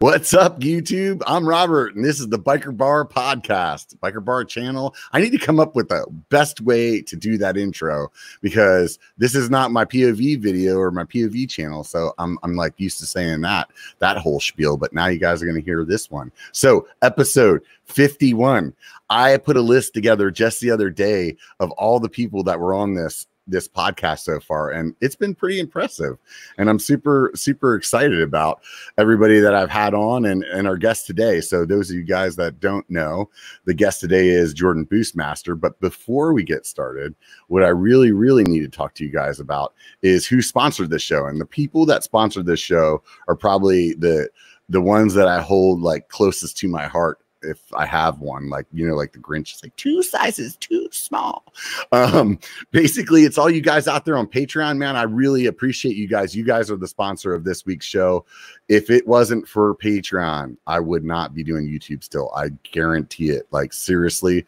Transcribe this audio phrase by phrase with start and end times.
[0.00, 1.24] What's up, YouTube?
[1.26, 4.94] I'm Robert, and this is the Biker Bar Podcast, Biker Bar channel.
[5.10, 9.34] I need to come up with the best way to do that intro because this
[9.34, 11.82] is not my POV video or my POV channel.
[11.82, 15.42] So I'm, I'm like used to saying that, that whole spiel, but now you guys
[15.42, 16.30] are going to hear this one.
[16.52, 18.72] So, episode 51.
[19.10, 22.72] I put a list together just the other day of all the people that were
[22.72, 26.18] on this this podcast so far and it's been pretty impressive.
[26.58, 28.60] And i'm super super excited about
[28.96, 31.40] everybody that i've had on and, and our guest today.
[31.40, 33.30] So those of you guys that don't know
[33.64, 35.58] the guest today is jordan boostmaster.
[35.58, 37.14] But before we get started
[37.48, 41.02] what i really really need to talk to you guys about is who sponsored this
[41.02, 41.26] show.
[41.26, 44.28] And the people that sponsored this show are probably the
[44.68, 48.66] the ones that i hold like closest to my heart if I have one, like
[48.72, 51.44] you know, like the Grinch is like two sizes too small.
[51.90, 52.38] Um,
[52.70, 54.94] basically, it's all you guys out there on Patreon, man.
[54.94, 56.36] I really appreciate you guys.
[56.36, 58.24] You guys are the sponsor of this week's show.
[58.68, 62.30] If it wasn't for Patreon, I would not be doing YouTube still.
[62.34, 63.46] I guarantee it.
[63.50, 64.46] Like seriously,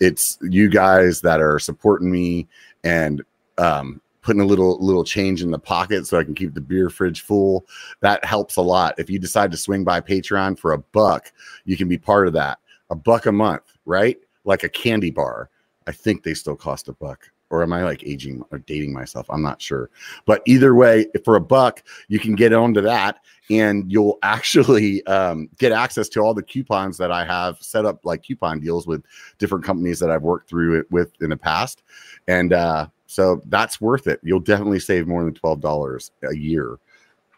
[0.00, 2.46] it's you guys that are supporting me
[2.84, 3.22] and
[3.58, 6.88] um putting a little little change in the pocket so I can keep the beer
[6.88, 7.66] fridge full.
[8.00, 8.94] That helps a lot.
[8.98, 11.32] If you decide to swing by Patreon for a buck,
[11.64, 12.58] you can be part of that.
[12.90, 14.18] A buck a month, right?
[14.44, 15.50] Like a candy bar.
[15.86, 17.30] I think they still cost a buck.
[17.50, 19.26] Or am I like aging or dating myself?
[19.28, 19.90] I'm not sure.
[20.24, 25.50] But either way, for a buck, you can get onto that and you'll actually um,
[25.58, 29.04] get access to all the coupons that I have set up, like coupon deals with
[29.38, 31.82] different companies that I've worked through it with in the past.
[32.26, 34.20] And uh, so that's worth it.
[34.22, 36.78] You'll definitely save more than $12 a year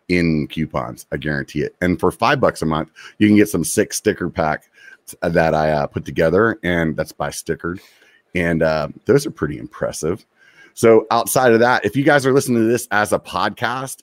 [0.09, 1.07] in coupons.
[1.11, 1.75] I guarantee it.
[1.81, 4.71] And for five bucks a month, you can get some six sticker pack
[5.21, 7.81] that I uh, put together, and that's by Stickered.
[8.35, 10.25] And uh, those are pretty impressive.
[10.75, 14.03] So outside of that, if you guys are listening to this as a podcast,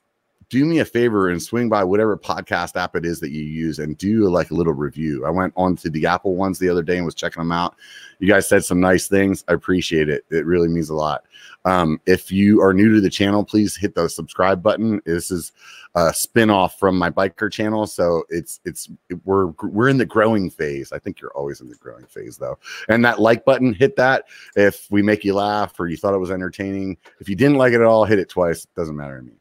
[0.51, 3.79] do me a favor and swing by whatever podcast app it is that you use
[3.79, 5.25] and do like a little review.
[5.25, 7.77] I went on to the Apple ones the other day and was checking them out.
[8.19, 9.45] You guys said some nice things.
[9.47, 10.25] I appreciate it.
[10.29, 11.23] It really means a lot.
[11.63, 15.01] Um, if you are new to the channel, please hit the subscribe button.
[15.05, 15.53] This is
[15.95, 17.87] a spin-off from my biker channel.
[17.87, 18.89] So it's it's
[19.23, 20.91] we're we're in the growing phase.
[20.91, 22.59] I think you're always in the growing phase though.
[22.89, 24.25] And that like button, hit that
[24.57, 26.97] if we make you laugh or you thought it was entertaining.
[27.21, 28.65] If you didn't like it at all, hit it twice.
[28.75, 29.33] Doesn't matter to me.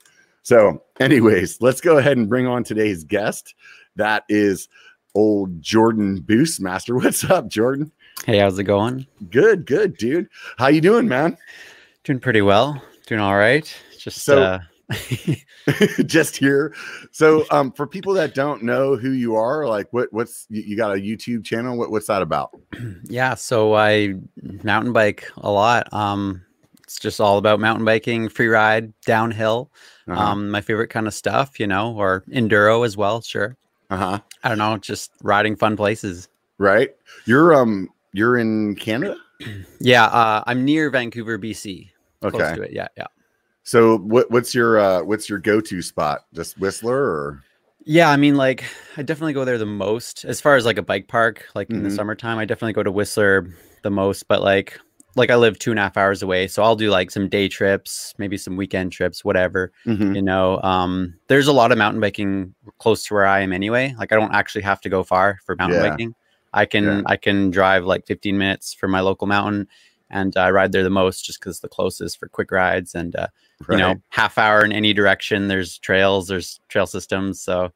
[0.43, 3.55] So, anyways, let's go ahead and bring on today's guest.
[3.97, 4.69] That is
[5.15, 6.95] old Jordan Boostmaster.
[7.03, 7.93] What's up, Jordan?
[8.25, 9.06] Hey, how's it going?
[9.31, 10.29] Good, good, dude.
[10.59, 11.37] How you doing, man?
[12.05, 12.83] Doing pretty well.
[13.06, 13.73] Doing all right.
[13.99, 14.61] Just so uh...
[16.06, 16.75] just here.
[17.12, 20.77] So, um, for people that don't know who you are, like, what what's you, you
[20.77, 21.77] got a YouTube channel?
[21.77, 22.50] What what's that about?
[23.05, 24.15] yeah, so I
[24.62, 25.93] mountain bike a lot.
[25.93, 26.43] Um,
[26.83, 29.71] it's just all about mountain biking, free ride, downhill.
[30.10, 30.22] Uh-huh.
[30.22, 33.21] Um, my favorite kind of stuff, you know, or enduro as well.
[33.21, 33.56] Sure.
[33.91, 34.19] Uh huh.
[34.43, 36.28] I don't know, just riding fun places.
[36.59, 36.91] Right.
[37.26, 39.16] You're um you're in Canada.
[39.81, 41.91] yeah, uh, I'm near Vancouver, BC.
[42.22, 42.37] Okay.
[42.37, 42.72] Close to it.
[42.72, 43.06] Yeah, yeah.
[43.62, 46.26] So what what's your uh what's your go to spot?
[46.34, 47.43] Just Whistler or?
[47.84, 48.65] Yeah, I mean, like
[48.97, 51.47] I definitely go there the most as far as like a bike park.
[51.54, 51.76] Like mm-hmm.
[51.76, 51.97] in the mm-hmm.
[51.97, 53.49] summertime, I definitely go to Whistler
[53.82, 54.28] the most.
[54.28, 54.78] But like
[55.16, 57.48] like I live two and a half hours away, so I'll do like some day
[57.48, 59.72] trips, maybe some weekend trips, whatever.
[59.87, 60.15] Mm-hmm.
[60.15, 63.94] You know, um, there's a lot of mountain biking close to where I am anyway.
[63.99, 65.91] Like I don't actually have to go far for mountain yeah.
[65.91, 66.15] biking.
[66.53, 67.03] I can yeah.
[67.06, 69.69] I can drive like 15 minutes for my local mountain,
[70.10, 73.28] and I ride there the most just because the closest for quick rides and uh,
[73.66, 73.76] right.
[73.76, 75.49] you know half hour in any direction.
[75.49, 77.72] There's trails, there's trail systems, so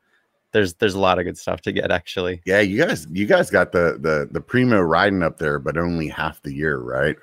[0.55, 2.41] there's there's a lot of good stuff to get actually.
[2.47, 6.09] Yeah, you guys you guys got the the the primo riding up there, but only
[6.09, 7.17] half the year, right?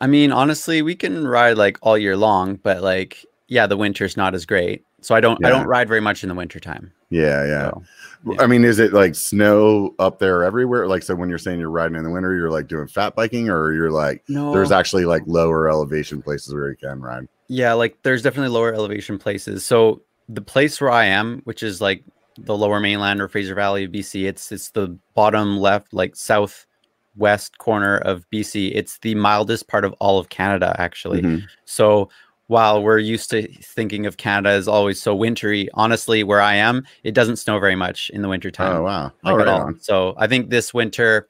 [0.00, 4.16] I mean, honestly, we can ride like all year long, but like yeah, the winter's
[4.16, 4.84] not as great.
[5.02, 5.46] So I don't yeah.
[5.46, 6.92] I don't ride very much in the wintertime.
[7.10, 7.70] Yeah, yeah.
[7.70, 7.84] So,
[8.26, 8.42] yeah.
[8.42, 10.88] I mean, is it like snow up there everywhere?
[10.88, 13.48] Like so when you're saying you're riding in the winter, you're like doing fat biking
[13.48, 14.52] or you're like no.
[14.52, 17.28] there's actually like lower elevation places where you can ride.
[17.46, 19.64] Yeah, like there's definitely lower elevation places.
[19.64, 22.02] So the place where I am, which is like
[22.38, 24.26] the lower mainland or Fraser Valley of BC.
[24.26, 28.72] It's it's the bottom left, like southwest corner of BC.
[28.74, 31.22] It's the mildest part of all of Canada, actually.
[31.22, 31.46] Mm-hmm.
[31.64, 32.08] So
[32.48, 36.86] while we're used to thinking of Canada as always so wintry, honestly, where I am,
[37.02, 38.76] it doesn't snow very much in the wintertime.
[38.76, 39.12] Oh wow.
[39.22, 39.72] Like oh, right all.
[39.80, 41.28] So I think this winter,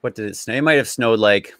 [0.00, 0.54] what did it snow?
[0.54, 1.54] It might have snowed like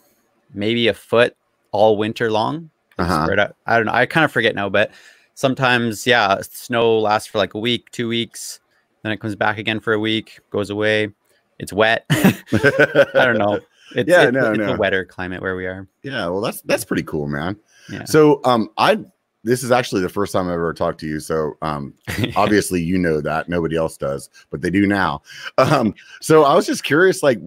[0.55, 1.37] maybe a foot
[1.73, 2.71] all winter long.
[2.99, 3.47] Uh-huh.
[3.67, 3.93] I don't know.
[3.93, 4.93] I kind of forget now, but
[5.35, 8.61] sometimes, yeah, snow lasts for like a week, two weeks.
[9.05, 11.13] Then it comes back again for a week, goes away.
[11.59, 12.07] It's wet.
[12.11, 13.61] I don't know.
[13.95, 14.73] It's, yeah, it's, no, it's no.
[14.73, 15.87] a wetter climate where we are.
[16.03, 17.57] Yeah, well, that's that's pretty cool, man.
[17.89, 18.05] Yeah.
[18.07, 18.99] So, um, I
[19.45, 21.21] this is actually the first time I've ever talked to you.
[21.21, 21.95] So um,
[22.37, 25.23] obviously you know that nobody else does, but they do now.
[25.59, 27.39] Um, so I was just curious, like,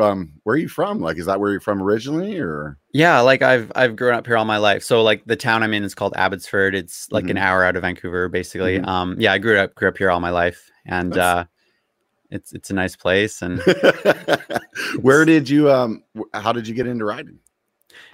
[0.00, 1.00] um, where are you from?
[1.00, 2.76] Like, is that where you're from originally, or?
[2.92, 4.82] Yeah, like I've I've grown up here all my life.
[4.82, 6.74] So like the town I'm in is called Abbotsford.
[6.74, 7.32] It's like mm-hmm.
[7.32, 8.78] an hour out of Vancouver, basically.
[8.78, 8.88] Mm-hmm.
[8.88, 11.18] Um, yeah, I grew up grew up here all my life, and That's...
[11.18, 11.44] uh,
[12.30, 13.42] it's it's a nice place.
[13.42, 13.62] And
[15.00, 16.02] where did you um?
[16.32, 17.38] How did you get into riding?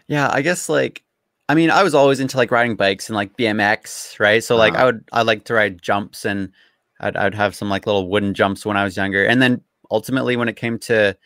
[0.07, 1.05] Yeah, I guess like
[1.51, 4.43] I mean, I was always into like riding bikes and like BMX, right?
[4.43, 4.83] So like uh-huh.
[4.83, 6.53] I would I like to ride jumps and
[7.01, 9.25] I'd I'd have some like little wooden jumps when I was younger.
[9.25, 9.61] And then
[9.91, 11.17] ultimately when it came to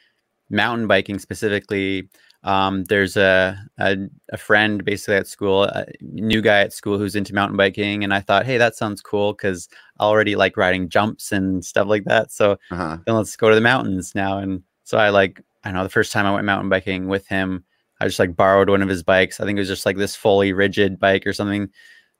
[0.48, 2.08] mountain biking specifically,
[2.42, 3.98] um, there's a, a,
[4.32, 8.14] a friend basically at school, a new guy at school who's into mountain biking, and
[8.14, 9.68] I thought, hey, that sounds cool because
[10.00, 12.32] I already like riding jumps and stuff like that.
[12.32, 12.96] So uh-huh.
[13.04, 14.38] then let's go to the mountains now.
[14.38, 17.66] And so I like I know the first time I went mountain biking with him,
[18.00, 19.40] I just like borrowed one of his bikes.
[19.40, 21.68] I think it was just like this fully rigid bike or something,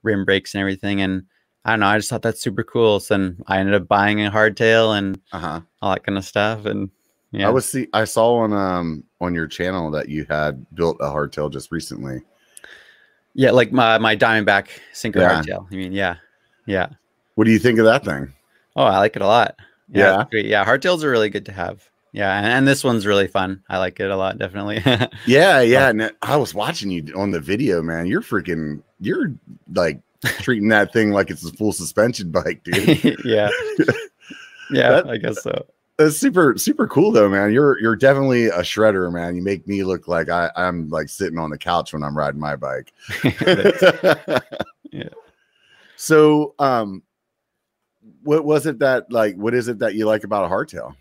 [0.02, 1.00] rim brakes and everything.
[1.00, 1.24] And
[1.64, 1.86] I don't know.
[1.86, 3.00] I just thought that's super cool.
[3.00, 5.60] So then I ended up buying a hardtail and uh-huh.
[5.82, 6.66] all that kind of stuff.
[6.66, 6.90] And
[7.32, 7.88] yeah, I was see.
[7.92, 12.22] I saw on um on your channel that you had built a hardtail just recently.
[13.34, 15.42] Yeah, like my my Diamondback Syncro yeah.
[15.42, 15.66] hardtail.
[15.72, 16.16] I mean, yeah,
[16.66, 16.88] yeah.
[17.34, 18.32] What do you think of that thing?
[18.76, 19.56] Oh, I like it a lot.
[19.88, 20.40] Yeah, yeah.
[20.40, 21.88] yeah hardtails are really good to have.
[22.14, 23.60] Yeah, and, and, this one's really fun.
[23.68, 24.80] I like it a lot, definitely.
[25.26, 25.88] yeah, yeah.
[25.88, 28.06] And I was watching you on the video, man.
[28.06, 29.34] You're freaking, you're
[29.74, 33.18] like treating that thing like it's a full suspension bike, dude.
[33.24, 33.50] yeah,
[34.70, 34.90] yeah.
[34.92, 35.66] That, I guess so.
[35.98, 37.52] It's super, super cool though, man.
[37.52, 39.34] You're you're definitely a shredder, man.
[39.34, 42.38] You make me look like I, I'm like sitting on the couch when I'm riding
[42.38, 42.92] my bike.
[44.92, 45.08] yeah.
[45.96, 47.02] So, um,
[48.22, 49.34] what was it that like?
[49.34, 50.94] What is it that you like about a hardtail?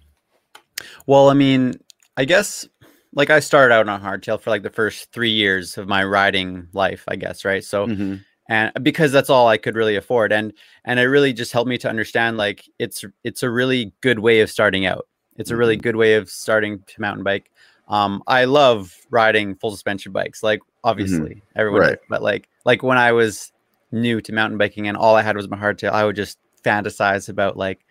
[1.07, 1.75] Well, I mean,
[2.17, 2.67] I guess
[3.13, 6.67] like I started out on hardtail for like the first three years of my riding
[6.73, 7.63] life, I guess, right?
[7.63, 8.15] So, mm-hmm.
[8.49, 10.53] and because that's all I could really afford, and
[10.85, 14.41] and it really just helped me to understand like it's it's a really good way
[14.41, 15.07] of starting out.
[15.37, 15.83] It's a really mm-hmm.
[15.83, 17.51] good way of starting to mountain bike.
[17.87, 20.89] Um, I love riding full suspension bikes, like mm-hmm.
[20.89, 21.59] obviously mm-hmm.
[21.59, 21.99] everyone, right.
[22.09, 23.51] but like like when I was
[23.91, 27.29] new to mountain biking and all I had was my hardtail, I would just fantasize
[27.29, 27.85] about like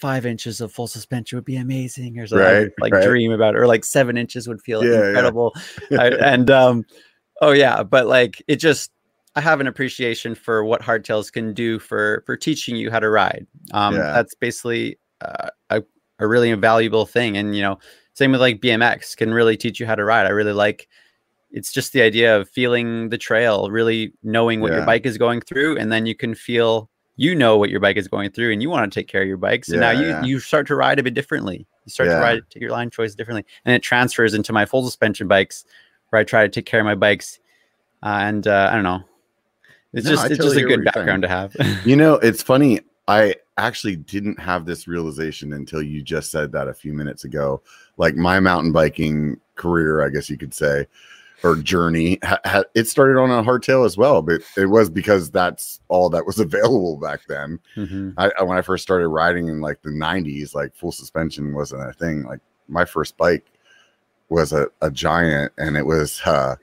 [0.00, 3.04] five inches of full suspension would be amazing or something right, like right.
[3.04, 5.54] dream about it or like seven inches would feel yeah, incredible
[5.90, 6.00] yeah.
[6.00, 6.84] I, and um
[7.42, 8.90] oh yeah but like it just
[9.36, 13.10] i have an appreciation for what hardtails can do for for teaching you how to
[13.10, 14.12] ride um yeah.
[14.12, 15.82] that's basically uh, a,
[16.18, 17.78] a really invaluable thing and you know
[18.14, 20.88] same with like bmx can really teach you how to ride i really like
[21.50, 25.40] it's just the idea of feeling the trail really knowing what your bike is going
[25.40, 26.88] through and then you can feel
[27.20, 29.28] you know what your bike is going through and you want to take care of
[29.28, 29.66] your bike.
[29.66, 30.22] So yeah, now you yeah.
[30.22, 31.66] you start to ride a bit differently.
[31.84, 32.14] You start yeah.
[32.14, 33.44] to ride take your line choice differently.
[33.66, 35.66] And it transfers into my full suspension bikes
[36.08, 37.38] where I try to take care of my bikes.
[38.02, 39.02] Uh, and uh, I don't know.
[39.92, 41.50] It's no, just it's just a good background saying.
[41.50, 41.84] to have.
[41.86, 42.80] you know, it's funny.
[43.06, 47.60] I actually didn't have this realization until you just said that a few minutes ago.
[47.98, 50.86] Like my mountain biking career, I guess you could say,
[51.42, 55.30] or journey ha, ha, it started on a hardtail as well but it was because
[55.30, 58.10] that's all that was available back then mm-hmm.
[58.18, 61.92] I, when i first started riding in like the 90s like full suspension wasn't a
[61.92, 63.46] thing like my first bike
[64.28, 66.56] was a, a giant and it was uh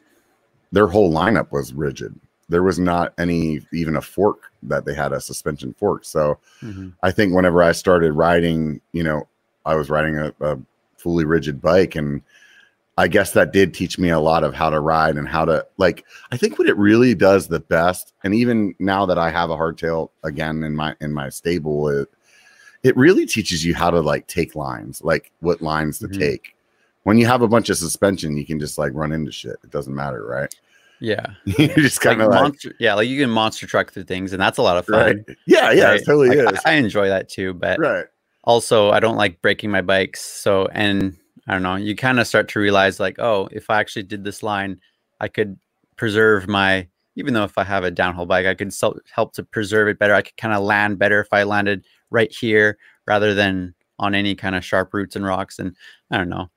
[0.71, 2.17] their whole lineup was rigid
[2.49, 6.89] there was not any even a fork that they had a suspension fork so mm-hmm.
[7.03, 9.27] i think whenever i started riding you know
[9.65, 10.57] i was riding a, a
[10.97, 12.21] fully rigid bike and
[12.99, 15.65] I guess that did teach me a lot of how to ride and how to
[15.77, 19.49] like I think what it really does the best and even now that I have
[19.49, 22.09] a hardtail again in my in my stable it
[22.83, 26.19] it really teaches you how to like take lines like what lines to mm-hmm.
[26.19, 26.55] take
[27.03, 29.69] when you have a bunch of suspension you can just like run into shit it
[29.69, 30.55] doesn't matter right
[30.99, 34.03] yeah you just kind of like, like, monster yeah like you can monster truck through
[34.03, 35.37] things and that's a lot of fun right?
[35.45, 36.01] yeah yeah right?
[36.01, 38.05] it totally like, is I, I enjoy that too but right
[38.43, 41.15] also I don't like breaking my bikes so and
[41.47, 44.23] I don't know, you kind of start to realize like, oh, if I actually did
[44.23, 44.81] this line,
[45.19, 45.57] I could
[45.95, 48.73] preserve my, even though if I have a downhill bike, I could
[49.11, 50.13] help to preserve it better.
[50.13, 52.77] I could kind of land better if I landed right here
[53.07, 55.57] rather than on any kind of sharp roots and rocks.
[55.59, 55.75] And
[56.11, 56.49] I don't know.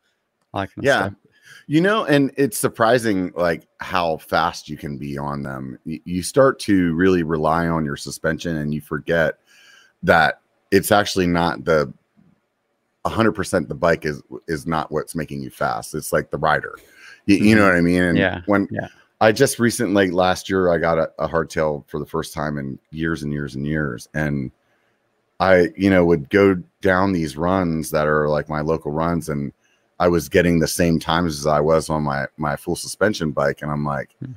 [0.82, 1.10] yeah.
[1.66, 5.78] You know, and it's surprising like how fast you can be on them.
[5.84, 9.38] You start to really rely on your suspension and you forget
[10.02, 11.92] that it's actually not the
[13.04, 15.94] 100% the bike is is not what's making you fast.
[15.94, 16.78] It's like the rider.
[17.26, 17.70] You, you know mm-hmm.
[17.70, 18.02] what i mean?
[18.02, 18.40] And yeah.
[18.46, 18.88] when yeah.
[19.20, 22.78] I just recently last year i got a, a hardtail for the first time in
[22.90, 24.08] years and years and years.
[24.14, 24.50] And
[25.38, 29.52] i you know would go down these runs that are like my local runs and
[29.98, 33.62] i was getting the same times as i was on my my full suspension bike.
[33.62, 34.32] And i'm like hmm.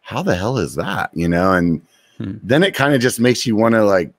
[0.00, 1.10] how the hell is that?
[1.14, 1.52] You know?
[1.52, 1.82] And
[2.18, 2.34] Hmm.
[2.42, 4.10] then it kind of just makes you want to like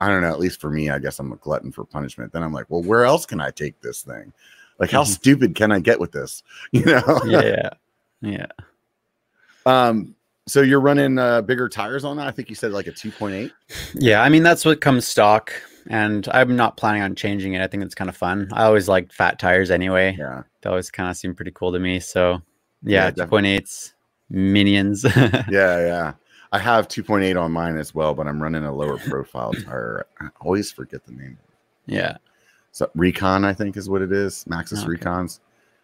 [0.00, 2.32] I don't know, at least for me, I guess I'm a glutton for punishment.
[2.32, 4.32] Then I'm like, well, where else can I take this thing?
[4.78, 5.08] Like, how Mhm.
[5.08, 6.42] stupid can I get with this?
[6.72, 7.20] You know?
[7.26, 7.70] yeah,
[8.22, 8.46] yeah.
[9.66, 10.14] Um,
[10.46, 12.26] so you're running uh, bigger tires on that?
[12.26, 13.50] I think you said like a 2.8.
[13.94, 15.52] Yeah, I mean that's what comes stock,
[15.88, 17.60] and I'm not planning on changing it.
[17.60, 18.48] I think it's kind of fun.
[18.52, 20.16] I always liked fat tires anyway.
[20.18, 20.44] Yeah.
[20.62, 22.00] They always kind of seem pretty cool to me.
[22.00, 22.40] So
[22.82, 23.58] Yeah, yeah, definitely.
[23.60, 23.92] 2.8s,
[24.30, 25.04] minions.
[25.14, 26.12] Yeah, yeah.
[26.52, 30.06] I have 2.8 on mine as well, but I'm running a lower profile tire.
[30.20, 31.38] I always forget the name.
[31.86, 32.16] yeah.
[32.72, 34.44] So Rekon, I think, is what it is.
[34.48, 34.88] Maxxis Okay.
[35.02, 35.40] Rekons.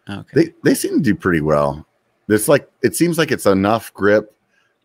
[0.09, 0.27] Okay.
[0.33, 1.85] They they seem to do pretty well.
[2.29, 4.33] It's like it seems like it's enough grip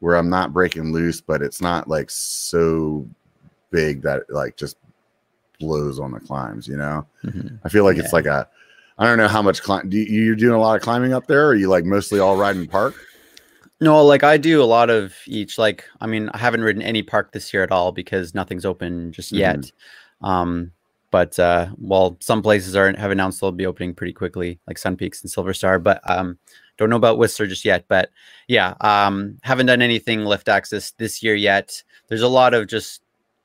[0.00, 3.06] where I'm not breaking loose, but it's not like so
[3.70, 4.76] big that it like just
[5.60, 6.66] blows on the climbs.
[6.66, 7.58] You know, Mhm.
[7.64, 8.48] I feel like it's like a.
[8.98, 9.88] I don't know how much climb.
[9.88, 11.44] Do you, you're doing a lot of climbing up there?
[11.44, 12.94] Or are you like mostly all riding park?
[13.80, 15.56] No, like I do a lot of each.
[15.58, 19.10] Like, I mean, I haven't ridden any park this year at all because nothing's open
[19.12, 19.38] just Mhm.
[19.38, 19.72] yet.
[20.20, 20.72] Um,
[21.10, 24.96] but uh, well, some places are have announced they'll be opening pretty quickly, like Sun
[24.96, 25.78] Peaks and Silver Star.
[25.78, 26.38] But um,
[26.76, 27.86] don't know about Whistler just yet.
[27.88, 28.10] But
[28.48, 31.82] yeah, um, haven't done anything lift access this year yet.
[32.08, 33.00] There's a lot of just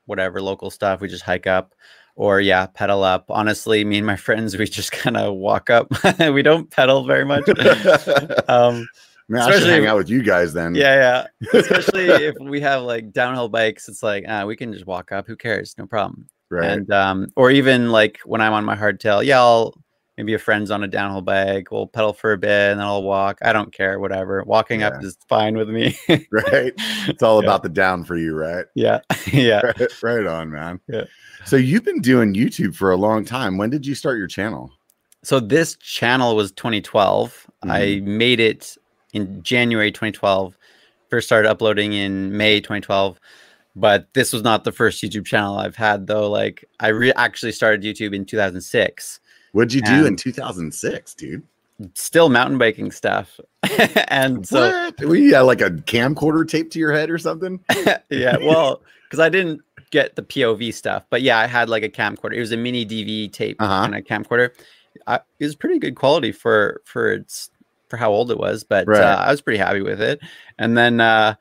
[0.06, 1.00] whatever local stuff.
[1.01, 1.74] We just hike up.
[2.18, 3.25] Or yeah, pedal up.
[3.30, 5.88] Honestly, me and my friends, we just kind of walk up.
[6.20, 7.44] we don't pedal very much.
[8.50, 8.88] um,
[9.27, 10.75] Man, I should hang out with you guys then.
[10.75, 11.60] yeah, yeah.
[11.60, 15.25] Especially if we have like downhill bikes, it's like ah, we can just walk up.
[15.27, 15.75] Who cares?
[15.77, 16.27] No problem.
[16.51, 16.70] Right.
[16.70, 19.74] And um, or even like when I'm on my hardtail, yeah, I'll
[20.17, 21.72] maybe a friend's on a downhill bike.
[21.72, 23.39] We'll pedal for a bit and then I'll walk.
[23.41, 24.44] I don't care, whatever.
[24.46, 25.98] Walking up is fine with me.
[26.08, 26.72] right.
[27.08, 27.50] It's all Yeah.
[27.50, 28.65] about the down for you, right?
[28.75, 29.00] yeah,
[29.34, 29.60] yeah.
[29.62, 30.79] right, right on, man.
[30.88, 31.03] Yeah.
[31.46, 33.58] So you've been doing YouTube for a long time.
[33.58, 34.72] When did you start your channel?
[35.24, 37.48] So this channel was 2012.
[37.63, 38.17] I Mm-hmm.
[38.17, 38.77] made it
[39.15, 40.55] in January 2012.
[41.10, 43.19] First started uploading in May 2012.
[43.77, 46.29] But this was not the first YouTube channel I've had though.
[46.29, 49.19] Like I re- actually started YouTube in 2006.
[49.51, 51.43] What'd you do in 2006, dude?
[51.93, 53.38] Still mountain biking stuff.
[54.07, 55.00] and so what?
[55.17, 57.60] You had like a camcorder taped to your head or something?
[58.10, 61.89] yeah, well, because I didn't get the POV stuff, but yeah, I had like a
[61.89, 62.34] camcorder.
[62.36, 63.84] It was a mini DV tape Uh-huh.
[63.86, 64.51] and a camcorder.
[65.05, 67.50] I, it was pretty good quality for for its
[67.89, 69.01] for how old it was, but Right.
[69.01, 70.20] uh, I was pretty happy with it.
[70.58, 71.36] And then uh,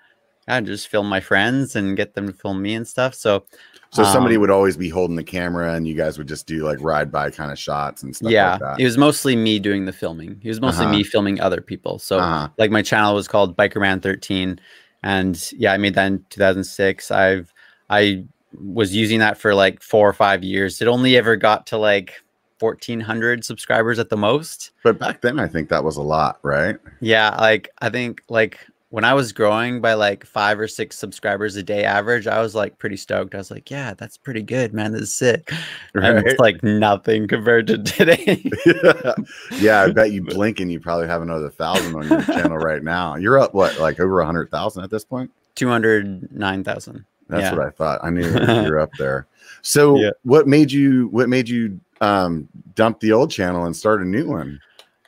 [0.49, 3.15] I just film my friends and get them to film me and stuff.
[3.15, 3.45] So
[3.91, 6.65] So somebody Um, would always be holding the camera and you guys would just do
[6.65, 8.81] like ride by kind of shots and stuff yeah, like that.
[8.81, 10.41] it was mostly me doing the filming.
[10.43, 10.99] It was mostly Uh-huh.
[10.99, 11.99] me filming other people.
[11.99, 12.49] So Uh-huh.
[12.59, 14.59] like my channel was called Bikerman 13
[15.03, 17.11] and yeah, I made that in 2006.
[17.11, 17.53] I've
[17.91, 20.81] I was using that for like 4 or 5 years.
[20.81, 22.15] It only ever got to like
[22.61, 24.71] 1400 subscribers at the most.
[24.83, 26.77] But back then I think that was a lot, right?
[27.01, 28.59] Yeah, like I think like
[28.91, 32.55] when I was growing by like 5 or 6 subscribers a day average, I was
[32.55, 33.35] like pretty stoked.
[33.35, 34.93] I was like, yeah, that's pretty good, man.
[34.93, 35.51] This is sick.
[35.95, 36.27] And Right.
[36.27, 38.51] it's like nothing compared to today.
[39.61, 42.83] yeah, I bet you blink and you probably have another thousand on your channel right
[42.83, 43.15] now.
[43.17, 45.31] You're up what, like over a hundred thousand at this point?
[45.57, 47.05] 209,000.
[47.29, 47.55] That's Yeah.
[47.57, 48.01] what I thought.
[48.03, 48.29] I knew
[48.65, 49.27] you're up there.
[49.63, 50.11] So Yeah.
[50.25, 54.29] what made you what made you um dump the old channel and start a new
[54.29, 54.61] one?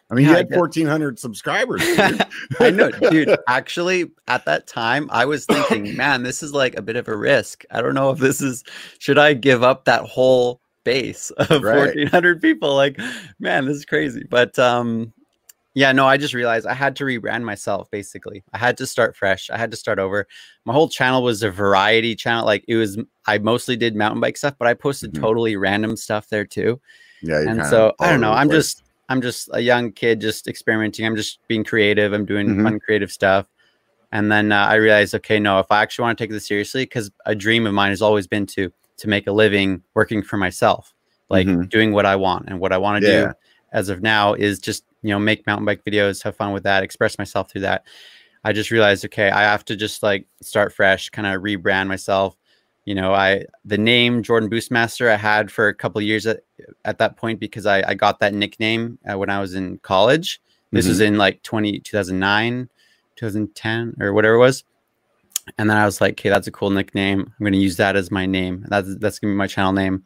[0.08, 1.82] I mean, Yeah, you had 1400 subscribers.
[2.60, 3.36] I know, dude.
[3.48, 7.16] Actually, at that time, I was thinking, man, this is like a bit of a
[7.16, 7.64] risk.
[7.72, 8.62] I don't know if this is,
[9.00, 11.76] should I give up that whole base of Right.
[11.76, 12.74] 1400 people?
[12.76, 13.00] Like,
[13.40, 14.24] man, this is crazy.
[14.30, 15.12] But, um,
[15.76, 18.42] yeah, no, I just realized I had to rebrand myself basically.
[18.54, 19.50] I had to start fresh.
[19.50, 20.26] I had to start over.
[20.64, 22.46] My whole channel was a variety channel.
[22.46, 25.20] Like, it was, I mostly did mountain bike stuff, but I posted Mhm.
[25.20, 26.80] totally random stuff there too
[27.20, 28.32] Yeah, and so I don't know.
[28.32, 28.64] I'm place.
[28.64, 31.04] just I'm just a young kid, just experimenting.
[31.06, 32.12] I'm just being creative.
[32.14, 32.62] I'm doing Mhm.
[32.64, 33.46] fun, creative stuff.
[34.12, 36.84] And then uh, I realized, okay, no, if I actually want to take this seriously,
[36.84, 40.38] because a dream of mine has always been to to make a living working for
[40.38, 40.94] myself,
[41.28, 41.68] like Mhm.
[41.68, 42.48] doing what I want.
[42.48, 43.26] And what I want to Yeah.
[43.26, 43.32] do
[43.72, 46.82] as of now is just you know make mountain bike videos, have fun with that,
[46.82, 47.84] express myself through that.
[48.44, 52.36] I just realized, okay, I have to just like start fresh, kind of rebrand myself.
[52.84, 56.40] You know, I the name Jordan Boostmaster I had for a couple years at,
[56.84, 60.40] at that point because I, I got that nickname uh, when I was in college.
[60.72, 62.68] This was in like 20, 2009,
[63.16, 64.64] 2010 or whatever it was.
[65.58, 67.20] And then I was like, okay, that's a cool nickname.
[67.20, 68.64] I'm going to use that as my name.
[68.68, 70.04] That's that's going to be my channel name.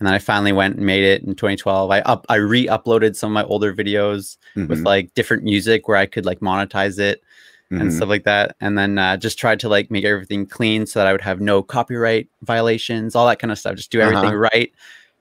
[0.00, 1.90] And then I finally went and made it in 2012.
[1.90, 5.98] I up I re-uploaded some of my older videos with Mhm, like different music where
[5.98, 7.22] I could like monetize it
[7.70, 7.92] and mhm.
[7.92, 8.56] stuff like that.
[8.60, 11.40] And then uh, just tried to like make everything clean so that I would have
[11.40, 13.76] no copyright violations, all that kind of stuff.
[13.76, 14.48] Just do everything Uh-huh.
[14.54, 14.72] right.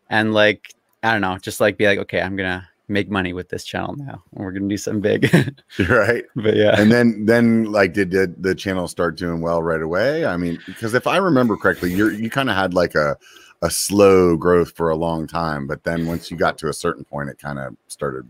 [0.10, 3.50] And like, I don't know, just like be like, okay, I'm gonna make money with
[3.50, 4.24] this channel now.
[4.34, 5.30] and We're gonna do something big.
[5.90, 6.24] right.
[6.38, 6.80] but yeah.
[6.80, 10.26] And then then like did, did the channel start doing well right away?
[10.26, 13.18] I mean, because if I remember correctly, you're you kind of had like a
[13.62, 17.04] a slow growth for a long time, but then once you got to a certain
[17.04, 18.28] point, it kind of started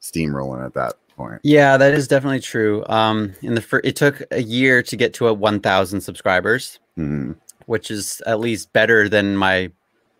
[0.00, 1.40] steamrolling at that point.
[1.44, 2.84] Yeah, that is definitely true.
[2.88, 7.36] Um, in the fir- it took a year to get to a 1,000 subscribers, Mhm.
[7.66, 9.70] which is at least better than my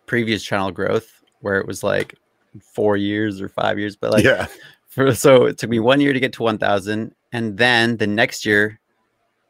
[0.07, 2.14] previous channel growth, where it was like
[2.61, 3.97] four years or five years.
[3.97, 4.47] But like, yeah.
[4.87, 8.47] for, so it took me one year to get to 1,000, and then the next
[8.47, 8.78] year,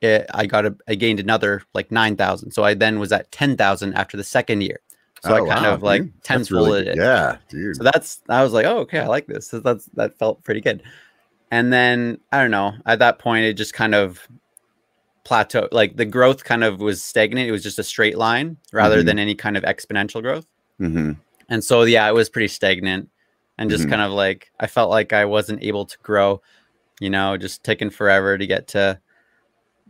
[0.00, 2.52] it, I got a, I gained another like 9,000.
[2.52, 4.80] So I then was at 10,000 after the second year.
[5.22, 6.50] So Oh, I kind wow, of like dude.
[6.50, 6.96] Really it.
[6.96, 7.76] Yeah, dude.
[7.76, 9.48] So that's I was like, oh, okay, I like this.
[9.48, 10.82] So that's that felt pretty good.
[11.52, 12.72] And then I don't know.
[12.86, 14.26] At that point, it just kind of
[15.24, 15.68] plateau.
[15.70, 17.48] Like the growth kind of was stagnant.
[17.48, 19.06] It was just a straight line rather Mhm.
[19.06, 20.46] than any kind of exponential growth.
[20.78, 21.12] hmm
[21.48, 23.08] And so yeah, it was pretty stagnant
[23.58, 23.90] and just Mhm.
[23.90, 26.40] kind of like I felt like I wasn't able to grow.
[27.00, 28.98] You know, just taking forever to get to,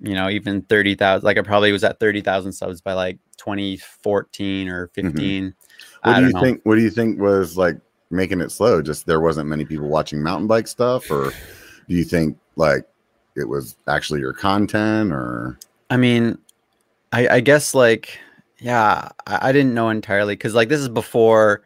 [0.02, 1.24] you know, even thirty thousand.
[1.24, 6.08] Like I probably was at thirty thousand subs by like twenty fourteen or 15 Mm-hmm.
[6.08, 6.40] What do you know.
[6.40, 6.61] think?
[6.62, 7.76] What do you think was like
[8.11, 8.82] making it slow?
[8.82, 11.32] Just there wasn't many people watching mountain bike stuff, or
[11.88, 12.84] do you think like
[13.37, 15.58] it was actually your content, or
[15.90, 16.38] I mean,
[17.12, 18.18] I, I guess like,
[18.58, 21.62] yeah, I, I didn't know entirely because like this is before.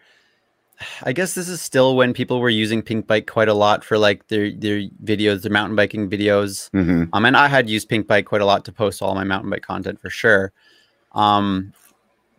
[1.05, 3.97] I guess this is still when people were using Pink Bike quite a lot for
[3.97, 6.71] like their their videos, their mountain biking videos.
[6.73, 7.09] Mhm.
[7.15, 9.51] Um, and I had used Pink Bike quite a lot to post all my mountain
[9.51, 10.53] bike content for sure.
[11.17, 11.73] Um,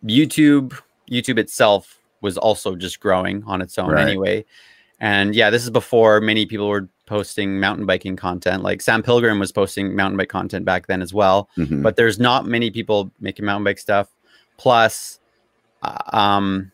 [0.05, 0.77] YouTube,
[1.12, 4.07] YouTube itself was also just growing on its own Right.
[4.07, 4.46] anyway.
[5.00, 8.63] And yeah, this is before many people were posting mountain biking content.
[8.63, 11.81] Like Sam Pilgrim was posting mountain bike content back then as well Mhm.
[11.84, 14.10] but there's not many people making mountain bike stuff.
[14.57, 15.19] Plus,
[15.84, 16.72] uh, um,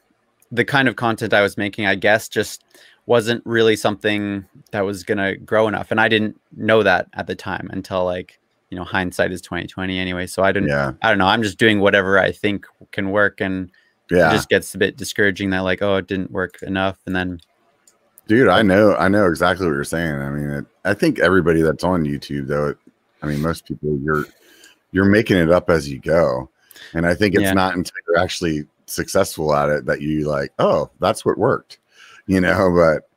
[0.51, 2.63] the kind of content I was making, I guess, just
[3.05, 7.36] wasn't really something that was gonna grow enough, and I didn't know that at the
[7.36, 8.39] time until like
[8.74, 10.25] you know hindsight is twenty twenty anyway.
[10.25, 10.70] So I didn't.
[10.70, 11.27] yeah, I don't know.
[11.27, 13.70] I'm just doing whatever I think can work, and
[14.10, 17.15] yeah, it just gets a bit discouraging that like oh it didn't work enough, and
[17.15, 17.39] then
[18.27, 18.48] dude.
[18.48, 20.15] I know, I know exactly what you're saying.
[20.15, 22.78] I mean, it, I think everybody that's on YouTube, though, it,
[23.21, 24.26] I mean, most people, you're
[24.91, 26.50] you're making it up as you go,
[26.95, 27.54] and I think it's Yeah.
[27.54, 31.78] not until you're actually successful at it that you like, oh, that's what worked,
[32.26, 32.71] you know.
[32.76, 33.08] But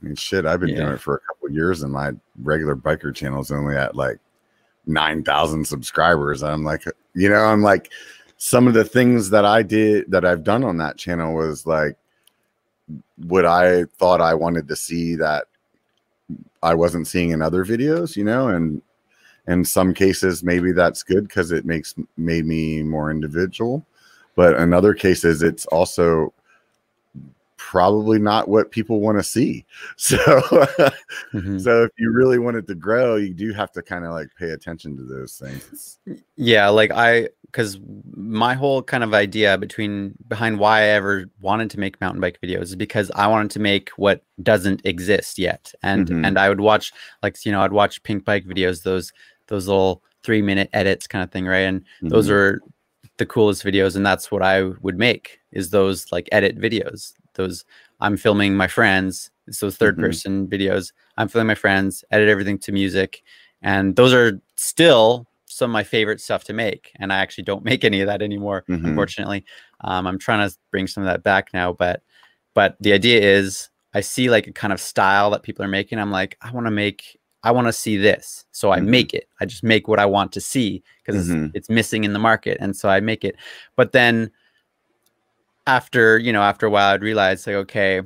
[0.00, 2.76] I mean, shit, I've been doing it for a couple of years, and my regular
[2.76, 4.20] biker channel is only at like
[4.86, 6.42] nine thousand subscribers.
[6.42, 7.90] I'm like, you know, I'm like,
[8.36, 11.96] some of the things that I did that I've done on that channel was like
[13.16, 15.44] what I thought I wanted to see that
[16.62, 18.80] I wasn't seeing in other videos, you know, and
[19.46, 23.84] in some cases maybe that's good because it makes made me more individual,
[24.36, 26.32] but in other cases it's also
[27.60, 29.66] probably not what people want to see.
[29.96, 30.16] So
[31.34, 31.60] Mhm.
[31.62, 34.28] so if you really want it to grow, you do have to kind of like
[34.38, 35.98] pay attention to those things.
[36.36, 37.78] Yeah, like I because
[38.16, 42.38] my whole kind of idea between behind why I ever wanted to make mountain bike
[42.42, 45.72] videos is because I wanted to make what doesn't exist yet.
[45.82, 46.26] And Mhm.
[46.26, 46.92] and I would watch
[47.22, 49.12] like you know, I'd watch pink bike videos, those
[49.48, 51.68] those little three minute edits kind of thing, right?
[51.70, 52.32] And those Mhm.
[52.32, 52.60] are
[53.18, 57.12] the coolest videos, and that's what I would make is those like edit videos.
[57.34, 57.64] Those
[58.00, 60.00] I'm filming my friends, it's those 3rd Mhm.
[60.00, 60.92] person videos.
[61.16, 63.22] I'm filming my friends, edit everything to music.
[63.62, 66.92] And those are still some of my favorite stuff to make.
[66.96, 68.84] And I actually don't make any of that anymore, Mhm.
[68.86, 69.44] unfortunately.
[69.82, 72.02] Um, I'm trying to bring some of that back now, but
[72.54, 75.98] but the idea is I see like a kind of style that people are making.
[75.98, 78.44] I'm like, I want to make I want to see this.
[78.52, 78.86] So I Mhm.
[78.88, 79.26] make it.
[79.40, 82.58] I just make what I want to see because it's, it's missing in the market.
[82.60, 83.34] And so I make it.
[83.76, 84.30] But then
[85.66, 88.02] after, you know, after a while I'd realize like, okay,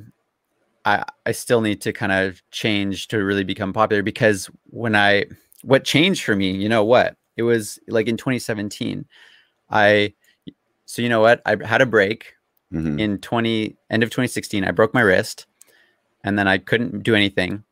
[0.85, 5.25] I, I still need to kind of change to really become popular because when I
[5.63, 7.15] what changed for me, you know what?
[7.37, 9.05] It was like in 2017.
[9.71, 10.13] I
[10.85, 11.41] so you know what?
[11.45, 12.33] I had a break
[12.73, 12.99] Mhm.
[12.99, 14.63] in 20 end of 2016.
[14.63, 15.45] I broke my wrist
[16.23, 17.63] and then I couldn't do anything.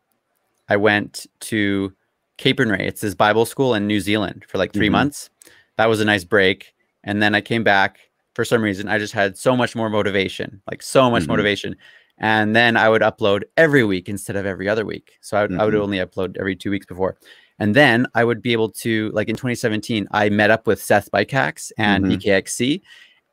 [0.69, 1.93] I went to
[2.37, 2.79] Capernwray.
[2.81, 4.93] It's this Bible school in New Zealand for like 3 Mhm.
[4.93, 5.29] months.
[5.77, 6.73] That was a nice break.
[7.03, 7.99] And then I came back
[8.35, 8.87] for some reason.
[8.87, 11.27] I just had so much more motivation, like so much Mhm.
[11.27, 11.75] motivation.
[12.17, 15.17] And then I would upload every week instead of every other week.
[15.21, 15.81] So I would, I would Mhm.
[15.81, 17.17] only upload every two weeks before.
[17.59, 21.09] And then I would be able to, like in 2017, I met up with Seth
[21.31, 22.09] Hacks and Mhm.
[22.09, 22.81] BKXC.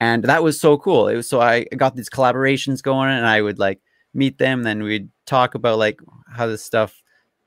[0.01, 1.09] And that was so cool.
[1.09, 3.81] It was so I got these collaborations going and I would like
[4.15, 4.63] meet them.
[4.63, 6.01] Then we'd talk about like
[6.33, 7.03] how this stuff,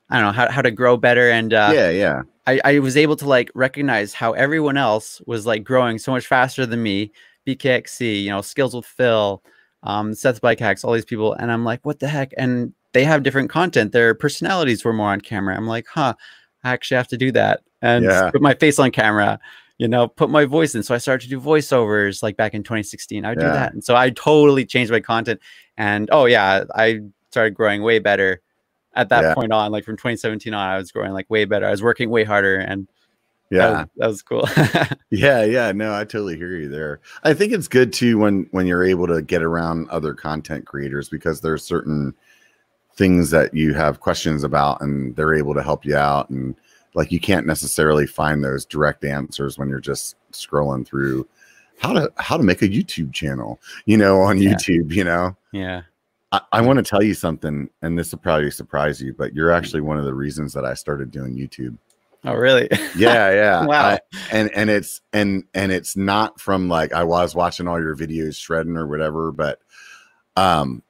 [0.10, 1.30] I don't know, how, how to grow better.
[1.30, 2.22] And uh, yeah, yeah.
[2.46, 6.28] I, I was able to like recognize how everyone else was like growing so much
[6.28, 7.12] faster than me.
[7.46, 9.44] BKXC, you know, Skills with Phil,
[9.84, 12.32] um, Seth Bike Hacks, all these people, and I'm like, what the heck?
[12.38, 13.92] And they have different content.
[13.92, 15.56] Their personalities were more on camera.
[15.56, 16.14] I'm like, huh,
[16.64, 18.30] I actually have to do that and Yeah.
[18.32, 19.40] put my face on camera.
[19.80, 20.84] You know, put my voice in.
[20.84, 23.26] So I started to do voiceovers like back in 2016.
[23.26, 23.48] I would Yeah.
[23.48, 25.42] do that, and so I totally changed my content.
[25.78, 27.00] And oh yeah, I
[27.32, 28.40] started growing way better
[28.96, 29.34] at that Yeah.
[29.34, 29.72] point on.
[29.72, 31.66] Like from 2017 on, I was growing like way better.
[31.66, 32.88] I was working way harder, and
[33.58, 33.80] that Yeah.
[33.80, 34.98] was, that was cool.
[35.10, 37.00] Yeah, yeah, no, I totally hear you there.
[37.24, 41.08] I think it's good too when when you're able to get around other content creators
[41.10, 42.14] because there's certain
[42.96, 46.56] things that you have questions about and they're able to help you out and
[46.96, 51.28] like you can't necessarily find those direct answers when you're just scrolling through
[51.80, 54.54] how to how to make a YouTube channel, you know, on Yeah.
[54.54, 55.36] YouTube, you know.
[55.52, 55.82] yeah.
[56.32, 59.52] I, I want to tell you something, and this will probably surprise you, but you're
[59.52, 61.78] actually one of the reasons that I started doing YouTube.
[62.26, 62.70] Oh really?
[62.96, 63.66] Yeah, yeah.
[63.66, 63.86] Wow.
[63.90, 64.00] I-
[64.32, 68.36] and and it's and and it's not from like I was watching all your videos
[68.38, 69.60] shredding or whatever, but
[70.38, 70.82] um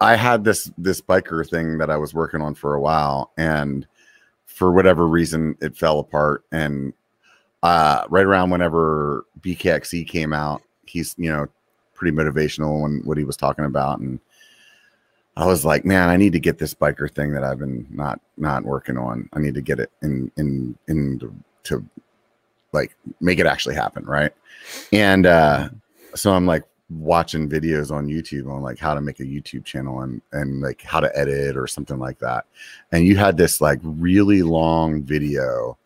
[0.00, 3.86] I had this this biker thing that I was working on for a while and
[4.46, 6.92] for whatever reason it fell apart and
[7.62, 11.46] uh right around whenever BKXC came out, he's you know
[11.94, 14.18] pretty motivational in what he was talking about and
[15.40, 18.20] I was like, man, I need to get this biker thing that I've been not
[18.36, 19.26] not working on.
[19.32, 21.86] I need to get it in in in to, to
[22.72, 24.32] like make it actually happen, right?
[24.92, 25.70] And uh
[26.14, 30.02] so I'm like watching videos on YouTube on like how to make a YouTube channel
[30.02, 32.44] and and like how to edit or something like that.
[32.92, 35.78] And you had this like really long video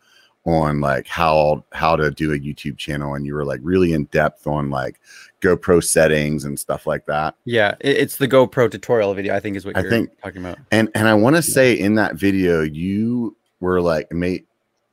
[0.46, 4.04] on like how how to do a YouTube channel and you were like really in
[4.06, 4.98] depth on like
[5.44, 7.34] GoPro settings and stuff like that.
[7.44, 9.34] Yeah, it's the GoPro tutorial video.
[9.36, 10.58] I think is what I you're think- talking about.
[10.70, 14.46] And and I want to say in that video you were like mate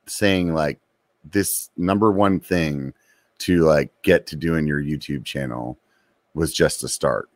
[0.08, 0.80] saying like
[1.32, 2.94] this number one thing
[3.40, 5.78] to like get to doing your YouTube channel
[6.34, 7.30] was just a start.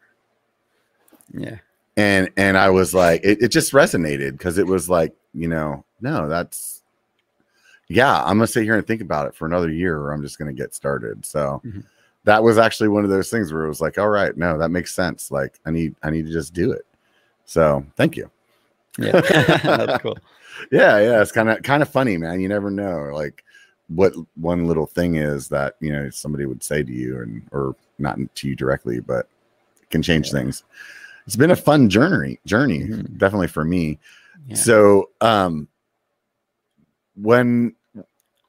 [1.33, 1.57] Yeah,
[1.97, 5.83] And and I was like it, it just resonated because it was like, you know,
[6.01, 6.83] no, that's
[7.87, 10.37] yeah, I'm gonna sit here and think about it for another year or I'm just
[10.39, 11.25] gonna get started.
[11.25, 11.83] So Mhm.
[12.25, 14.69] That was actually one of those things where it was like, all right, no, that
[14.69, 15.31] makes sense.
[15.31, 16.85] Like I need I need to just do it.
[17.45, 18.29] So thank you.
[18.99, 20.17] yeah, that's cool.
[20.71, 23.43] yeah yeah it's kind of kind of funny man you never know like
[23.89, 27.75] what one little thing is that you know somebody would say to you and or
[27.99, 29.27] not to you directly but
[29.81, 30.39] it can change Yeah.
[30.39, 30.63] things
[31.27, 33.17] it's been a fun journey journey Mhm.
[33.17, 33.99] definitely for me
[34.47, 34.55] Yeah.
[34.55, 35.67] so um
[37.15, 37.75] when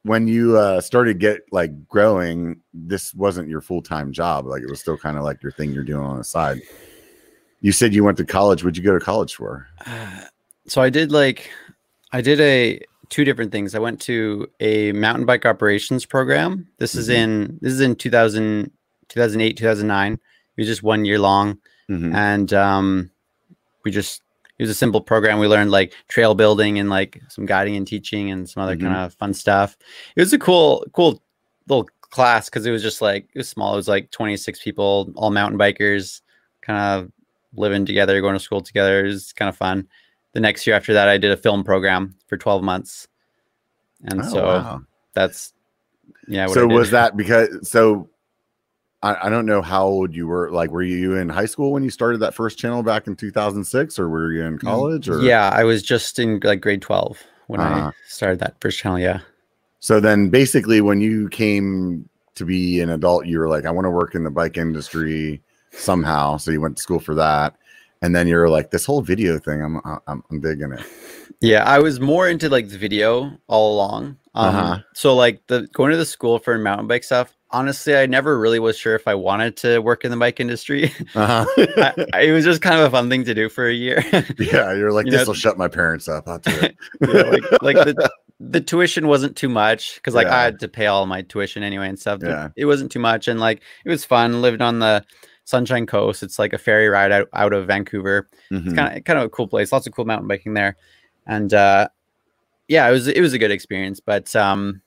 [0.06, 4.80] when you uh started get like growing this wasn't your full-time job like it was
[4.80, 6.60] still kind of like your thing you're doing on the side
[7.60, 10.20] you said you went to college What'd you go to college for Uh,
[10.66, 11.50] so I did like
[12.12, 13.74] I did a two different things.
[13.74, 16.66] I went to a mountain bike operations program.
[16.78, 17.14] This is Mhm.
[17.14, 18.70] in this is in 2000
[19.08, 20.12] 2008 2009.
[20.14, 20.20] It
[20.60, 21.58] was just one year long
[21.90, 22.14] Mhm.
[22.14, 23.10] and um
[23.84, 24.22] we just
[24.62, 25.38] was a simple program.
[25.38, 28.80] We learned like trail building and like some guiding and teaching and some other Mhm.
[28.82, 29.76] kind of fun stuff.
[30.16, 31.22] It was a cool cool
[31.68, 33.74] little class because it was just like it was small.
[33.74, 36.22] It was like 26 people, all mountain bikers,
[36.62, 37.12] kind of
[37.54, 39.04] living together, going to school together.
[39.04, 39.88] It was kind of fun.
[40.32, 43.08] The next year after that, I did a film program for 12 months.
[44.04, 44.80] And Oh, so wow.
[45.14, 45.52] that's
[46.28, 46.46] yeah.
[46.46, 48.08] so was that because so
[49.06, 51.82] I, I don't know how old you were like were you in high school when
[51.82, 55.50] you started that first channel back in 2006 or were you in college or Yeah,
[55.52, 57.88] I was just in like grade 12 when Uh-huh.
[57.88, 58.98] I started that first channel.
[58.98, 59.20] Yeah.
[59.80, 63.86] so then basically when you came to be an adult you were like I want
[63.86, 67.54] to work in the bike industry somehow so you went to school for that
[68.02, 70.84] and then you're like this whole video thing I'm I'm, I'm digging it
[71.40, 74.16] Yeah, I was more into like the video all along.
[74.34, 74.78] Um, Uh-huh.
[74.94, 77.35] So like the going to the school for mountain bike stuff.
[77.50, 80.92] Honestly, I never really was sure if I wanted to work in the bike industry.
[81.14, 81.46] uh-huh.
[81.76, 84.04] I, I- it was just kind of a fun thing to do for a year.
[84.38, 87.22] yeah you're like You know- this will shut my parents up I'll do it Yeah,
[87.22, 90.36] like like the, the tuition wasn't too much because like Yeah.
[90.36, 92.20] I had to pay all my tuition anyway and stuff.
[92.22, 92.48] Yeah.
[92.56, 94.42] It wasn't too much and like it was fun.
[94.42, 95.04] Lived on the
[95.44, 96.24] Sunshine Coast.
[96.24, 98.28] It's like a ferry ride out, out of Vancouver.
[98.50, 98.66] Mhm.
[98.66, 99.70] It's kind of kind of a cool place.
[99.70, 100.76] Lots of cool mountain biking there,
[101.26, 101.86] and uh,
[102.66, 104.00] yeah, it was it was a good experience.
[104.00, 104.82] But um,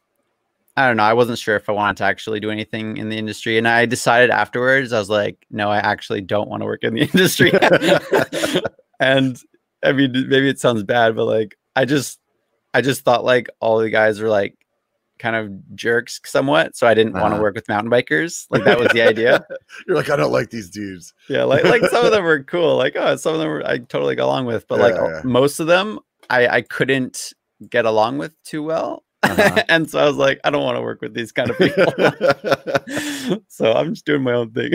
[0.79, 1.03] I don't know.
[1.03, 3.85] I wasn't sure if I wanted to actually do anything in the industry, and I
[3.85, 4.93] decided afterwards.
[4.93, 7.51] I was like, no, I actually don't want to work in the industry.
[8.99, 9.41] and
[9.83, 12.19] I mean, maybe it sounds bad, but like, I just
[12.73, 14.55] I just thought like all the guys were like
[15.17, 17.35] kind of jerks somewhat, so I didn't want Uh-huh.
[17.37, 18.45] to work with mountain bikers.
[18.49, 19.45] Like that was the idea.
[19.87, 22.77] you're like I don't like these dudes Yeah, like like some of them were cool.
[22.77, 25.21] Like oh, some of them were, I totally got along with, but like Yeah, yeah.
[25.23, 27.33] most of them I I couldn't
[27.69, 29.03] get along with too well.
[29.23, 29.63] Uh-huh.
[29.69, 31.86] and so I was like, I don't want to work with these kind of people.
[33.47, 34.71] so I'm just doing my own thing.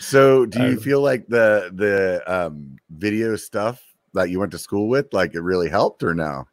[0.00, 3.82] So, do you Um, feel like the the um, video stuff
[4.14, 6.46] that you went to school with, like it really helped or no?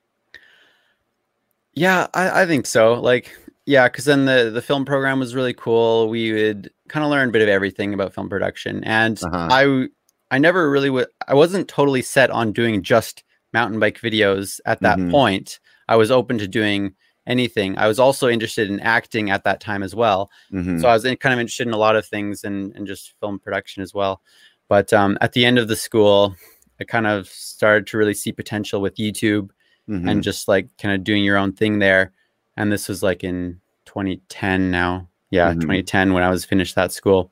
[1.74, 2.94] Yeah, I, I think so.
[2.96, 6.10] Like, yeah, because then the the film program was really cool.
[6.10, 9.48] We would kind of learn a bit of everything about film production, and Uh-huh.
[9.52, 9.88] I
[10.32, 11.08] I never really would.
[11.28, 15.12] I wasn't totally set on doing just mountain bike videos at that Mhm.
[15.12, 15.60] point.
[15.88, 16.94] I was open to doing
[17.28, 17.78] anything.
[17.78, 20.30] I was also interested in acting at that time as well.
[20.52, 20.80] Mhm.
[20.82, 23.14] So I was in, kind of interested in a lot of things and, and just
[23.20, 24.22] film production as well.
[24.70, 26.36] But um, at the end of the school,
[26.80, 29.50] I kind of started to really see potential with YouTube
[29.90, 30.10] Mhm.
[30.10, 32.12] and just like kind of doing your own thing there.
[32.58, 35.08] And this was like in 2010 now.
[35.32, 35.62] Yeah, Mhm.
[35.62, 37.32] 2010 when I was finished that school.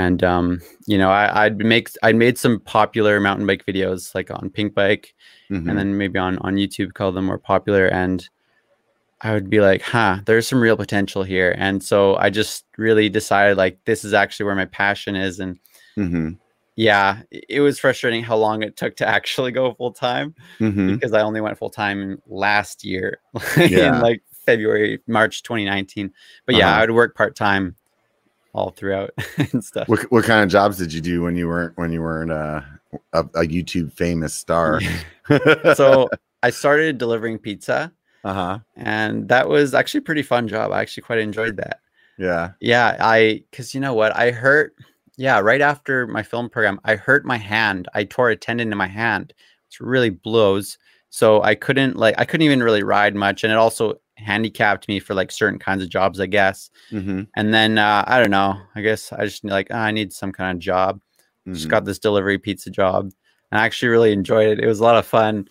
[0.00, 4.30] And um, you know, I, I'd make I'd made some popular mountain bike videos like
[4.30, 5.14] on Pink Bike
[5.50, 5.68] Mhm.
[5.68, 8.28] and then maybe on on YouTube call them more popular and
[9.22, 11.54] I would be like, huh, there's some real potential here.
[11.58, 15.40] And so I just really decided like this is actually where my passion is.
[15.40, 15.58] And
[15.98, 16.38] Mhm.
[16.76, 20.86] yeah, it was frustrating how long it took to actually go full time Mhm.
[20.94, 23.18] because I only went full time last year
[23.58, 23.96] Yeah.
[23.96, 26.10] in like February, March 2019.
[26.46, 26.78] But yeah, Uh-huh.
[26.78, 27.74] I would work part time
[28.52, 29.10] all throughout
[29.52, 29.88] and stuff.
[29.88, 32.60] What what kind of jobs did you do when you weren't when you weren't uh,
[33.12, 34.80] a, a YouTube famous star?
[35.74, 36.08] so
[36.42, 37.92] I started delivering pizza
[38.24, 38.58] uh huh.
[38.76, 40.72] and that was actually a pretty fun job.
[40.72, 41.80] I actually quite enjoyed that.
[42.18, 42.50] Yeah.
[42.60, 44.74] Yeah, I because you know what I hurt.
[45.16, 47.88] Yeah, right after my film program, I hurt my hand.
[47.94, 49.32] I tore a tendon in my hand.
[49.68, 50.78] It's really blows.
[51.08, 55.00] So I couldn't like I couldn't even really ride much, and it also handicapped me
[55.00, 56.70] for like certain kinds of jobs, I guess.
[56.92, 57.22] Mm-hmm.
[57.36, 58.56] And then uh, I don't know.
[58.74, 61.00] I guess I just like "Ah, I need some kind of job.
[61.48, 61.70] Just Mm-hmm.
[61.70, 63.10] got this delivery pizza job,
[63.50, 64.60] and I actually really enjoyed it.
[64.62, 65.48] It was a lot of fun.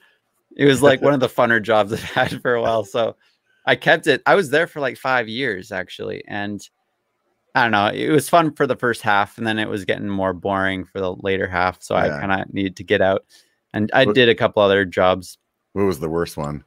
[0.56, 2.84] It was like one of the funner jobs I've had for a while.
[2.86, 3.16] So
[3.66, 4.22] I kept it.
[4.26, 6.62] I was there for like five years actually, and
[7.56, 7.88] I don't know.
[7.88, 11.00] It was fun for the first half, and then it was getting more boring for
[11.02, 11.82] the later half.
[11.82, 12.16] So Yeah.
[12.18, 13.26] I kind of needed to get out,
[13.74, 15.38] and I What- did a couple other jobs.
[15.74, 16.64] What was the worst one?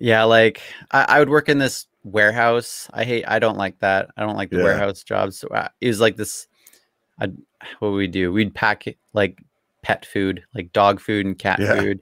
[0.00, 2.88] Yeah, like I, I would work in this warehouse.
[2.92, 3.24] I hate.
[3.26, 4.10] I don't like that.
[4.16, 4.64] I don't like the Yeah.
[4.64, 5.38] warehouse jobs.
[5.38, 6.46] So uh, it was like this.
[7.18, 7.36] I'd,
[7.80, 8.32] what would we do?
[8.32, 9.42] We'd pack it like
[9.82, 11.74] pet food, like dog food and cat Yeah.
[11.74, 12.00] food,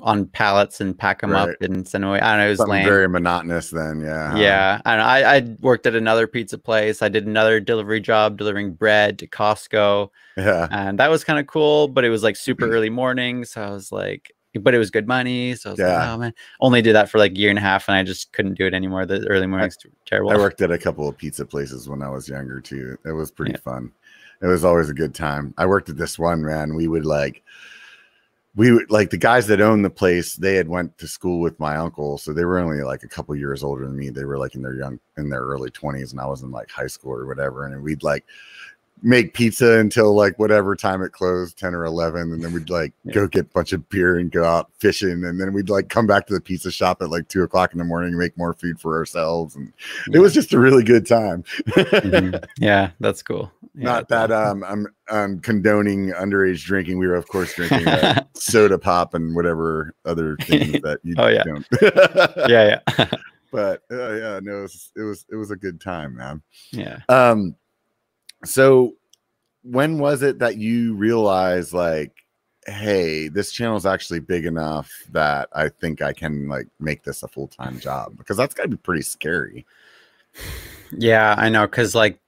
[0.00, 1.48] on pallets and pack them Right.
[1.50, 2.20] up and send away.
[2.20, 2.46] I don't know.
[2.46, 2.84] It was Something lame.
[2.86, 3.70] very monotonous.
[3.70, 4.36] Then, yeah.
[4.36, 7.00] Yeah, I, I I worked at another pizza place.
[7.02, 10.68] I did another delivery job delivering bread to Costco, Yeah.
[10.70, 11.88] and that was kind of cool.
[11.88, 15.06] But it was like super early morning, so I was like, but it was good
[15.06, 15.54] money.
[15.54, 16.12] So I was like, Yeah.
[16.14, 18.32] oh man, only did that for like a year and a half, and I just
[18.32, 19.06] couldn't do it anymore.
[19.06, 20.30] The early mornings too terrible.
[20.32, 22.96] I worked at a couple of pizza places when I was younger too.
[23.04, 23.58] It was pretty Yeah.
[23.58, 23.92] fun.
[24.42, 25.54] It was always a good time.
[25.58, 26.74] I worked at this one man.
[26.74, 27.42] We would like,
[28.56, 30.34] we would like the guys that owned the place.
[30.34, 33.36] They had went to school with my uncle, so they were only like a couple
[33.36, 34.08] years older than me.
[34.10, 36.70] They were like in their young in their early twenties, and I was in like
[36.70, 37.66] high school or whatever.
[37.66, 38.24] And we'd like
[39.02, 42.92] make pizza until like whatever time it closed 10 or 11 and then we'd like
[43.04, 43.14] Yeah.
[43.14, 46.06] go get a bunch of beer and go out fishing and then we'd like come
[46.06, 48.52] back to the pizza shop at like two o'clock in the morning and make more
[48.52, 49.72] food for ourselves and
[50.12, 52.44] it was just a really good time Mhm.
[52.58, 53.50] Yeah, that's cool.
[53.74, 56.98] Yeah, not that um I'm I'm condoning underage drinking.
[56.98, 61.28] We were of course drinking uh, soda pop and whatever other things that you Oh,
[61.28, 61.42] yeah.
[61.44, 61.66] don't.
[62.50, 63.06] yeah, yeah,
[63.52, 66.42] but uh, yeah, no, it was, it was it was a good time, man.
[66.72, 66.98] yeah.
[67.08, 67.54] Um,
[68.44, 68.94] so
[69.62, 72.12] when was it that you realized like,
[72.66, 77.22] hey, this channel is actually big enough that I think I can like make this
[77.22, 78.16] a full time job?
[78.16, 79.66] Because that's got to be pretty scary.
[80.96, 82.18] Yeah, I know cuz like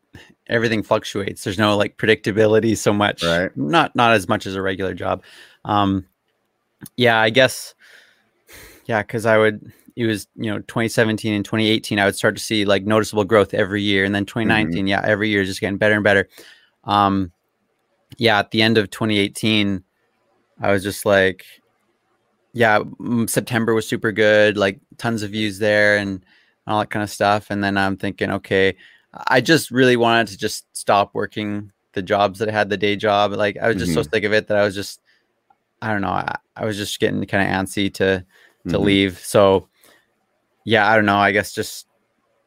[0.49, 1.45] everything fluctuates.
[1.45, 3.23] There's no like predictability so much.
[3.23, 3.57] Right.
[3.57, 5.23] Not not as much as a regular job.
[5.65, 6.07] Um
[6.97, 7.75] yeah, I guess
[8.87, 12.43] yeah, cuz I would it was, you know, 2017 and 2018 I would start to
[12.43, 15.79] see like noticeable growth every year and then 2019, yeah, every year is just getting
[15.79, 16.29] better and better.
[16.85, 17.33] Um
[18.19, 19.83] yeah, at the end of 2018
[20.61, 21.45] I was just like
[22.55, 22.81] yeah,
[23.27, 26.25] September was super good, like tons of views there and
[26.67, 27.51] all that kind of stuff.
[27.51, 28.77] And then I'm thinking, okay,
[29.29, 32.95] I just really wanted to just stop working the jobs that I had, the day
[32.97, 33.33] job.
[33.33, 35.01] Like I was just so sick of it that I was just,
[35.81, 38.25] I don't know, I, I was just getting kind of antsy to
[38.69, 38.85] to Mhm.
[38.85, 39.19] leave.
[39.19, 39.69] So
[40.65, 41.19] yeah, I don't know.
[41.19, 41.87] I guess just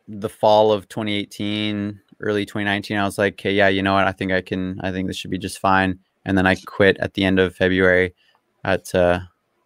[0.07, 4.07] the fall of 2018, early 2019, I was like, okay, yeah, you know what?
[4.07, 4.79] I think I can.
[4.81, 5.99] I think this should be just fine.
[6.25, 8.15] And then I quit at the end of February
[8.63, 9.19] at uh,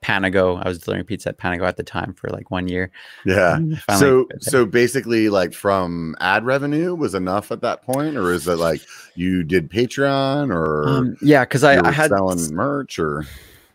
[0.03, 0.63] Panago.
[0.63, 2.91] I was delivering pizza at Panago at the time for like one year.
[3.25, 3.55] Yeah.
[3.55, 8.17] And I finally So so basically like from ad revenue was enough at that point,
[8.17, 8.81] or is it like
[9.15, 13.25] you did Patreon or um, yeah, because I, I had selling merch or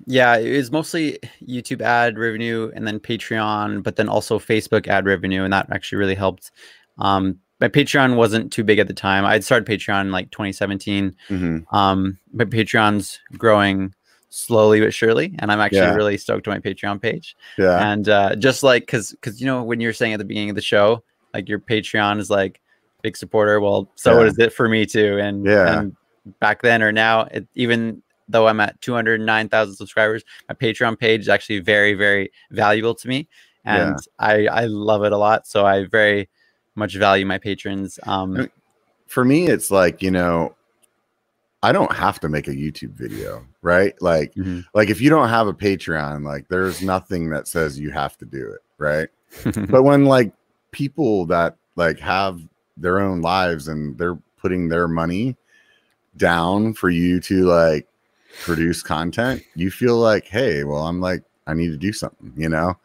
[0.07, 5.07] Yeah, it was mostly YouTube ad revenue and then Patreon, but then also Facebook ad
[5.07, 6.51] revenue, and that actually really helped.
[6.99, 9.25] Um, my Patreon wasn't too big at the time.
[9.25, 11.15] I'd started Patreon in like 2017.
[11.31, 11.65] Mhm.
[11.73, 13.95] Um, but Patreon's growing
[14.29, 15.95] slowly but surely, and I'm actually Yeah.
[15.95, 17.37] really stoked on my Patreon page.
[17.57, 17.91] Yeah.
[17.93, 20.57] And uh, just like because because you know when you're saying at the beginning of
[20.57, 22.61] the show, like your Patreon is like
[23.03, 23.61] big supporter.
[23.61, 24.27] Well, so Yeah.
[24.27, 25.19] is it for me too.
[25.19, 25.79] And Yeah.
[25.79, 25.97] and
[26.41, 31.29] back then or now, it, even though I'm at 209,000 subscribers, my Patreon page is
[31.29, 33.29] actually very very valuable to me,
[33.65, 33.89] Yeah.
[33.89, 35.47] and I I love it a lot.
[35.47, 36.29] So I very
[36.75, 37.99] much value my patrons.
[38.05, 38.49] Um,
[39.07, 40.57] For me, it's like, you know,
[41.63, 43.95] I don't have to make a YouTube video, right?
[44.03, 44.65] Like, mhm.
[44.75, 48.25] like if you don't have a Patreon, like there's nothing that says you have to
[48.27, 49.09] do it, right?
[49.71, 50.33] but when like
[50.73, 52.41] people that like have
[52.77, 55.37] their own lives and they're putting their money
[56.17, 57.89] down for you to like
[58.43, 62.49] produce content you feel like hey well i'm like i need to do something you
[62.49, 62.77] know?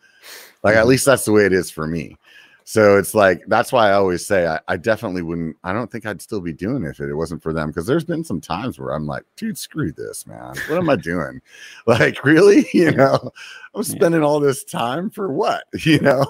[0.64, 2.18] Like at least that's the way it is for me.
[2.66, 6.06] So it's like that's why i always say i, I definitely wouldn't i don't think
[6.06, 8.78] i'd still be doing it if it wasn't for them because there's been some times
[8.78, 10.54] where i'm like dude screw this man.
[10.68, 11.42] What am i doing?
[11.88, 12.68] Like really?
[12.74, 13.32] You know?
[13.74, 15.64] I'm spending all this time for what?
[15.84, 16.26] You know?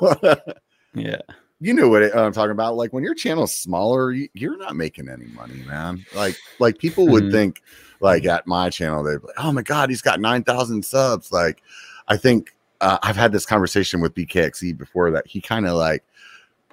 [0.93, 1.21] Yeah.
[1.59, 2.75] you know what I'm talking about.
[2.77, 6.05] Like when your channel's smaller, you, you're not making any money, man.
[6.15, 7.31] Like like people would Mhm.
[7.33, 7.61] think
[7.99, 11.31] like at my channel they'd be like, oh my god, he's got nine thousand subs.
[11.31, 11.61] Like
[12.07, 16.03] I think uh, I've had this conversation with BKXC before that he kind of like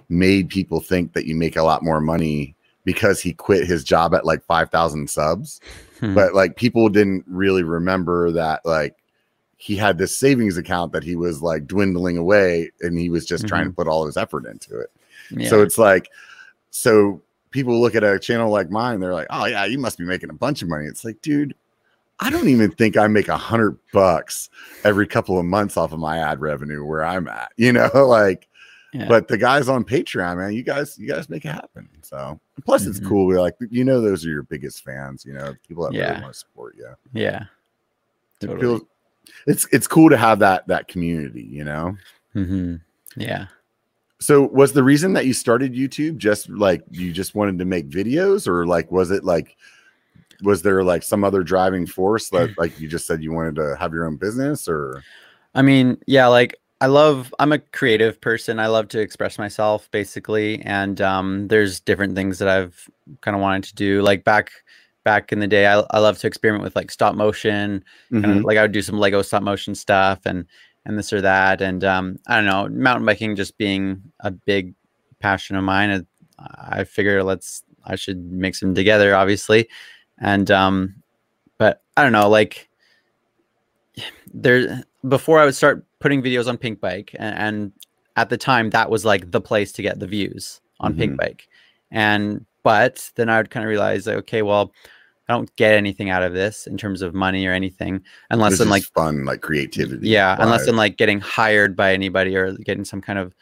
[0.08, 4.14] made people think that you make a lot more money because he quit his job
[4.14, 5.60] at like five thousand subs
[6.00, 6.14] Hmm.
[6.14, 8.96] but like people didn't really remember that like
[9.56, 13.46] he had this savings account that he was like dwindling away and he was just
[13.48, 14.90] trying to put all his effort into it
[15.30, 15.48] yeah.
[15.48, 16.10] so it's like
[16.70, 20.04] so people look at a channel like mine they're like oh yeah you must be
[20.04, 21.54] making a bunch of money it's like dude
[22.20, 24.50] i don't even think i make a hundred bucks
[24.84, 28.48] every couple of months off of my ad revenue where i'm at you know like
[28.92, 29.08] Yeah.
[29.08, 32.86] but the guys on patreon man you guys you guys make it happen so plus
[32.86, 33.08] it's Mhm.
[33.08, 36.10] cool we're like you know those are your biggest fans you know people that Yeah.
[36.10, 37.44] really want to support you yeah.
[38.40, 38.82] it feels
[39.46, 41.96] it's it's cool to have that that community you know
[42.32, 42.76] hmm
[43.16, 43.46] Yeah.
[44.20, 47.88] So was the reason that you started youtube just like you just wanted to make
[47.88, 48.46] videos?
[48.48, 49.56] Or like was it like
[50.42, 53.76] was there like some other driving force that like you just said you wanted to
[53.78, 55.02] have your own business or?
[55.54, 58.58] I mean, yeah, like I love I'm a creative person.
[58.58, 60.60] I love to express myself basically.
[60.62, 62.88] And um there's different things that I've
[63.22, 64.02] kind of wanted to do.
[64.02, 64.50] Like back
[65.04, 67.84] back in the day I, I love to experiment with like stop motion.
[68.12, 68.38] Kind Mhm.
[68.38, 70.20] of like I would do some Lego stop motion stuff.
[70.26, 70.46] And
[70.86, 74.74] and this or that and um I don't know mountain biking just being a big
[75.18, 76.06] passion of mine and
[76.38, 79.68] I figure let's I should mix them together obviously
[80.18, 80.94] and um
[81.58, 82.68] but I don't know like
[84.32, 87.72] there before I would start putting videos on Pinkbike and, and
[88.16, 91.16] at the time that was like the place to get the views on Mhm.
[91.16, 91.40] Pinkbike
[91.90, 94.72] and but then I would kind of realize like okay well
[95.28, 98.60] I don't get anything out of this in terms of money or anything unless This
[98.60, 100.66] I'm like fun like creativity yeah unless.
[100.68, 103.34] I'm like getting hired by anybody or getting some kind of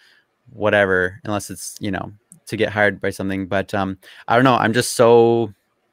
[0.51, 2.13] whatever unless it's you know
[2.47, 5.53] to get hired by something but um I don't know I'm just so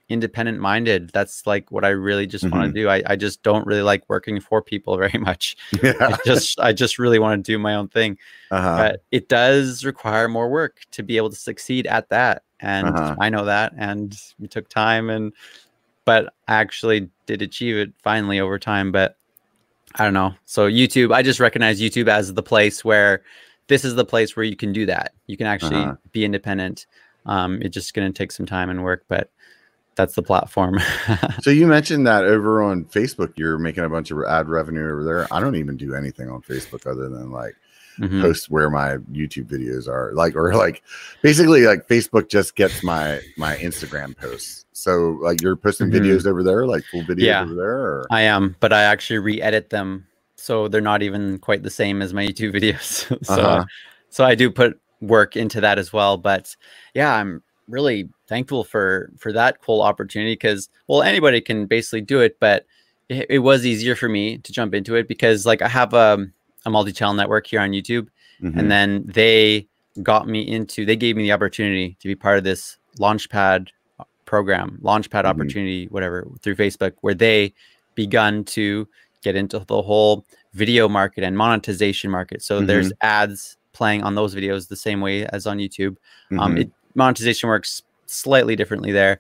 [0.10, 2.68] independent minded that's like what I really just want Mhm.
[2.68, 6.18] to do I, I just don't really like working for people very much yeah I
[6.26, 8.18] just I just really want to do my own thing
[8.52, 8.78] uh-huh.
[8.78, 13.16] but it does require more work to be able to succeed at that and Uh-huh.
[13.22, 15.32] i know that and it took time and
[16.06, 19.18] but i actually did achieve it finally over time but
[19.96, 20.34] i don't know.
[20.46, 23.24] So youtube i just recognize youtube as the place where
[23.68, 25.14] this is the place where you can do that.
[25.28, 25.96] You can actually Uh-huh.
[26.12, 26.88] be independent.
[27.26, 29.30] Um it's just going to take some time and work but
[29.96, 30.80] that's the platform.
[31.42, 35.04] So you mentioned that over on facebook you're making a bunch of ad revenue over
[35.04, 35.28] there.
[35.34, 37.56] I don't even do anything on facebook other than like
[38.00, 38.22] Mhm.
[38.22, 40.82] post where my YouTube videos are like or like
[41.22, 44.66] basically like Facebook just gets my my Instagram posts.
[44.74, 46.00] So like you're posting Mhm.
[46.00, 47.44] videos over there, like full videos Yeah.
[47.44, 51.62] over there or I am, but I actually re-edit them so they're not even quite
[51.64, 53.26] the same as my YouTube videos.
[53.26, 53.66] so, Uh-huh.
[54.10, 56.18] so I do put work into that as well.
[56.18, 56.56] But
[56.94, 62.20] yeah, I'm really thankful for for that cool opportunity because well, anybody can basically do
[62.22, 62.66] it, but
[63.10, 66.28] it, it was easier for me to jump into it because like I have a,
[66.66, 68.08] a multi-channel network here on YouTube,
[68.42, 68.58] Mhm.
[68.60, 69.68] and then they
[70.04, 73.68] got me into they gave me the opportunity to be part of this launchpad
[74.00, 75.26] uh, program launchpad Mhm.
[75.26, 77.54] opportunity whatever through facebook where they
[77.96, 78.88] begun to
[79.22, 82.42] get into the whole video market and monetization market.
[82.42, 85.98] So there's ads playing on those videos the same way as on youtube.
[86.40, 89.20] Um, it, monetization works slightly differently there.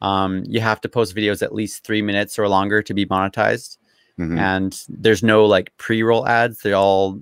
[0.00, 3.78] Um, you have to post videos at least three minutes or longer to be monetized
[4.18, 4.38] Mhm.
[4.38, 7.18] and there's no like pre-roll ads they all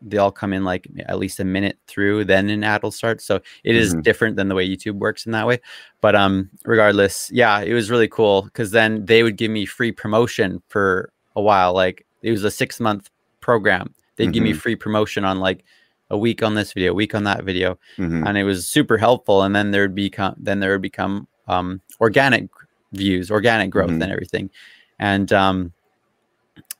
[0.00, 3.20] they all come in like at least a minute through then an ad will start
[3.20, 4.02] so it is Mhm.
[4.02, 5.60] different than the way youtube works in that way
[6.00, 9.92] but um regardless yeah it was really cool because then they would give me free
[9.92, 11.72] promotion for a while.
[11.72, 13.08] Like it was a six month
[13.40, 13.94] program.
[14.16, 14.56] They'd give me Mhm.
[14.56, 15.64] free promotion on like
[16.10, 18.26] a week on this video, a week on that video, Mhm.
[18.28, 19.42] and it was super helpful.
[19.42, 22.48] And then there would become then there would become um, organic
[22.92, 24.02] views, organic growth, Mhm.
[24.02, 24.50] and everything.
[24.98, 25.72] And um,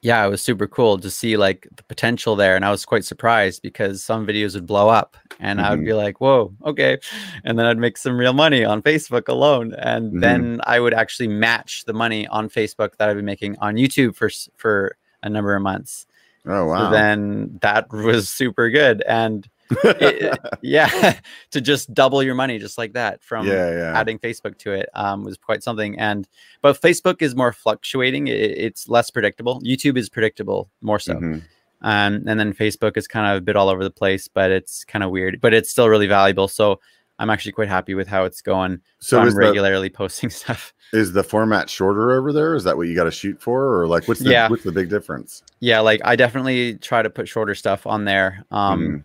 [0.03, 2.57] yeah, it was super cool to see like the potential there.
[2.57, 5.87] And I was quite surprised because some videos would blow up, and I would Mhm.
[5.87, 6.99] be like, "Whoa, okay,"
[7.45, 10.21] and then I'd make some real money on Facebook alone, and Mhm.
[10.21, 14.17] then I would actually match the money on Facebook that I've been making on YouTube
[14.17, 16.07] for for a number of months.
[16.47, 16.79] Oh wow.
[16.79, 19.03] So then that was super good.
[19.09, 19.49] And
[19.85, 21.19] it- yeah,
[21.51, 23.99] to just double your money just like that from yeah, yeah.
[23.99, 25.99] adding Facebook to it um, was quite something.
[25.99, 26.29] And
[26.61, 29.61] but Facebook is more fluctuating; it, it's less predictable.
[29.63, 31.43] YouTube is predictable more so, Mhm.
[31.83, 34.85] um, and then Facebook is kind of a bit all over the place, but it's
[34.85, 35.41] kind of weird.
[35.41, 36.49] But it's still really valuable.
[36.49, 36.81] So
[37.19, 38.79] I'm actually quite happy with how it's going.
[38.99, 40.73] So, So I'm is the, regularly posting stuff.
[40.93, 42.55] is the format shorter over there?
[42.55, 44.49] Is that what you got to shoot for, or like what's the Yeah.
[44.49, 45.43] what's the big difference?
[45.61, 48.45] Yeah, like I definitely try to put shorter stuff on there.
[48.51, 49.05] Um, Mhm.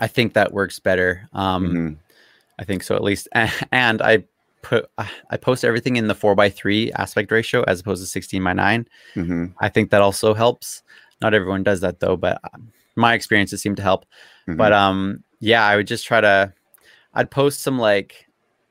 [0.00, 1.28] I think that works better.
[1.32, 1.96] Um, Mhm.
[2.58, 3.28] I think so at least.
[3.72, 4.24] And I
[4.62, 8.44] put I post everything in the four by three aspect ratio as opposed to sixteen
[8.44, 8.86] by nine.
[9.16, 9.54] Mhm.
[9.60, 10.82] I think that also helps.
[11.20, 14.06] Not everyone does that though, but um, my experiences seem to help.
[14.48, 14.56] Mhm.
[14.56, 16.52] But um, yeah, I would just try to.
[17.14, 18.26] I'd post some like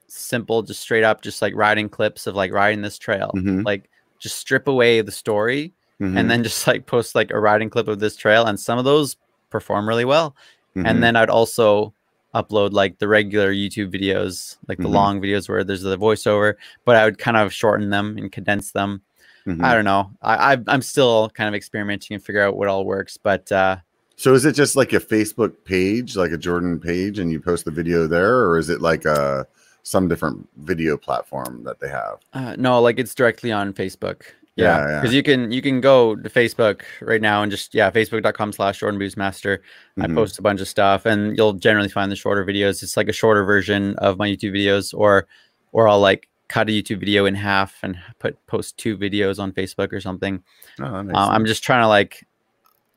[0.07, 3.31] simple, just straight up, just like riding clips of like riding this trail.
[3.35, 3.63] Mhm.
[3.65, 5.73] Like just strip away the story
[6.17, 8.85] and then just like post like a riding clip of this trail, and some of
[8.85, 9.17] those
[9.49, 10.35] perform really well
[10.75, 10.85] Mhm.
[10.87, 11.93] and then I'd also
[12.33, 14.93] upload like the regular YouTube videos, like the Mhm.
[14.93, 16.53] long videos where there's the voiceover,
[16.85, 19.01] but I would kind of shorten them and condense them.
[19.45, 19.61] Mhm.
[19.63, 20.11] I don't know.
[20.21, 23.77] I, I I'm still kind of experimenting and figure out what all works, but uh,
[24.15, 27.65] So is it just like a Facebook page, like a Jordan page, and you post
[27.65, 29.45] the video there, or is it like a
[29.83, 32.19] some different video platform that they have?
[32.33, 34.21] uh, no, like it's directly on Facebook.
[34.57, 34.99] Yeah, Yeah, yeah.
[35.01, 38.79] because you can you can go to Facebook right now and just yeah facebook.com slash
[38.79, 39.59] Jordan Boostmaster.
[39.99, 40.15] I Mhm.
[40.15, 42.83] post a bunch of stuff, and you'll generally find the shorter videos.
[42.83, 45.25] It's like a shorter version of my YouTube videos, or
[45.71, 49.53] or I'll like cut a YouTube video in half and put post two videos on
[49.53, 50.43] Facebook or something.
[50.81, 52.27] Oh, Uh, I'm just trying to like,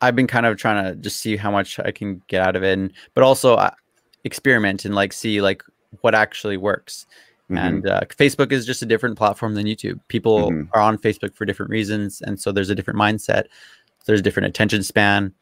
[0.00, 2.64] I've been kind of trying to just see how much I can get out of
[2.64, 3.70] it, and, but also uh,
[4.24, 5.62] experiment and like see like
[6.00, 7.06] what actually works.
[7.50, 7.58] Mhm.
[7.58, 10.00] And uh, Facebook is just a different platform than YouTube.
[10.08, 10.68] People Mhm.
[10.72, 13.44] are on Facebook for different reasons, and so there's a different mindset.
[14.06, 15.32] There's a different attention span.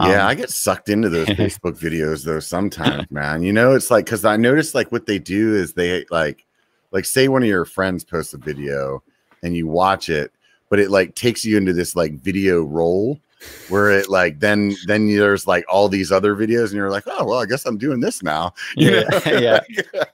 [0.00, 3.42] yeah, Um, I get sucked into those Facebook videos though sometimes, man.
[3.42, 6.44] You know, it's like because I notice like what they do is they like
[6.92, 9.02] like say one of your friends posts a video
[9.42, 10.32] and you watch it,
[10.68, 13.20] but it like takes you into this like video roll
[13.68, 17.24] where it like then then there's like all these other videos and you're like, oh
[17.24, 18.52] well, I guess I'm doing this now.
[18.76, 19.38] You Yeah, know?
[19.94, 20.04] yeah.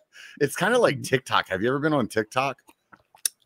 [0.40, 1.48] It's kind of like TikTok.
[1.48, 2.58] Have you ever been on TikTok?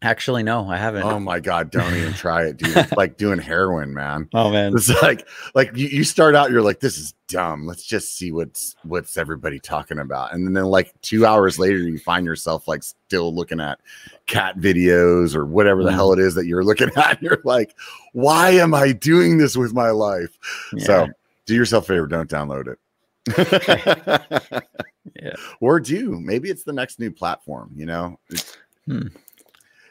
[0.02, 1.04] Actually, no, I haven't.
[1.04, 2.76] Oh my god, don't even try it, dude.
[2.76, 4.28] It's like doing heroin, man.
[4.34, 4.74] oh man.
[4.74, 7.66] It's like like you, you start out, you're like, this is dumb.
[7.66, 10.34] Let's just see what's what's everybody talking about.
[10.34, 13.80] And then like two hours later, you find yourself like still looking at
[14.26, 15.94] cat videos or whatever the Mm.
[15.94, 17.20] hell it is that you're looking at.
[17.22, 17.74] You're like,
[18.12, 20.38] why am I doing this with my life?
[20.78, 21.08] So
[21.46, 22.78] do yourself a favor, don't download it.
[25.22, 25.32] Yeah.
[25.60, 26.20] Or do.
[26.20, 28.18] Maybe it's the next new platform, you know?
[28.30, 28.56] It's
[28.86, 29.08] Hmm.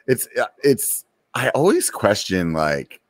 [0.08, 0.28] it's
[0.64, 3.02] it's I always question like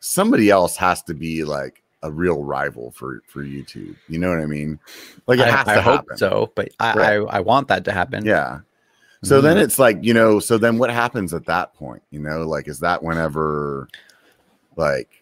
[0.00, 3.96] somebody else has to be like a real rival for for YouTube.
[4.08, 4.78] You know what I mean?
[5.26, 7.06] Like I, I hope so, but I, Right.
[7.28, 8.24] I I want that to happen.
[8.24, 8.60] Yeah.
[9.24, 9.62] So then Mhm.
[9.62, 12.02] it's like, you know, so then what happens at that point?
[12.10, 13.88] You know, like is that whenever
[14.76, 15.17] like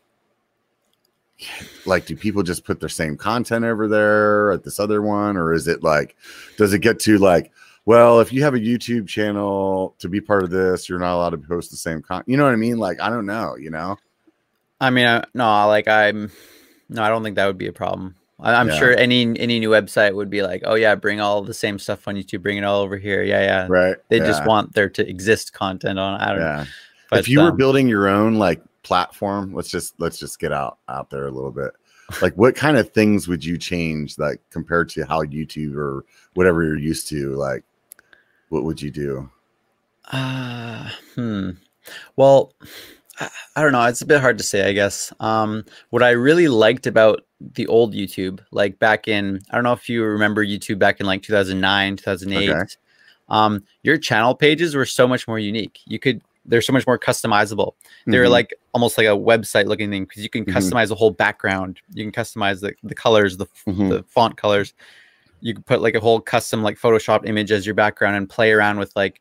[1.84, 5.53] like do people just put their same content over there at this other one or
[5.53, 6.16] is it like
[6.57, 7.53] does it get to like
[7.84, 11.30] well if you have a youtube channel to be part of this you're not allowed
[11.30, 13.70] to post the same content you know what i mean like i don't know you
[13.70, 13.99] know
[14.80, 16.30] I mean, I, no, like I'm,
[16.89, 18.14] no, I don't think that would be a problem.
[18.39, 18.78] I, I'm Yeah.
[18.78, 22.07] sure any any new website would be like, oh yeah, bring all the same stuff
[22.07, 23.22] on YouTube, bring it all over here.
[23.22, 23.66] Yeah, yeah.
[23.68, 24.26] right They yeah.
[24.26, 26.20] just want there to exist content on.
[26.20, 26.64] I don't know.
[27.09, 30.53] But, if you were um, building your own like platform let's just let's just get
[30.53, 31.72] out out there a little bit
[32.22, 36.62] like what kind of things would you change like compared to how youtube or whatever
[36.62, 37.64] you're used to like
[38.51, 39.28] what would you do
[40.12, 41.51] Uh, hmm.
[42.16, 42.53] Well,
[43.18, 43.82] I, I don't know.
[43.82, 45.12] It's a bit hard to say, I guess.
[45.20, 49.72] Um, what I really liked about the old YouTube, like back in, I don't know
[49.72, 52.51] if you remember YouTube back in like 2009, 2008.
[52.51, 52.61] Okay.
[53.28, 55.80] Um, your channel pages were so much more unique.
[55.87, 57.72] You could, they're so much more customizable.
[58.07, 58.30] They were Mhm.
[58.30, 60.53] like almost like a website looking thing because you can Mhm.
[60.55, 61.80] customize the whole background.
[61.92, 63.88] You can customize the, the colors, the, Mhm.
[63.90, 64.74] the font colors.
[65.40, 68.53] You could put like a whole custom like Photoshop image as your background and play
[68.53, 69.20] around with like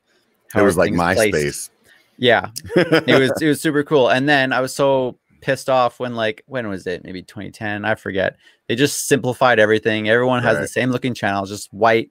[0.56, 1.70] it was like myspace
[2.18, 4.10] Yeah, it was it was super cool.
[4.10, 7.04] And then I was so pissed off when like when was it?
[7.04, 7.84] Maybe 2010.
[7.86, 8.38] I forget.
[8.68, 10.08] They just simplified everything.
[10.10, 10.62] Everyone has Right.
[10.62, 12.10] the same looking channel, just white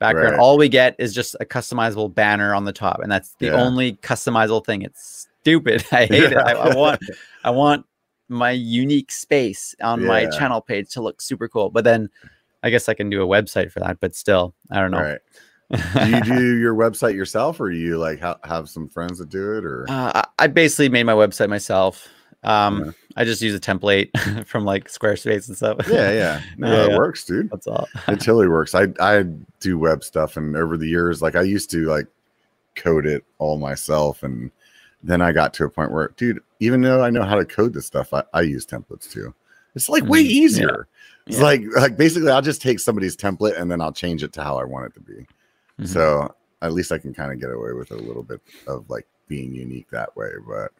[0.00, 0.32] background.
[0.32, 0.40] Right.
[0.40, 3.62] All we get is just a customizable banner on the top, and that's the Yeah.
[3.62, 4.82] only customizable thing.
[4.82, 5.84] It's stupid.
[5.92, 6.36] I hate it.
[6.36, 7.00] I, I want
[7.44, 7.86] I want
[8.28, 11.70] my unique space on my channel page to look super cool.
[11.70, 12.08] But then
[12.62, 14.00] I guess I can do a website for that.
[14.00, 15.00] But still, I don't know.
[15.02, 15.20] Right.
[16.04, 19.28] do you do your website yourself, or do you like ha- have some friends that
[19.28, 22.08] do it, or Uh, I I basically made my website myself.
[22.42, 22.90] Um, Yeah.
[23.16, 24.10] I just use a template
[24.46, 25.78] from like Squarespace and stuff.
[25.88, 26.96] yeah, yeah, no, Yeah, it yeah.
[26.96, 27.50] works, dude.
[27.50, 27.88] That's all.
[28.08, 28.74] It totally works.
[28.74, 29.24] I I
[29.58, 32.06] do web stuff, and over the years, like I used to like
[32.76, 34.50] code it all myself, and
[35.02, 37.72] then I got to a point where, dude, even though I know how to code
[37.74, 39.34] this stuff, I, I use templates too.
[39.74, 40.30] It's like way Mm, yeah.
[40.30, 40.88] easier.
[41.26, 41.42] It's Yeah.
[41.44, 44.56] like like basically, I'll just take somebody's template and then I'll change it to how
[44.56, 45.26] I want it to be.
[45.80, 45.88] Mhm.
[45.88, 49.06] So at least I can kind of get away with a little bit of like
[49.28, 50.30] being unique that way.
[50.46, 50.72] But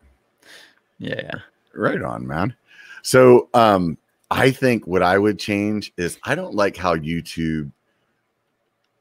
[1.01, 1.41] yeah, yeah.
[1.75, 2.55] right on, man.
[3.03, 3.99] So um
[4.31, 7.73] I think what I would change is I don't like how YouTube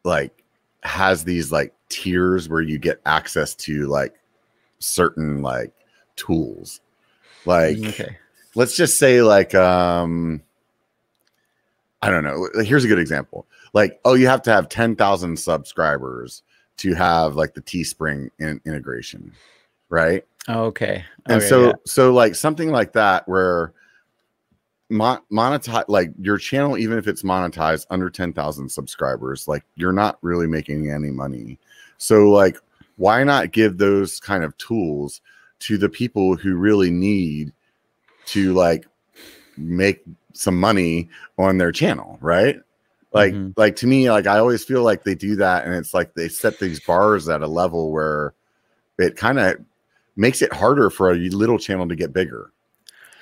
[0.03, 0.43] like
[0.81, 4.15] has these like tiers where you get access to like
[4.79, 5.71] certain like
[6.15, 6.81] tools.
[7.45, 8.17] Like okay.
[8.55, 10.41] let's just say like um
[12.01, 12.47] I don't know.
[12.63, 13.45] Here's a good example.
[13.73, 16.43] Like, oh, you have to have 10,000 subscribers
[16.77, 19.33] to have like the Teespring in- integration,
[19.89, 20.23] right?
[20.49, 21.05] Okay.
[21.27, 21.73] and Okay, so yeah.
[21.85, 23.71] so like something like that where
[24.89, 30.17] mon- monetize like your channel even if it's monetized under 10,000 subscribers like you're not
[30.21, 31.57] really making any money
[31.97, 32.57] so like
[32.97, 35.21] why not give those kind of tools
[35.59, 37.53] to the people who really need
[38.25, 38.87] to like
[39.57, 42.59] make some money on their channel right
[43.13, 43.53] like Mhm.
[43.57, 46.27] like to me like i always feel like they do that and it's like they
[46.29, 48.33] set these bars at a level where
[48.97, 49.55] it kind of
[50.19, 52.51] makes it harder for a little channel to get bigger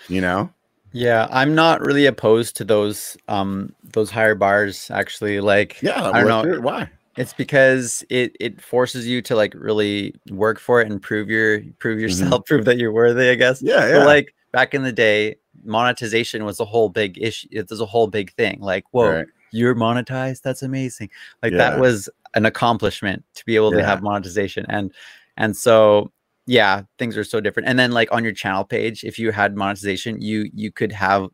[0.09, 0.49] you know
[0.93, 5.39] Yeah, I'm not really opposed to those um those higher bars actually.
[5.41, 6.61] Like yeah I don't know.
[6.61, 11.29] why It's because it it forces you to like really work for it and prove
[11.29, 13.61] your prove yourself, prove that you're worthy, I guess.
[13.61, 15.35] yeah But yeah like back in the day,
[15.65, 17.47] monetization was a whole big issue.
[17.51, 18.59] It was a whole big thing.
[18.61, 19.27] Like, whoa, Right.
[19.51, 20.41] you're monetized.
[20.41, 21.09] That's amazing.
[21.43, 21.57] Like Yeah.
[21.71, 24.65] that was an accomplishment to be able to have monetization.
[24.69, 24.93] And
[25.35, 26.11] and so
[26.47, 27.69] yeah, things are so different.
[27.69, 31.27] And then like on your channel page, if you had monetization, you you could have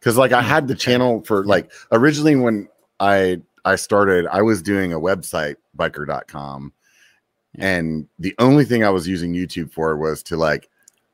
[0.00, 2.68] Cuz like I Hmm, had the channel for like originally when
[3.00, 6.72] I I started I was doing a website biker.com
[7.54, 7.66] Yeah.
[7.78, 10.68] and the only thing I was using YouTube for was to like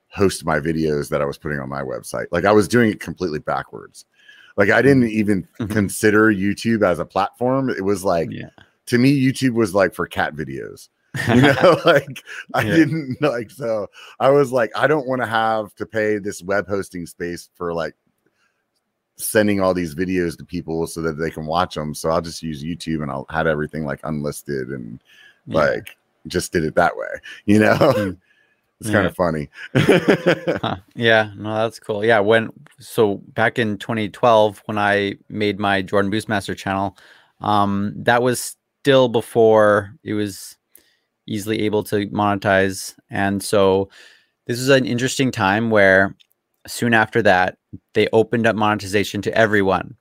[0.08, 2.26] host my videos that I was putting on my website.
[2.30, 4.06] Like I was doing it completely backwards.
[4.56, 5.70] Like I didn't even Mhm.
[5.70, 7.68] consider YouTube as a platform.
[7.70, 8.48] It was like yeah.
[8.86, 10.88] to me youtube was like for cat videos
[11.28, 12.22] you know like
[12.54, 12.76] i Yeah.
[12.76, 13.86] didn't like so
[14.20, 17.72] i was like i don't want to have to pay this web hosting space for
[17.74, 17.94] like
[19.18, 22.42] sending all these videos to people so that they can watch them so i'll just
[22.42, 25.02] use youtube and i'll had everything like unlisted and
[25.46, 25.58] Yeah.
[25.60, 25.96] like
[26.28, 27.08] just did it that way
[27.46, 28.16] you know Mm.
[28.80, 30.76] it's kind of funny Huh.
[30.94, 32.04] Yeah, no, that's cool.
[32.04, 36.96] Yeah, when so back in 2012 when I made my Jordan Boostmaster channel,
[37.40, 40.56] um, that was still before it was
[41.26, 43.88] easily able to monetize, and so
[44.46, 46.14] this was an interesting time where
[46.66, 47.58] soon after that
[47.94, 49.96] they opened up monetization to everyone,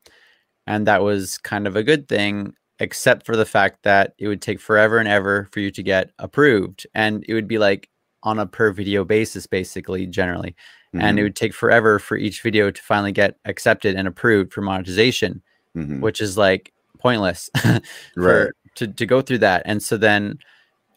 [0.66, 4.42] and that was kind of a good thing, except for the fact that it would
[4.42, 7.90] take forever and ever for you to get approved, and it would be like
[8.24, 10.56] on a per video basis, basically, generally.
[10.96, 11.02] Mm-hmm.
[11.02, 14.62] And it would take forever for each video to finally get accepted and approved for
[14.62, 15.42] monetization,
[15.76, 16.02] Mhm.
[16.02, 17.82] which is like pointless right.
[18.16, 19.62] for, to, to go through that.
[19.66, 20.40] And so then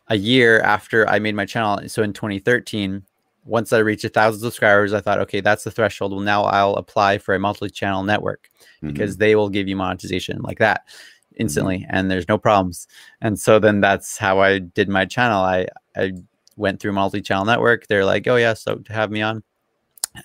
[0.08, 3.02] a year after I made my channel, so in 2013,
[3.50, 6.12] once I reached a thousand subscribers, I thought, okay, that's the threshold.
[6.12, 8.48] Well, now I'll apply for a multi-channel network
[8.82, 8.88] Mhm.
[8.92, 11.42] because they will give you monetization like that Mm-hmm.
[11.42, 12.86] instantly and there's no problems
[13.20, 15.64] and so then that's how i did my channel i
[15.96, 16.12] i
[16.56, 19.42] went through multi-channel network they're like oh yeah so to have me on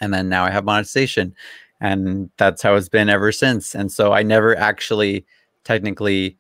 [0.02, 1.34] and then now i have monetization
[1.80, 5.24] and that's how it's been ever since and so i never actually
[5.64, 6.36] technically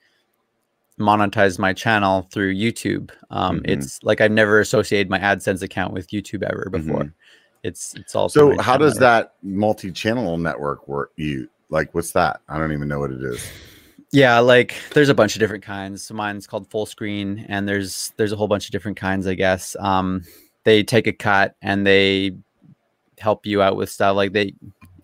[1.00, 3.70] monetized my channel through youtube um Mhm.
[3.70, 7.14] it's like i've never associated my adsense account with youtube ever before Mhm.
[7.64, 11.12] it's it's also So how does that multi-channel network work?
[11.18, 12.39] You like what's that?
[12.48, 13.43] I don't even know what it is.
[14.12, 16.04] Yeah, like there's a bunch of different kinds.
[16.04, 19.76] So mine's called Fullscreen, and there's there's a whole bunch of different kinds, I guess.
[19.80, 20.22] Um,
[20.64, 22.38] they take a cut and they
[23.18, 24.16] help you out with stuff.
[24.16, 24.54] Like they,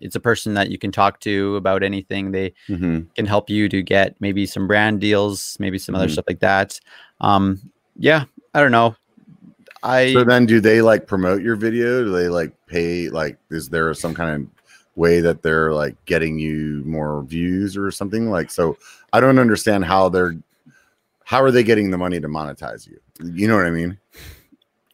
[0.02, 2.32] it's a person that you can talk to about anything.
[2.32, 3.06] They Mhm.
[3.14, 6.12] can help you to get maybe some brand deals, maybe some other Mhm.
[6.12, 6.80] stuff like that.
[7.20, 7.60] Um,
[7.96, 8.24] yeah,
[8.54, 8.96] I don't know.
[9.82, 12.04] I So then do they like promote your video?
[12.04, 14.48] Do they like pay like is there some kind of
[14.94, 18.30] way that they're like getting you more views or something?
[18.30, 18.76] Like so
[19.12, 20.36] I don't understand how they're
[21.24, 22.98] how are they getting the money to monetize you?
[23.24, 23.98] You know what I mean?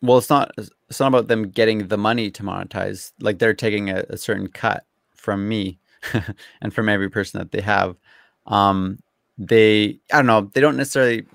[0.00, 3.12] well, it's not it's not about them getting the money to monetize.
[3.20, 4.84] Like they're taking a, a certain cut
[5.28, 5.78] from me
[6.62, 7.96] and from every person that they have.
[8.46, 8.98] Um,
[9.36, 10.50] they I don't know.
[10.54, 11.26] They don't necessarily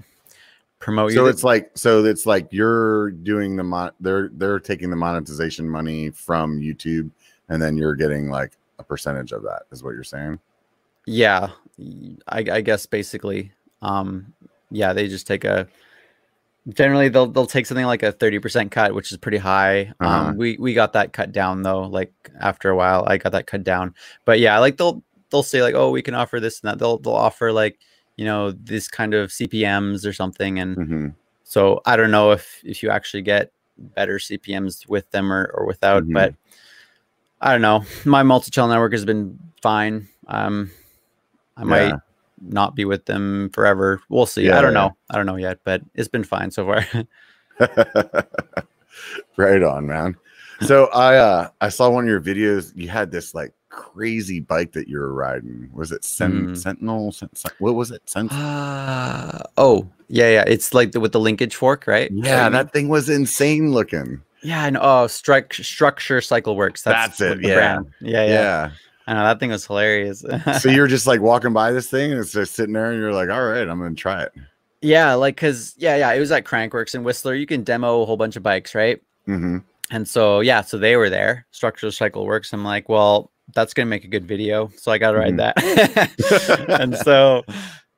[0.80, 1.18] promote you.
[1.18, 5.70] So it's like so it's like you're doing the mon they're they're taking the monetization
[5.70, 7.12] money from YouTube
[7.50, 10.39] and then you're getting like a percentage of that is what you're saying.
[11.06, 11.52] yeah,
[12.28, 13.52] I guess basically.
[13.84, 14.34] Um,
[14.72, 15.68] yeah, they just take a.
[16.70, 19.91] Generally, they'll they'll take something like a thirty percent cut, which is pretty high.
[19.99, 20.30] Uh-huh.
[20.30, 21.82] Um, we we got that cut down though.
[21.84, 23.93] Like after a while, I got that cut down.
[24.24, 26.80] But yeah, like they'll they'll say like, oh, we can offer this and that.
[26.80, 27.80] They'll they'll offer like
[28.16, 31.07] you know this kind of CPMS or something, and hmm
[31.43, 35.66] so I don't know if if you actually get better CPMS with them or or
[35.66, 36.14] without, Mhm.
[36.14, 36.34] but
[37.41, 37.84] I don't know.
[38.05, 40.07] My multi-channel network has been fine.
[40.28, 40.72] Um,
[41.57, 41.97] I might Yeah.
[42.44, 44.02] Not be with them forever.
[44.10, 44.46] We'll see.
[44.48, 44.88] Yeah, I don't yeah.
[44.88, 44.98] know.
[45.10, 46.86] I don't know yet, but it's been fine so far.
[49.38, 50.16] right on, man.
[50.62, 52.72] So I uh I saw one of your videos.
[52.76, 55.70] You had this like crazy bike that you were riding.
[55.74, 56.58] Was it Sen- Mm.
[56.58, 57.12] Sentinel?
[57.12, 57.30] Sen-
[57.60, 58.02] what was it?
[58.08, 60.44] Sen- uh, oh, yeah, yeah.
[60.46, 62.12] It's like the, with the linkage fork, right?
[62.14, 64.22] yeah, that thing was insane looking.
[64.44, 64.78] Yeah, and.
[64.80, 66.84] Oh, strike structure cycle works.
[66.84, 67.56] That's it, the yeah.
[67.56, 68.30] brand- Yeah, yeah.
[68.32, 68.72] Yeah.
[69.08, 70.24] I know that thing was hilarious.
[70.62, 73.14] so you're just like walking by this thing and it's just sitting there and you're
[73.14, 74.34] like, all right, I'm gonna try it.
[74.82, 76.12] yeah, like because yeah, yeah.
[76.14, 77.36] It was at Crankworx in Whistler.
[77.36, 79.01] You can demo a whole bunch of bikes, right?
[79.26, 79.58] hmm
[79.91, 81.45] And so yeah, so they were there.
[81.51, 82.54] Structural cycle works.
[82.54, 84.70] I'm like, well, that's gonna make a good video.
[84.78, 85.54] So I gotta ride Mhm.
[85.54, 86.66] that.
[86.82, 87.43] and so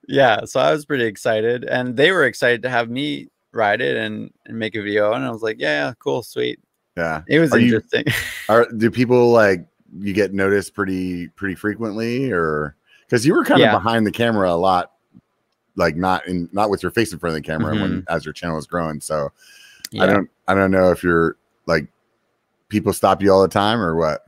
[0.08, 1.64] yeah, so I was pretty excited.
[1.66, 5.14] And they were excited to have me ride it and, and make a video.
[5.14, 6.60] And I was like, yeah, cool, sweet.
[6.98, 7.22] Yeah.
[7.28, 8.06] It was Are you- interesting.
[8.50, 9.66] Are do people like
[10.00, 12.76] you get noticed pretty pretty frequently or
[13.06, 13.76] because you were kind Yeah.
[13.76, 14.92] of behind the camera a lot,
[15.76, 18.34] like not in not with your face in front of the camera when as your
[18.34, 19.00] channel is growing.
[19.02, 19.30] So
[20.00, 21.38] I don't I don't know if you're
[21.68, 21.88] like
[22.70, 24.24] people stop you all the time or what.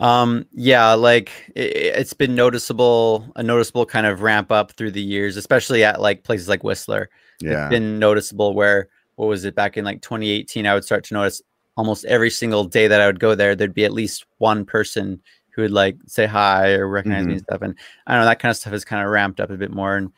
[0.00, 5.02] Um, yeah, like it, it's been noticeable, a noticeable kind of ramp up through the
[5.02, 7.10] years, especially at like places like Whistler.
[7.40, 7.64] Yeah.
[7.66, 10.66] It's been noticeable where what was it back in like 2018?
[10.66, 11.42] I would start to notice
[11.78, 15.22] almost every single day that I would go there, there'd be at least one person
[15.54, 17.38] who would like say hi or recognize me mm-hmm.
[17.38, 17.62] and stuff.
[17.62, 19.72] And I don't know, that kind of stuff has kind of ramped up a bit
[19.72, 19.96] more.
[19.96, 20.10] And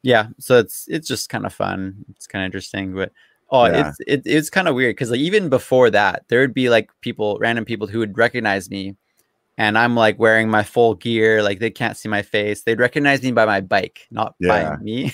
[0.00, 2.02] yeah, so it's it's just kind of fun.
[2.16, 3.12] It's kind of interesting, but
[3.50, 3.90] oh, Yeah.
[3.90, 6.90] it's it, it's kind of weird because like even before that, there would be like
[7.02, 8.96] people, random people who would recognize me,
[9.58, 12.62] and I'm like wearing my full gear, like they can't see my face.
[12.62, 14.76] They'd recognize me by my bike, not Yeah.
[14.76, 15.12] by me.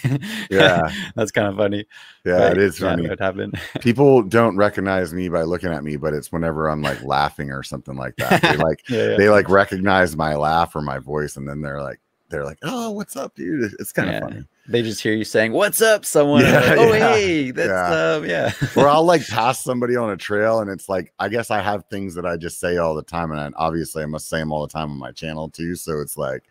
[0.50, 0.90] Yeah.
[1.16, 1.84] that's kind of funny.
[2.24, 3.02] Yeah, but it is funny.
[3.02, 3.52] That would happen.
[3.80, 7.62] People don't recognize me by looking at me, but it's whenever I'm like laughing or
[7.62, 8.42] something like that.
[8.42, 9.16] They like yeah, yeah.
[9.16, 12.00] they like recognize my laugh or my voice, and then they're like
[12.30, 14.20] they're like, "Oh, what's up, dude?" It's kind of Yeah.
[14.20, 14.44] funny.
[14.68, 18.14] They just hear you saying, "What's up, someone?" Yeah, like, oh, yeah, hey, that's yeah.
[18.16, 18.52] um, yeah.
[18.76, 21.84] or I'll like pass somebody on a trail, and it's like I guess I have
[21.90, 24.60] things that I just say all the time, and obviously I must say them all
[24.66, 25.74] the time on my channel too.
[25.74, 26.44] So it's like,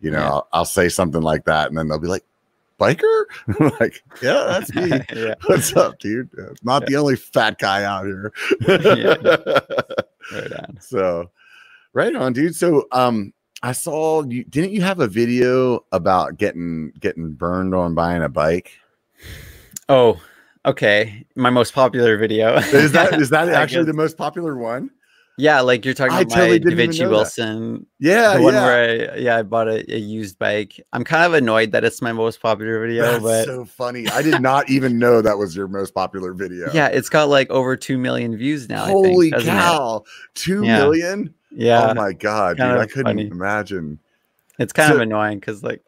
[0.00, 0.28] you know, Yeah.
[0.28, 2.24] I'll, I'll say something like that, and then they'll be like,
[2.78, 3.24] "Biker?"
[3.80, 6.28] Like, "Yeah, that's me." yeah, What's up, dude?
[6.38, 6.88] Uh, Not Yeah.
[6.88, 8.32] the only fat guy out here.
[10.32, 10.78] right on.
[10.80, 11.30] So,
[11.92, 12.56] right on, dude.
[12.56, 13.32] So, um,
[13.64, 14.44] I saw you.
[14.44, 18.72] Didn't you have a video about getting getting burned on buying a bike?
[19.88, 20.20] Oh,
[20.66, 22.56] okay, my most popular video.
[22.56, 24.90] Is that is that actually the most popular one?
[25.38, 27.16] Yeah, like you're talking I about totally my Devinci know that.
[27.16, 28.64] Wilson, Yeah, the one yeah.
[28.66, 30.78] where I yeah I bought a, a used bike.
[30.92, 34.06] I'm kind of annoyed that it's my most popular video, That's but so funny.
[34.10, 36.70] I did not even know that was your most popular video.
[36.74, 38.84] yeah, it's got like over two million views now.
[38.84, 39.42] I think, Holy it?
[39.42, 40.04] cow.
[40.34, 40.76] Two Yeah.
[40.84, 41.34] million?
[41.54, 42.66] Oh yeah, Oh my god, dude.
[42.66, 43.26] I couldn't funny.
[43.28, 43.98] imagine.
[44.58, 45.82] it's kind So- of annoying because like,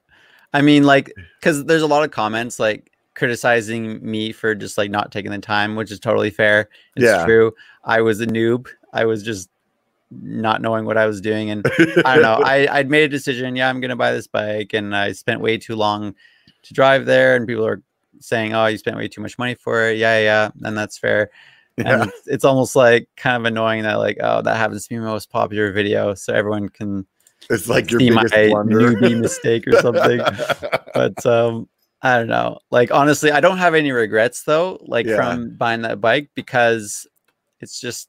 [0.52, 4.90] I mean like because there's a lot of comments like criticizing me for just like
[4.90, 6.68] not taking the time, which is totally fair.
[6.96, 7.24] It's Yeah.
[7.24, 7.52] true.
[7.84, 8.68] I was a noob.
[8.92, 9.48] I was just
[10.10, 11.66] not knowing what I was doing and
[12.04, 12.40] I don't know.
[12.44, 13.56] I I'd made a decision.
[13.56, 16.14] Yeah, I'm gonna buy this bike, and I spent way too long
[16.62, 17.34] to drive there.
[17.36, 17.82] And people are
[18.20, 21.30] saying, "Oh, you spent way too much money for it." Yeah, yeah, and that's fair.
[21.76, 22.02] Yeah.
[22.02, 24.98] And it's, it's almost like kind of annoying that like, oh, that happens to be
[24.98, 27.06] my most popular video, so everyone can
[27.50, 28.92] It's like your see my blunder.
[28.92, 30.20] newbie mistake or something.
[30.94, 31.68] but um,
[32.02, 32.58] I don't know.
[32.70, 34.78] Like honestly, I don't have any regrets though.
[34.86, 35.16] Like Yeah.
[35.16, 37.06] from buying that bike because
[37.60, 38.08] it's just,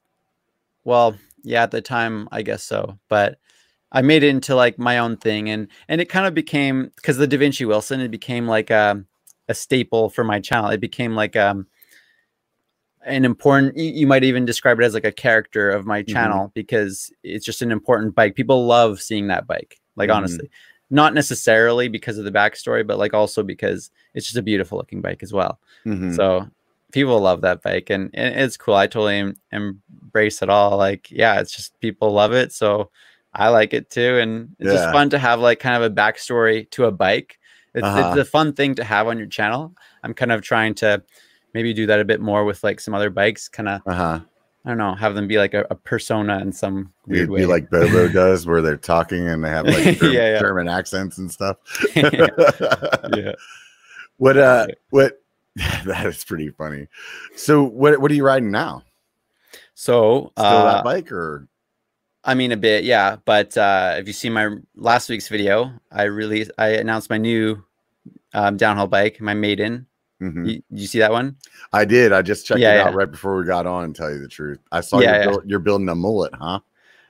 [0.85, 3.37] well, yeah, at the time I guess so, but
[3.91, 7.17] I made it into like my own thing, and and it kind of became because
[7.17, 9.03] the Devinci Wilson, it became like a
[9.49, 10.69] a staple for my channel.
[10.69, 11.67] It became like um
[13.07, 16.07] an important you, might even describe it as like a character of my Mhm.
[16.13, 20.15] channel because it's just an important bike people love seeing that bike like Mhm.
[20.15, 20.49] honestly
[20.89, 25.01] not necessarily because of the backstory but like also because it's just a beautiful looking
[25.01, 26.15] bike as well Mhm.
[26.15, 26.47] so
[26.91, 31.09] people love that bike and, and it's cool i totally em- embrace it all like
[31.11, 32.89] yeah it's just people love it so
[33.33, 34.75] i like it too and it's Yeah.
[34.77, 37.39] just fun to have like kind of a backstory to a bike
[37.73, 38.11] it's, Uh-huh.
[38.13, 41.01] it's a fun thing to have on your channel i'm kind of trying to
[41.57, 44.19] maybe do that a bit more with like some other bikes kind of uh-huh.
[44.63, 47.39] i don't know have them be like a, a persona in some weird Weird way
[47.39, 50.39] be like Bobo does, where they're talking and they have like German, Yeah, yeah.
[50.39, 51.57] German accents and stuff.
[51.95, 53.31] yeah
[54.17, 55.19] What uh what
[55.85, 56.87] that is pretty funny.
[57.35, 58.83] So what what are you riding now?
[59.73, 61.47] so Still uh, that bike or
[62.27, 63.15] I mean, a bit, yeah.
[63.23, 67.63] But uh, if you see my last week's video, I released, I announced my new
[68.33, 69.87] um, downhill bike, my Maiden.
[70.21, 70.47] Mhm.
[70.49, 71.35] You, you see that one?
[71.73, 72.11] I did.
[72.11, 72.97] I just checked Yeah, it out yeah.
[72.97, 74.59] right before we got on and tell you the truth.
[74.71, 75.25] I saw Yeah, you're, yeah.
[75.29, 76.59] buil- you're building a mullet, huh?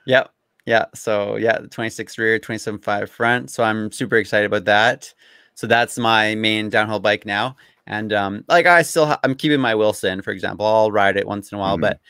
[0.06, 0.30] Yep.
[0.66, 0.84] Yeah.
[0.94, 3.50] So yeah, 26 rear, 27.5 front.
[3.50, 5.12] So I'm super excited about that.
[5.54, 7.56] So that's my main downhill bike now.
[7.86, 10.66] And um, like I still, ha- I'm keeping my Wilson, for example.
[10.66, 11.82] I'll ride it once in a while, Mhm.
[11.82, 12.00] but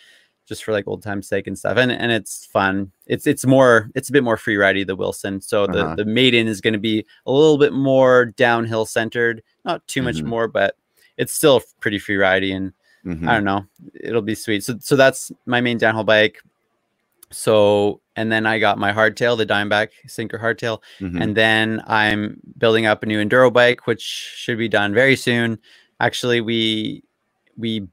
[0.49, 1.77] just for like old time's sake and stuff.
[1.77, 2.91] And and it's fun.
[3.07, 5.41] It's it's more, it's a bit more free ridey the Wilson.
[5.41, 5.95] So the Uh-huh.
[5.95, 10.17] the Maiden is going to be a little bit more downhill centered, not too much
[10.17, 10.25] Mhm.
[10.25, 10.75] more, but
[11.19, 12.73] it's still pretty free ridey and
[13.05, 13.29] Mhm.
[13.29, 13.65] I don't know.
[13.95, 14.65] It'll be sweet.
[14.65, 16.41] So so that's my main downhill bike.
[17.31, 21.21] So and then I got my hardtail, the Diamondback Sync'r hardtail, Mhm.
[21.23, 25.59] and then I'm building up a new enduro bike, which should be done very soon.
[26.01, 27.03] Actually, we
[27.57, 27.87] we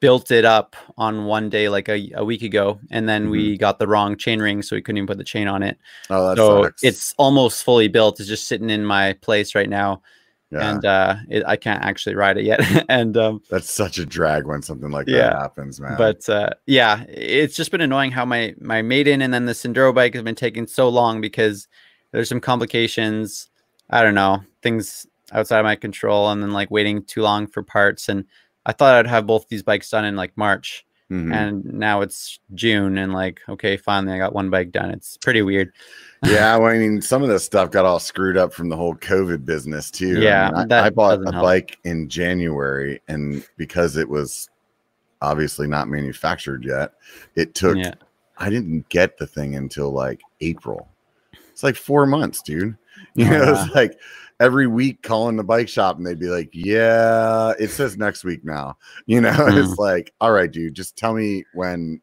[0.00, 3.78] built it up on one day like a, a week ago, and then we got
[3.78, 5.78] the wrong chain ring, so we couldn't even put the chain on it.
[6.10, 6.84] oh, that so sucks.
[6.84, 8.20] it's almost fully built.
[8.20, 10.02] It's just sitting in my place right now,
[10.50, 10.70] yeah.
[10.70, 12.84] and uh, it, I can't actually ride it yet.
[12.88, 15.96] and um, That's such a drag when something like that happens, man.
[15.96, 19.94] but uh, yeah, it's just been annoying how my my maiden and then the enduro
[19.94, 21.68] bike has been taking so long because
[22.12, 23.48] there's some complications.
[23.90, 27.62] I don't know things outside of my control, and then like waiting too long for
[27.62, 28.08] parts.
[28.08, 28.24] And
[28.66, 30.84] I thought I'd have both these bikes done in like March,
[31.14, 31.32] Mhm.
[31.34, 34.90] and now it's June, and like okay, finally I got one bike done.
[34.90, 35.72] It's pretty weird.
[36.24, 38.94] yeah, well, I mean, some of this stuff got all screwed up from the whole
[38.96, 40.16] COVID business too.
[40.18, 41.42] I Yeah, mean, I, I bought a help.
[41.44, 44.48] bike in January, and because it was
[45.22, 46.92] obviously not manufactured yet,
[47.36, 47.76] it took.
[47.76, 47.94] Yeah,
[48.38, 50.88] I didn't get the thing until like April.
[51.52, 52.76] It's like four months, dude.
[53.16, 53.98] You Oh, know, it's like
[54.44, 58.44] every week calling the bike shop, and they'd be like, "Yeah, it says next week
[58.44, 58.76] now."
[59.06, 59.62] You know, Mm.
[59.70, 62.00] it's like, "All right, dude, just tell me when."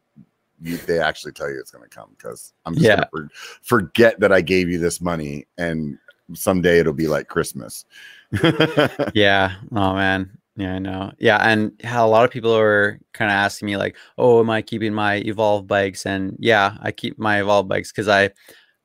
[0.64, 3.02] You, they actually tell you it's going to come because I'm just Yeah.
[3.12, 3.28] to
[3.62, 5.98] forget that I gave you this money and
[6.34, 7.84] someday it'll be like Christmas.
[9.14, 9.54] yeah.
[9.72, 10.38] Oh man.
[10.54, 11.12] Yeah, I know.
[11.18, 14.50] Yeah, and how a lot of people are kind of asking me like, "Oh, am
[14.50, 18.30] I keeping my Evolve bikes?" And yeah, I keep my Evolve bikes because I,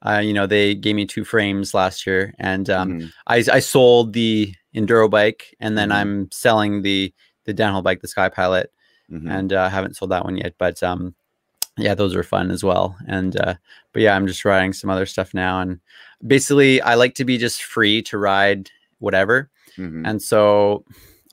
[0.09, 3.11] uh, you know, they gave me two frames last year, and um, Mhm.
[3.27, 5.95] I I sold the enduro bike, and then Mhm.
[5.95, 7.13] I'm selling the
[7.45, 8.71] the downhill bike, the Sky Pilot,
[9.11, 9.29] Mhm.
[9.29, 10.53] and uh, haven't sold that one yet.
[10.57, 11.15] But um,
[11.77, 12.95] yeah, those are fun as well.
[13.07, 13.55] And uh,
[13.93, 15.79] but yeah, I'm just riding some other stuff now, and
[16.25, 19.49] basically, I like to be just free to ride whatever.
[19.77, 20.07] Mhm.
[20.07, 20.83] And so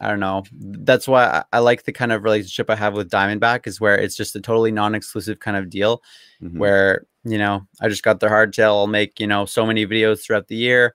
[0.01, 0.43] I don't know.
[0.53, 3.97] That's why I, I like the kind of relationship I have with Diamondback is where
[3.97, 6.03] it's just a totally non-exclusive kind of deal
[6.43, 6.59] Mhm.
[6.59, 8.69] where, you know, I just got their hardtail.
[8.77, 10.95] I'll make, you know, so many videos throughout the year.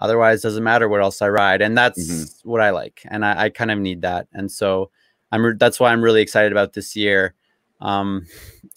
[0.00, 2.44] Otherwise, doesn't matter what else I ride, and that's Mhm.
[2.44, 4.90] what I like, and I, I kind of need that, and so
[5.32, 7.34] I'm re- that's why I'm really excited about this year.
[7.80, 8.24] Um,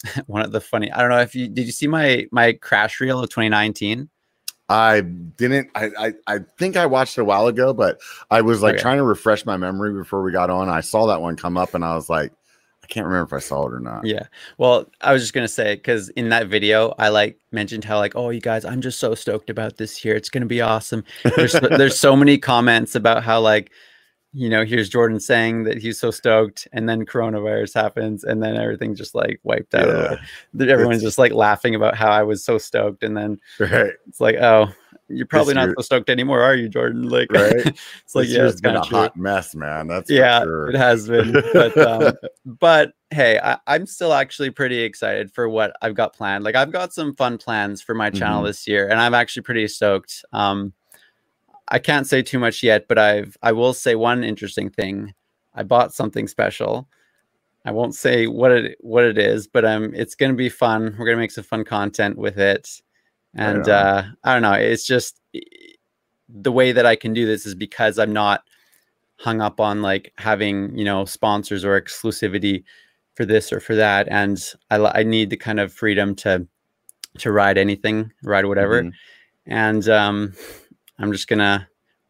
[0.26, 3.00] one of the funny, I don't know if you did you see my my crash
[3.00, 4.08] reel of 2019.
[4.68, 5.70] I didn't.
[5.74, 8.82] I, I I think I watched it a while ago, but I was like Okay.
[8.82, 10.68] trying to refresh my memory before we got on.
[10.68, 12.32] I saw that one come up, and I was like,
[12.82, 14.04] I can't remember if I saw it or not.
[14.04, 14.24] Yeah.
[14.58, 18.16] Well, I was just gonna say because in that video, I like mentioned how like,
[18.16, 20.16] oh, you guys, I'm just so stoked about this year.
[20.16, 21.04] It's gonna be awesome.
[21.36, 23.70] There's so, there's so many comments about how like,
[24.34, 28.56] you know, here's Jordan saying that he's so stoked, and then coronavirus happens, and then
[28.56, 30.18] everything just like wiped out.
[30.54, 30.66] Yeah.
[30.72, 33.92] Everyone's just like laughing about how I was so stoked, and then Right.
[34.08, 34.68] it's like, oh,
[35.08, 37.08] you're probably not so stoked anymore, are you, Jordan?
[37.08, 37.52] Like, Right.
[37.66, 39.86] it's like This yeah, it's been kind a of true hot mess, man.
[39.86, 40.68] That's yeah sure.
[40.70, 42.14] it has been but um
[42.46, 46.72] but hey I, i'm still actually pretty excited for what i've got planned like i've
[46.72, 48.46] got some fun plans for my channel Mhm.
[48.46, 50.72] this year and i'm actually pretty stoked um
[51.68, 55.12] i can't say too much yet but i've i will say one interesting thing
[55.54, 56.88] i bought something special
[57.66, 61.04] i won't say what it what it is but um it's gonna be fun we're
[61.06, 62.80] gonna make some fun content with it
[63.34, 65.20] and Right uh i don't know it's just
[66.28, 68.42] the way that i can do this is because i'm not
[69.18, 72.64] hung up on like having you know sponsors or exclusivity
[73.14, 76.46] for this or for that and i, I need the kind of freedom to
[77.18, 78.92] to ride anything ride whatever Mhm.
[79.46, 80.32] and um
[80.98, 81.68] i'm just gonna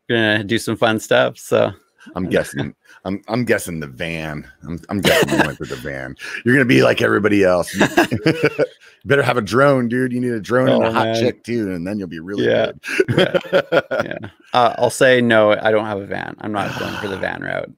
[0.09, 1.73] gonna do some fun stuff so
[2.17, 2.75] I'm guessing.
[3.05, 4.51] I'm I'm guessing the van.
[4.67, 6.17] I'm I'm guessing you went with the van.
[6.45, 7.75] You're gonna be like everybody else.
[9.05, 10.13] Better have a drone, dude.
[10.13, 11.21] You need a drone and Oh, a hot man.
[11.21, 12.73] chick too, and then you'll be really Yeah.
[13.09, 13.41] good.
[14.05, 14.19] yeah
[14.53, 17.41] uh, i'll say no i don't have a van i'm not going for the van
[17.43, 17.73] route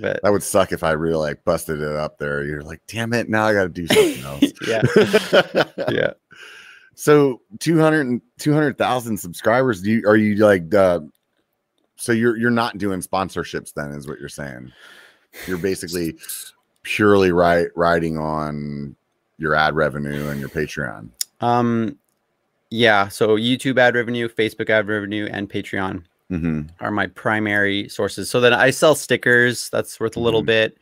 [0.00, 2.44] but That would suck if I really like busted it up there.
[2.44, 4.44] You're like, damn it, now I got to do something else.
[4.64, 4.82] yeah
[5.90, 6.12] yeah
[6.94, 9.82] So 200 and 200,000 subscribers.
[9.82, 11.00] Do you are you like uh
[11.98, 14.72] so you're you're not doing sponsorships then is what you're saying.
[15.46, 16.16] You're basically
[16.82, 18.96] purely right riding on
[19.36, 21.10] your ad revenue and your Patreon.
[21.40, 21.96] um
[22.70, 26.62] yeah so youtube ad revenue facebook ad revenue and patreon Mm-hmm.
[26.80, 28.28] are my primary sources.
[28.28, 29.70] So then I sell stickers.
[29.70, 30.46] That's worth a little Mhm.
[30.46, 30.78] bit,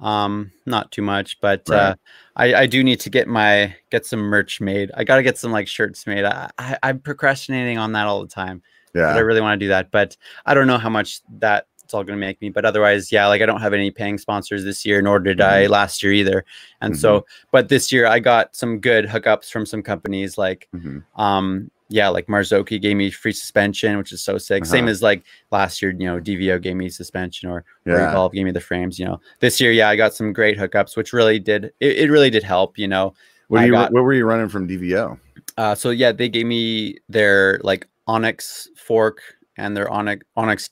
[0.00, 1.78] um, not too much, but Right.
[1.78, 1.94] uh,
[2.36, 4.90] I, I do need to get my get some merch made.
[4.94, 6.26] I got to get some like shirts made.
[6.26, 8.60] I, I, I'm procrastinating on that all the time,
[8.94, 9.90] but I really want to do that.
[9.90, 10.16] But
[10.46, 12.48] I don't know how much that it's all going to make me.
[12.50, 15.66] But otherwise, yeah, like I don't have any paying sponsors this year, nor did I
[15.66, 16.44] last year either.
[16.80, 21.02] And so, but this year I got some good hookups from some companies like Mhm.
[21.16, 24.90] um yeah like Marzocchi gave me free suspension which is so sick same Uh-huh.
[24.92, 28.50] as like last year you know dvo gave me suspension or, or evolve gave me
[28.50, 31.64] the frames you know this year yeah i got some great hookups which really did
[31.80, 33.12] it, it really did help you know
[33.48, 35.18] What you got- what were you running from DVO?
[35.58, 39.20] uh so yeah they gave me their like onyx fork
[39.56, 40.68] and their onyx onyx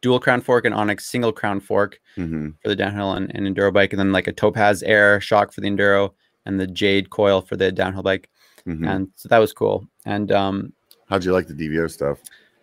[0.00, 2.50] dual crown fork and onyx single crown fork Mm-hmm.
[2.62, 5.60] for the downhill and, and enduro bike and then like a topaz air shock for
[5.60, 6.10] the enduro
[6.44, 8.28] and the jade coil for the downhill bike
[8.66, 8.84] Mm-hmm.
[8.86, 10.72] and so that was cool and um
[11.08, 12.18] How'd you like the DVO stuff?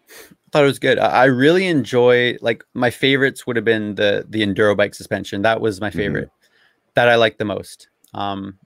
[0.10, 0.98] I thought it was good.
[0.98, 5.42] I, I really enjoy like my favorites would have been the the enduro bike suspension.
[5.44, 5.96] That was my Mhm.
[5.96, 6.30] favorite.
[6.96, 7.90] That I liked the most.
[8.14, 8.58] Um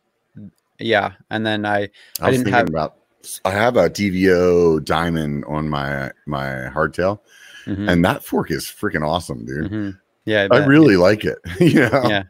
[0.79, 1.89] yeah, and then I
[2.21, 2.97] I, I didn't have- about
[3.45, 7.19] I have a DVO diamond on my my hardtail,
[7.65, 9.71] mhm, and that fork is freaking awesome, dude.
[9.71, 9.99] mhm.
[10.25, 10.67] yeah, I bet.
[10.67, 11.37] really like it.
[11.59, 12.03] you know.
[12.09, 12.23] yeah.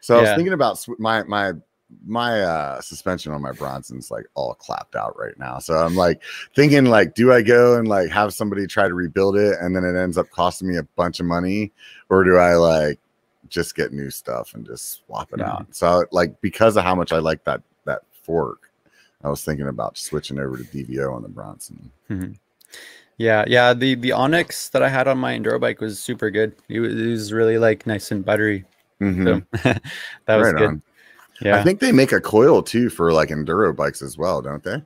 [0.00, 1.52] So I was thinking about sw- my my
[2.06, 5.58] my uh suspension on my Bronson's like all clapped out right now.
[5.58, 6.22] So I'm like
[6.54, 9.84] thinking like, do I go and like have somebody try to rebuild it and then
[9.84, 11.70] it ends up costing me a bunch of money,
[12.08, 12.98] or do I like
[13.48, 15.46] just get new stuff and just swap it Mhm.
[15.46, 15.66] out?
[15.72, 18.70] So like because of how much I like that that fork,
[19.24, 21.90] I was thinking about switching over to DVO on the Bronson.
[23.18, 23.74] Yeah, yeah.
[23.74, 26.54] The the Onyx that I had on my enduro bike was super good.
[26.68, 28.64] It was, it was really like nice and buttery.
[29.00, 29.24] Mhm.
[29.24, 29.58] So
[30.26, 30.68] that was Right good.
[30.68, 30.82] on.
[31.40, 34.62] Yeah, I think they make a coil too for like enduro bikes as well, don't
[34.62, 34.82] they?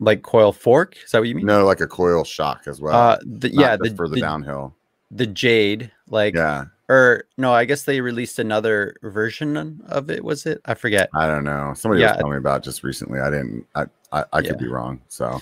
[0.00, 0.96] like coil fork.
[1.04, 1.46] Is that what you mean?
[1.46, 2.94] No, like a coil shock as well.
[2.96, 4.74] uh, the, yeah, the, for the, the, downhill.
[5.10, 10.22] The Jade, like, Yeah, or no, I guess they released another version of it.
[10.24, 10.60] Was it?
[10.64, 11.10] I forget.
[11.14, 11.72] I don't know.
[11.76, 12.08] Somebody Yeah.
[12.12, 13.20] was telling me about just recently.
[13.20, 13.66] I didn't.
[13.74, 14.56] I I, I could Yeah.
[14.56, 15.00] be wrong.
[15.08, 15.40] So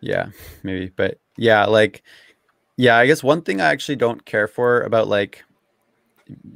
[0.00, 0.28] Yeah,
[0.62, 0.92] maybe.
[0.94, 2.02] But yeah, like
[2.76, 5.44] yeah, I guess one thing I actually don't care for about like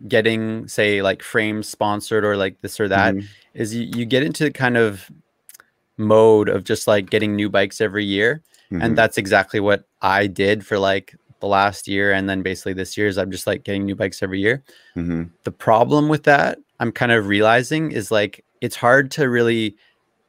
[0.06, 3.24] getting say like frames sponsored or like this or that Mhm.
[3.54, 5.10] is you, you get into the kind of
[5.96, 8.42] mode of just like getting new bikes every year.
[8.70, 8.82] Mhm.
[8.84, 12.96] And that's exactly what I did for like the last year and then basically this
[12.96, 14.62] year is I'm just like getting new bikes every year.
[14.96, 15.30] Mhm.
[15.44, 19.74] the problem with that i'm kind of realizing is like it's hard to really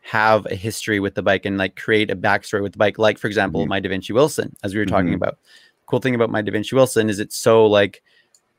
[0.01, 2.97] have a history with the bike and like create a backstory with the bike.
[2.99, 3.69] Like for example, Mhm.
[3.69, 5.21] my Devinci Wilson, as we were talking Mhm.
[5.21, 5.37] about.
[5.85, 8.01] Cool thing about my Devinci Wilson is it's so like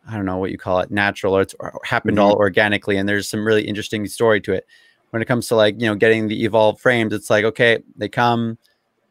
[0.08, 3.06] I don't know what you call it, natural or it's or happened all organically, and
[3.08, 4.66] there's some really interesting story to it.
[5.10, 8.08] When it comes to like you know getting the evolved frames, it's like okay, they
[8.08, 8.56] come,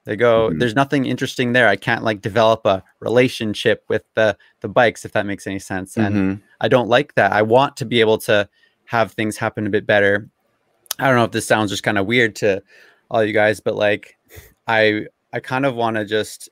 [0.05, 0.49] they go.
[0.49, 0.59] Mhm.
[0.59, 1.67] There's nothing interesting there.
[1.67, 5.97] I can't like develop a relationship with the the bikes if that makes any sense.
[5.97, 6.41] And Mhm.
[6.61, 7.31] I don't like that.
[7.31, 8.47] I want to be able to
[8.85, 10.29] have things happen a bit better.
[10.99, 12.61] I don't know if this sounds just kind of weird to
[13.09, 14.17] all you guys, but like
[14.67, 16.49] I I kind of want to just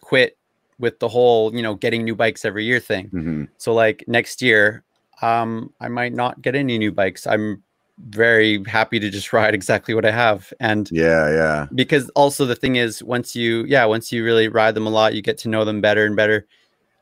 [0.00, 0.36] quit
[0.78, 3.08] with the whole, you know, getting new bikes every year thing.
[3.12, 3.48] Mhm.
[3.58, 4.84] So like next year,
[5.22, 7.26] um I might not get any new bikes.
[7.26, 7.62] I'm
[8.08, 12.54] very happy to just ride exactly what I have and yeah, yeah, because also the
[12.56, 15.48] thing is once you yeah once you really ride them a lot you get to
[15.48, 16.46] know them better and better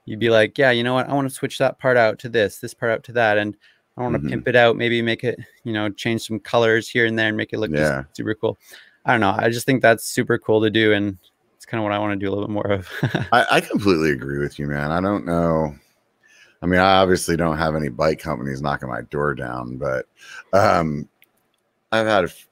[0.07, 2.29] you'd be like yeah you know what i want to switch that part out to
[2.29, 3.57] this this part out to that and
[3.99, 4.29] i want to Mhm.
[4.31, 7.37] pimp it out maybe make it you know change some colors here and there and
[7.37, 8.05] make it look just Yeah.
[8.13, 8.57] super cool
[9.05, 11.19] i don't know i just think that's super cool to do and
[11.57, 12.89] it's kind of what i want to do a little bit more of
[13.33, 14.91] I, I completely agree with you, man.
[14.93, 15.75] I don't know.
[16.63, 20.07] I mean, I obviously don't have any bike companies knocking my door down, but
[20.53, 21.09] um,
[21.93, 22.47] I've had f-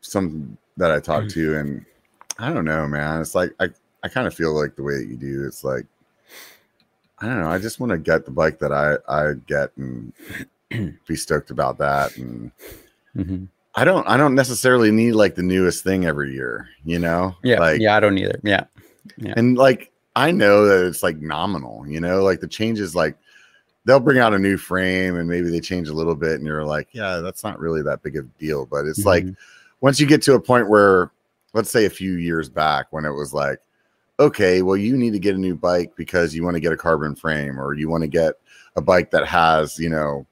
[0.00, 1.84] some that I talked to, and
[2.38, 3.20] I don't know, man.
[3.20, 3.68] It's like I,
[4.02, 5.44] I kind of feel like the way that you do.
[5.46, 5.86] It's like
[7.18, 7.48] I don't know.
[7.48, 10.12] I just want to get the bike that I I get and
[11.06, 12.16] be stoked about that.
[12.16, 12.52] And
[13.16, 13.48] Mhm.
[13.74, 16.68] I don't I don't necessarily need like the newest thing every year.
[16.84, 17.34] You know?
[17.42, 18.64] yeah Like, yeah i don't either yeah
[19.36, 23.16] and like I know that it's like nominal, you know, like the changes like
[23.84, 26.64] they'll bring out a new frame and maybe they change a little bit and you're
[26.64, 28.66] like, yeah, that's not really that big of a deal.
[28.66, 29.36] But it's like Mhm.
[29.82, 31.12] once you get to a point where
[31.52, 33.60] let's say a few years back when it was like,
[34.18, 36.76] okay, well, you need to get a new bike because you want to get a
[36.76, 38.34] carbon frame or you want to get
[38.74, 40.26] a bike that has, you know,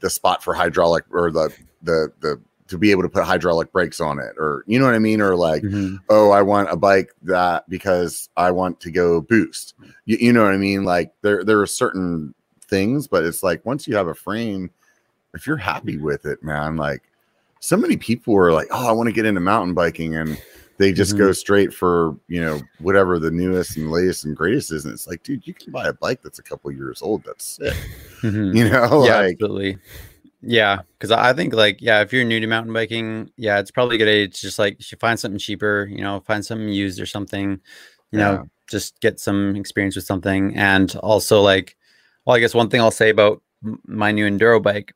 [0.00, 1.52] the spot for hydraulic or the
[1.82, 4.94] the the to be able to put hydraulic brakes on it or you know what
[4.94, 5.98] I mean or like Mhm.
[6.08, 9.74] oh, I want a bike that because I want to go boost.
[10.04, 10.84] You, you know what I mean?
[10.84, 12.34] Like there there are certain
[12.68, 14.70] things, but it's like once you have a frame,
[15.34, 17.02] if you're happy with it, man, like
[17.60, 20.36] so many people are like, oh, I want to get into mountain biking and
[20.78, 24.84] they just go straight for you know whatever the newest and latest and greatest is
[24.84, 27.44] and it's like dude you can buy a bike that's a couple years old that's
[27.44, 27.76] sick
[28.22, 28.56] Mhm.
[28.56, 29.78] you know yeah, like absolutely.
[30.42, 33.96] Yeah, because I think like yeah, if you're new to mountain biking, yeah, it's probably
[33.96, 37.00] a good to just like you should find something cheaper, you know, find something used
[37.00, 37.60] or something,
[38.10, 38.38] you Yeah.
[38.38, 40.56] know, just get some experience with something.
[40.56, 41.76] And also like,
[42.26, 43.40] well, I guess one thing I'll say about
[43.86, 44.92] my new enduro bike,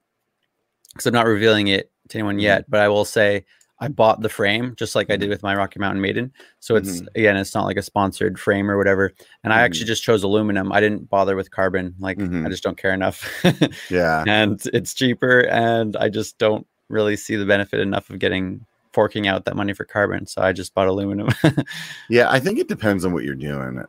[0.94, 2.42] because I'm not revealing it to anyone Mhm.
[2.42, 3.44] yet, but I will say
[3.79, 6.33] I bought the frame just like I did with my Rocky Mountain Maiden.
[6.61, 7.07] So it's Mhm.
[7.14, 9.12] again, it's not like a sponsored frame or whatever.
[9.45, 9.64] And I Mhm.
[9.64, 10.72] actually just chose aluminum.
[10.72, 11.95] I didn't bother with carbon.
[11.99, 12.51] Like I Mhm.
[12.51, 13.29] just don't care enough.
[13.91, 18.64] yeah and it's cheaper and I just don't really see the benefit enough of getting
[18.93, 20.24] forking out that money for carbon.
[20.27, 21.29] So I just bought aluminum.
[22.09, 23.85] Yeah, I think it depends on what you're doing,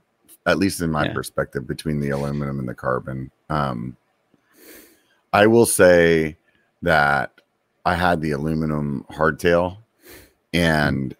[0.46, 1.14] at least in my Yeah.
[1.14, 3.32] perspective, between the aluminum and the carbon.
[3.50, 3.96] Um,
[5.32, 6.38] I will say
[6.82, 7.37] that
[7.88, 9.78] I had the aluminum hardtail
[10.54, 11.16] and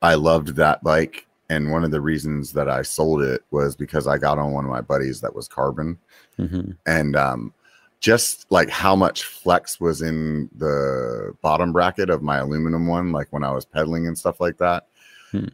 [0.00, 1.26] I loved that bike.
[1.50, 4.64] And one of the reasons that I sold it was because I got on one
[4.64, 5.98] of my buddies that was carbon
[6.38, 6.74] Mhm.
[6.86, 7.52] and um,
[8.00, 13.28] just like how much flex was in the bottom bracket of my aluminum one, like
[13.30, 14.86] when I was pedaling and stuff like that,
[15.32, 15.48] Hmm.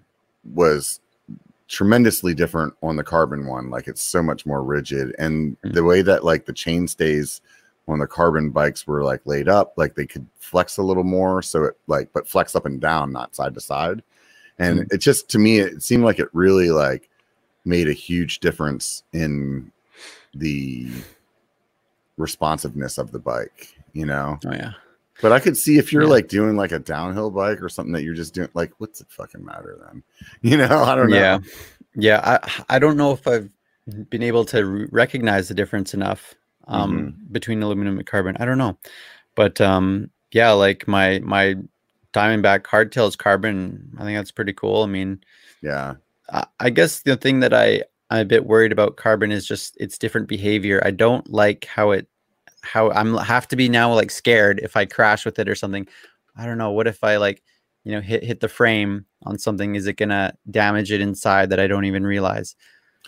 [0.55, 1.01] was
[1.67, 3.69] tremendously different on the carbon one.
[3.71, 5.71] Like it's so much more rigid, and Hmm.
[5.73, 7.41] the way that like the chain stays
[7.89, 11.41] on the carbon bikes were like laid up, like they could flex a little more,
[11.43, 14.03] so it like but flex up and down, not side to side.
[14.59, 14.85] And Hmm.
[14.91, 17.09] it just to me, it seemed like it really like
[17.65, 19.71] made a huge difference in
[20.35, 20.89] the
[22.17, 24.39] responsiveness of the bike, you know.
[24.47, 24.73] Oh yeah.
[25.23, 26.09] But I could see if you're Yeah.
[26.11, 29.07] like doing like a downhill bike or something that you're just doing, like, what's it
[29.11, 30.03] fucking matter then?
[30.43, 31.17] You know, I don't know.
[31.17, 31.39] Yeah.
[31.95, 32.39] Yeah.
[32.43, 33.49] I, I don't know if I've
[34.11, 36.35] been able to re- recognize the difference enough
[36.67, 37.33] um, Mm-hmm.
[37.33, 38.37] between aluminum and carbon.
[38.39, 38.77] I don't know.
[39.35, 41.57] But um, yeah, like my, my
[42.13, 43.91] Diamondback hardtail is carbon.
[43.99, 44.83] I think that's pretty cool.
[44.83, 45.21] I mean,
[45.63, 45.95] Yeah.
[46.33, 49.77] I- I guess the thing that I I'm a bit worried about carbon is just
[49.81, 50.81] its different behavior.
[50.85, 52.09] I don't like how it
[52.63, 55.87] how I'm have to be now like scared if I crash with it or something.
[56.37, 56.71] I don't know.
[56.71, 57.43] What if I like
[57.85, 59.75] you know hit hit the frame on something?
[59.75, 62.55] Is it gonna damage it inside that I don't even realize?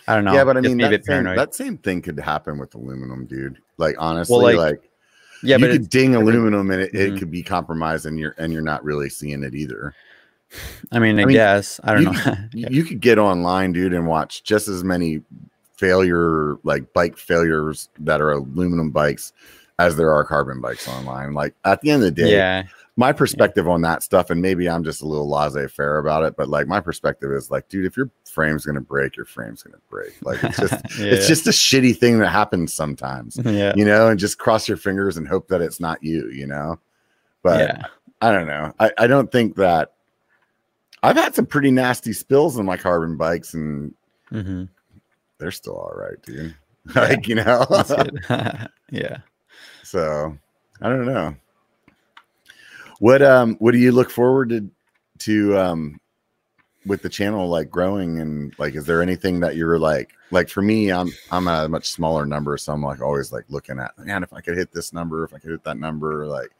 [0.07, 0.33] I don't know.
[0.33, 3.59] Yeah, but I mean, that same, that same thing could happen with aluminum, dude.
[3.77, 4.89] Like, honestly, like, like,
[5.43, 7.19] yeah, you but could ding aluminum and it, it Mhm.
[7.19, 9.93] could be compromised and you're and you're not really seeing it either.
[10.91, 12.35] I mean, I, I mean, guess I don't you know.
[12.53, 15.21] You, you could get online, dude, and watch just as many
[15.77, 19.31] failure like bike failures that are aluminum bikes
[19.77, 21.33] as there are carbon bikes online.
[21.33, 22.63] Like at the end of the day, yeah,
[22.99, 26.49] my perspective on that stuff, and maybe I'm just a little laissez-faire about it, but
[26.49, 30.13] like my perspective is like, dude, if your frame's gonna break, your frame's gonna break.
[30.21, 31.13] Like it's just Yeah.
[31.13, 33.71] it's just a shitty thing that happens sometimes, yeah.
[33.73, 36.77] you know, and just cross your fingers and hope that it's not you, you know.
[37.41, 37.83] But yeah.
[38.19, 38.73] I don't know.
[38.81, 39.93] I, I don't think that
[41.01, 43.93] I've had some pretty nasty spills on my carbon bikes, and
[44.27, 44.65] hmm
[45.37, 46.53] they're still all right, dude.
[46.95, 47.01] Yeah.
[47.01, 47.65] like you know,
[48.91, 49.17] yeah.
[49.83, 50.37] so
[50.81, 51.35] I don't know.
[52.99, 54.69] What um what do you look forward to
[55.19, 55.99] to um
[56.85, 58.19] with the channel like growing?
[58.19, 61.69] And like is there anything that you're like like for me I'm I'm at a
[61.69, 64.71] much smaller number so I'm like always like looking at man if I could hit
[64.71, 66.51] this number if I could hit that number like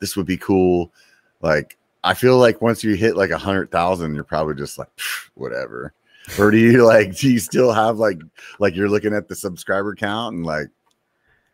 [0.00, 0.92] this would be cool.
[1.40, 4.88] Like I feel like once you hit like a hundred thousand you're probably just like
[5.34, 5.92] whatever.
[6.38, 8.20] Or do you like do you still have like
[8.58, 10.68] like you're looking at the subscriber count and like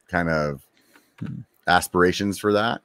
[0.09, 0.63] kind of
[1.21, 1.41] Hmm.
[1.67, 2.81] aspirations for that?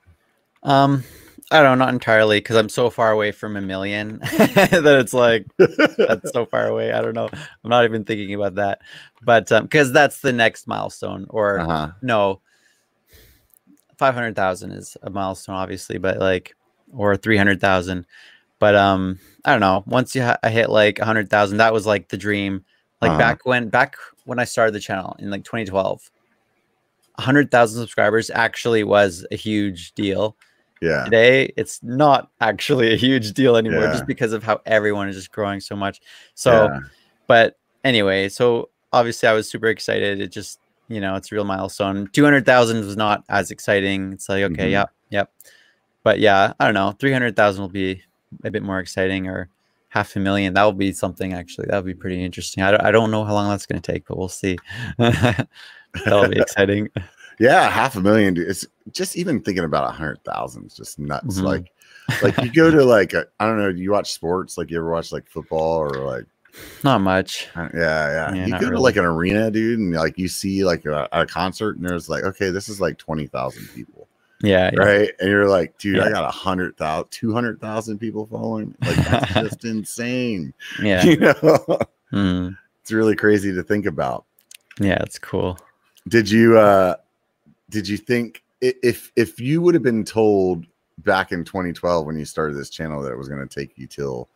[0.64, 1.04] Um,
[1.52, 5.14] I don't know, not entirely, because I'm so far away from a million that it's
[5.14, 5.46] like
[6.08, 6.92] that's so far away.
[6.92, 7.30] I don't know.
[7.64, 8.82] I'm not even thinking about that,
[9.22, 12.42] but um, because that's the next milestone, or uh-huh no,
[13.98, 16.56] five hundred thousand is a milestone, obviously, but like,
[16.92, 18.06] or three hundred thousand,
[18.60, 19.84] but um, I don't know.
[19.86, 22.66] Once you ha- I hit like a hundred thousand, that was like the dream.
[23.02, 23.20] Like Uh-huh.
[23.20, 26.10] back when back when I started the channel in like 2012,
[27.20, 30.36] hundred thousand subscribers actually was a huge deal
[30.82, 31.04] yeah.
[31.06, 33.92] Today it's not actually a huge deal anymore Yeah.
[33.94, 36.02] just because of how everyone is just growing so much.
[36.36, 36.80] So yeah.
[37.28, 40.20] but anyway so obviously i was super excited.
[40.20, 42.08] It just you know it's a real milestone.
[42.14, 44.14] 200000 was not as exciting.
[44.14, 44.72] It's like okay Mhm.
[44.72, 45.32] yep yep.
[46.04, 46.92] But yeah i don't know.
[47.00, 48.02] 300000 will be
[48.44, 49.50] a bit more exciting or
[49.90, 50.54] half a million.
[50.54, 51.68] That will be something actually.
[51.70, 52.64] That would be pretty interesting.
[52.64, 54.58] I don't, I don't know how long that's going to take but we'll see.
[54.98, 56.90] That'll be exciting
[57.40, 58.34] Yeah, half a million.
[58.34, 58.48] Dude.
[58.50, 61.40] It's just even thinking about a hundred thousand is just nuts.
[61.40, 61.44] Mhm.
[61.44, 61.72] Like,
[62.22, 63.72] like you go to like I I don't know.
[63.72, 64.58] Do you watch sports?
[64.58, 66.26] Like you ever watch like football or like
[66.84, 68.34] not much yeah, yeah.
[68.34, 71.26] Yeah, you go to like an arena, dude, and like you see like a, a
[71.26, 74.08] concert, and there's like okay, this is like twenty thousand people,
[74.42, 74.80] yeah, yeah.
[74.80, 75.12] right?
[75.20, 76.12] And you're like, dude, I Yeah.
[76.14, 78.74] got a hundred thousand, two hundred thousand people following.
[78.86, 80.54] Like that's just insane.
[80.82, 81.34] yeah You know,
[82.14, 82.56] Mm.
[82.82, 84.24] it's really crazy to think about.
[84.80, 85.58] Yeah, it's cool.
[86.08, 86.96] did you uh
[87.70, 90.66] did you think if if you would have been told
[91.00, 93.86] back in 2012 when you started this channel that it was going to take you
[93.88, 94.30] till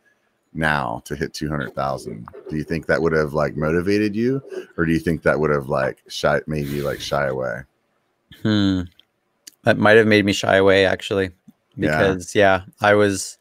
[0.54, 4.42] now to hit 200,000 do you think that would have like motivated you?
[4.78, 7.62] Or do you think that would have like shy made you like shy away?
[8.42, 8.82] Hmm.
[9.64, 11.30] That might have made me shy away actually,
[11.78, 13.38] because yeah, I was,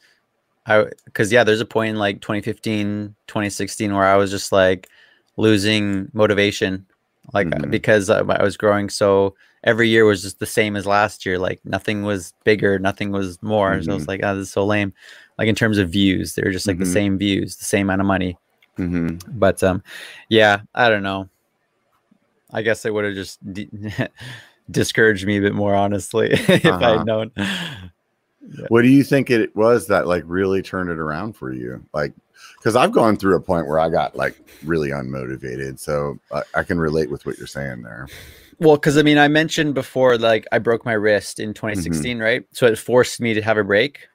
[0.67, 4.89] I because yeah, there's a point in like 2015, 2016 where I was just like
[5.37, 6.87] losing motivation,
[7.33, 7.71] like Mhm.
[7.71, 9.35] because I, I was growing so
[9.65, 11.39] every year was just the same as last year.
[11.39, 13.83] Like nothing was bigger, nothing was more.
[13.83, 14.93] So I was like, oh, this is so lame.
[15.39, 16.81] Like in terms of views, they were just like Mhm.
[16.81, 18.37] the same views, the same amount of money.
[18.79, 19.17] mm-hmm.
[19.39, 19.83] but um
[20.29, 21.29] yeah i don't know
[22.53, 23.69] i guess it would have just de-
[24.71, 26.99] discouraged me a bit more honestly if i Uh-huh.
[26.99, 27.33] had known
[28.69, 32.13] what do you think it was that like really turned it around for you like
[32.57, 36.63] because i've gone through a point where i got like really unmotivated so I, I
[36.63, 38.07] can relate with what you're saying there
[38.59, 42.45] well because i mean i mentioned before like i broke my wrist in 2016 right
[42.53, 44.09] so it forced me to have a break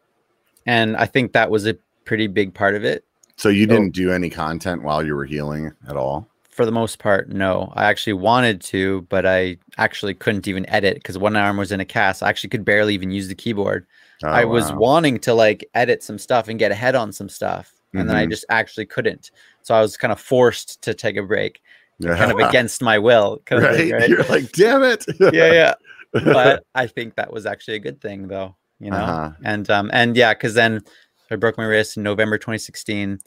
[0.65, 1.75] and i think that was a
[2.05, 3.03] pretty big part of it
[3.37, 6.27] So you didn't do any content while you were healing at all?
[6.49, 10.95] for the most part no i actually wanted to but i actually couldn't even edit
[10.95, 13.85] because one arm was in a cast i actually could barely even use the keyboard
[14.25, 14.77] Oh, I was wow.
[14.79, 18.25] wanting to like edit some stuff and get ahead on some stuff, and then I
[18.25, 18.29] Mhm.
[18.29, 19.31] just actually couldn't.
[19.63, 21.59] So I was kind of forced to take a break,
[21.99, 22.17] yeah.
[22.17, 23.41] kind of against my will.
[23.51, 23.75] Right?
[23.75, 24.09] thing, right?
[24.09, 25.05] You're like, damn it.
[25.19, 25.73] yeah, yeah.
[26.13, 28.55] But I think that was actually a good thing, though.
[28.79, 29.31] You know, Uh-huh.
[29.43, 30.81] and um, and yeah, because then
[31.31, 33.19] I broke my wrist in November 2016.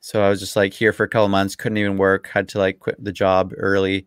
[0.00, 2.58] So I was just like here for a couple months, couldn't even work, had to
[2.58, 4.06] like quit the job early,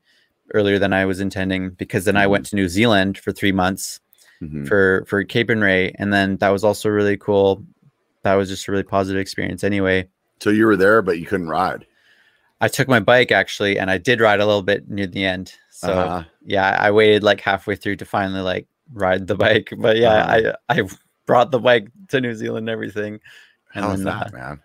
[0.53, 2.29] earlier than I was intending, because then I Mhm.
[2.29, 3.99] went to New Zealand for three months
[4.41, 4.67] Mhm.
[4.67, 7.63] for for Capernwray, and then that was also really cool.
[8.23, 9.63] That was just a really positive experience.
[9.63, 10.07] Anyway,
[10.39, 11.85] So you were there, but you couldn't ride.
[12.61, 15.53] I took my bike actually, and I did ride a little bit near the end.
[15.71, 16.23] So Uh-huh.
[16.45, 19.73] yeah, I waited like halfway through to finally like ride the bike.
[19.77, 20.53] But yeah, Uh-huh.
[20.69, 20.87] I I
[21.25, 23.19] brought the bike to New Zealand and everything.
[23.75, 24.61] And How's uh, that, man?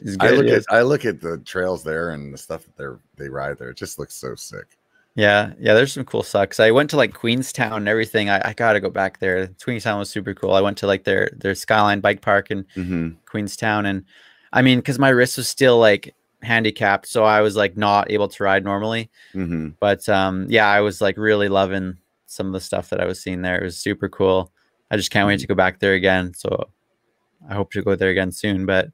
[0.00, 2.98] It's I look at I look at the trails there and the stuff that they're
[3.16, 3.70] they ride there.
[3.70, 4.78] It just looks so sick.
[5.14, 6.58] Yeah, yeah, there's some cool sucks.
[6.58, 8.30] I went to like Queenstown and everything.
[8.30, 9.48] I, I gotta go back there.
[9.62, 10.54] Queenstown was super cool.
[10.54, 13.10] I went to like their their Skyline Bike Park in Mm-hmm.
[13.26, 14.04] Queenstown, and
[14.54, 18.28] I mean, because my wrist was still like handicapped, so I was like not able
[18.28, 19.10] to ride normally.
[19.34, 19.70] Mm-hmm.
[19.80, 23.22] But um, yeah, I was like really loving some of the stuff that I was
[23.22, 23.60] seeing there.
[23.60, 24.52] It was super cool.
[24.90, 26.34] I just can't wait to go back there again.
[26.34, 26.68] So
[27.48, 28.66] I hope to go there again soon.
[28.66, 28.88] But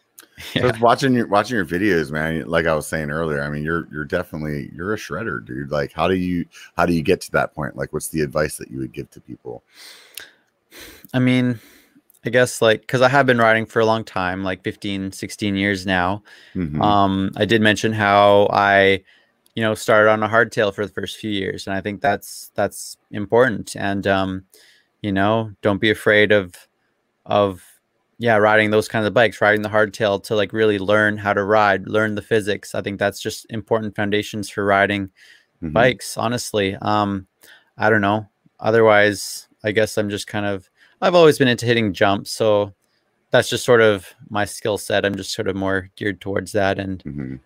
[0.54, 0.72] yeah.
[0.72, 2.46] So watching your watching your videos, man.
[2.46, 5.70] Like I was saying earlier, I mean, you're you're definitely you're a shredder, dude.
[5.70, 6.44] Like, how do you
[6.76, 7.76] how do you get to that point?
[7.76, 9.62] Like, what's the advice that you would give to people?
[11.14, 11.58] I mean,
[12.24, 15.56] I guess like because I have been riding for a long time, like 15, 16
[15.56, 16.22] years now.
[16.54, 16.82] Mm-hmm.
[16.82, 19.04] Um, I did mention how I,
[19.54, 22.50] you know, started on a hardtail for the first few years, and I think that's
[22.54, 23.76] that's important.
[23.76, 24.44] And um,
[25.02, 26.54] you know, don't be afraid of
[27.24, 27.62] of
[28.18, 31.44] yeah, riding those kinds of bikes, riding the hardtail to like really learn how to
[31.44, 32.74] ride, learn the physics.
[32.74, 35.70] I think that's just important foundations for riding mm-hmm.
[35.70, 36.76] bikes, honestly.
[36.82, 37.28] Um,
[37.76, 38.26] I don't know.
[38.58, 40.68] Otherwise, I guess I'm just kind of
[41.00, 42.74] I've always been into hitting jumps, so
[43.30, 45.04] that's just sort of my skill set.
[45.04, 47.36] I'm just sort of more geared towards that and mm-hmm.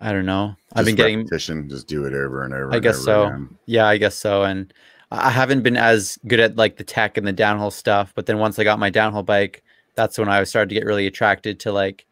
[0.00, 0.56] I don't know.
[0.68, 2.74] Just I've been getting repetition, just do it over and over.
[2.74, 3.26] I guess so.
[3.26, 3.58] Again.
[3.66, 4.42] Yeah, I guess so.
[4.44, 4.72] And
[5.10, 8.38] I haven't been as good at like the tech and the downhill stuff, but then
[8.38, 9.62] once I got my downhill bike,
[9.94, 12.06] that's when I started to get really attracted to like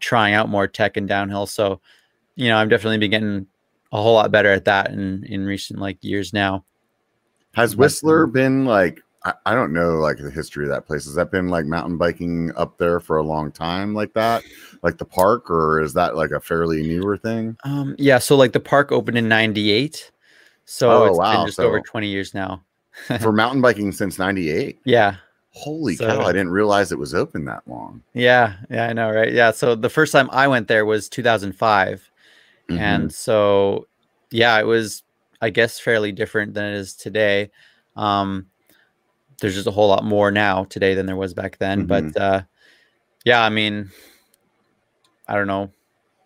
[0.00, 1.46] trying out more tech and downhill.
[1.46, 1.80] So,
[2.34, 3.46] you know, I'm definitely been getting
[3.92, 6.64] a whole lot better at that in in recent like years now.
[7.54, 11.04] Has Whistler been like I, I don't know like the history of that place.
[11.04, 14.42] Has that been like mountain biking up there for a long time like that?
[14.82, 17.56] Like the park, or is that like a fairly newer thing?
[17.64, 20.10] Um yeah, so like the park opened in ninety eight.
[20.70, 21.38] So oh, it's wow.
[21.38, 22.62] been just so over 20 years now.
[23.20, 24.78] for mountain biking since 98.
[24.84, 25.16] Yeah.
[25.50, 28.04] Holy so, cow, I didn't realize it was open that long.
[28.14, 29.32] Yeah, yeah, I know, right?
[29.32, 29.50] Yeah.
[29.50, 32.08] So the first time I went there was 2005.
[32.68, 32.80] Mm-hmm.
[32.80, 33.88] And so
[34.30, 35.02] yeah, it was
[35.40, 37.50] I guess fairly different than it is today.
[37.96, 38.46] Um
[39.40, 42.10] there's just a whole lot more now today than there was back then, mm-hmm.
[42.10, 42.42] but uh
[43.24, 43.90] yeah, I mean
[45.26, 45.70] I don't know.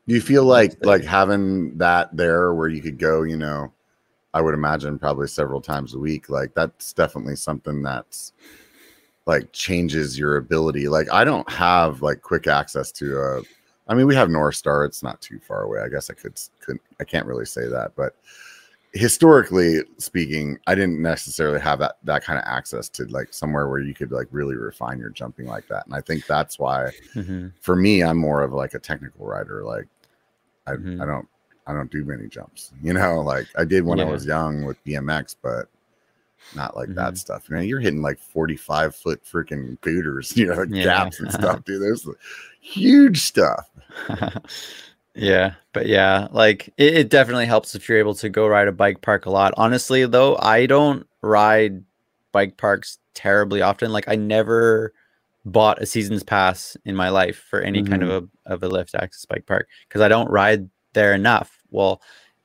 [0.07, 3.73] Do you feel like like having that there where you could go, you know,
[4.35, 8.33] I would imagine probably several times a week, like that's definitely something that's
[9.27, 10.89] like changes your ability.
[10.89, 13.43] Like I don't have like quick access to a
[13.87, 15.81] I mean we have Northstar, it's not too far away.
[15.81, 16.83] I guess I could Couldn't.
[17.01, 18.17] I can't really say that, but
[18.95, 23.81] historically speaking, I didn't necessarily have that that kind of access to like somewhere where
[23.81, 25.85] you could like really refine your jumping like that.
[25.87, 27.49] And I think that's why mm-hmm.
[27.61, 29.65] for me, I'm more of like a technical rider.
[29.65, 29.89] Like
[30.67, 31.03] I, mm-hmm.
[31.03, 31.29] I don't
[31.67, 32.73] I don't do many jumps.
[32.83, 34.05] You know, like I did when yeah.
[34.05, 35.67] I was young with BMX, but
[36.55, 36.99] not like mm-hmm.
[36.99, 37.51] that stuff.
[37.51, 40.85] Man, you're hitting like 45 foot freaking booters, you know, yeah.
[40.85, 41.83] gaps and stuff, dude.
[41.83, 42.07] There's
[42.61, 43.69] huge stuff.
[45.15, 48.73] yeah, but yeah, like it, it, definitely helps if you're able to go ride a
[48.73, 49.55] bike park a lot.
[49.57, 51.83] Honestly, though, I don't ride
[52.33, 53.93] bike parks terribly often.
[53.93, 54.93] Like I never
[55.45, 57.91] bought a season's pass in my life for any mm-hmm.
[57.91, 58.53] kind of mm-hmm.
[58.53, 61.59] a of a lift access bike park because I don't ride there enough.
[61.71, 62.03] Well,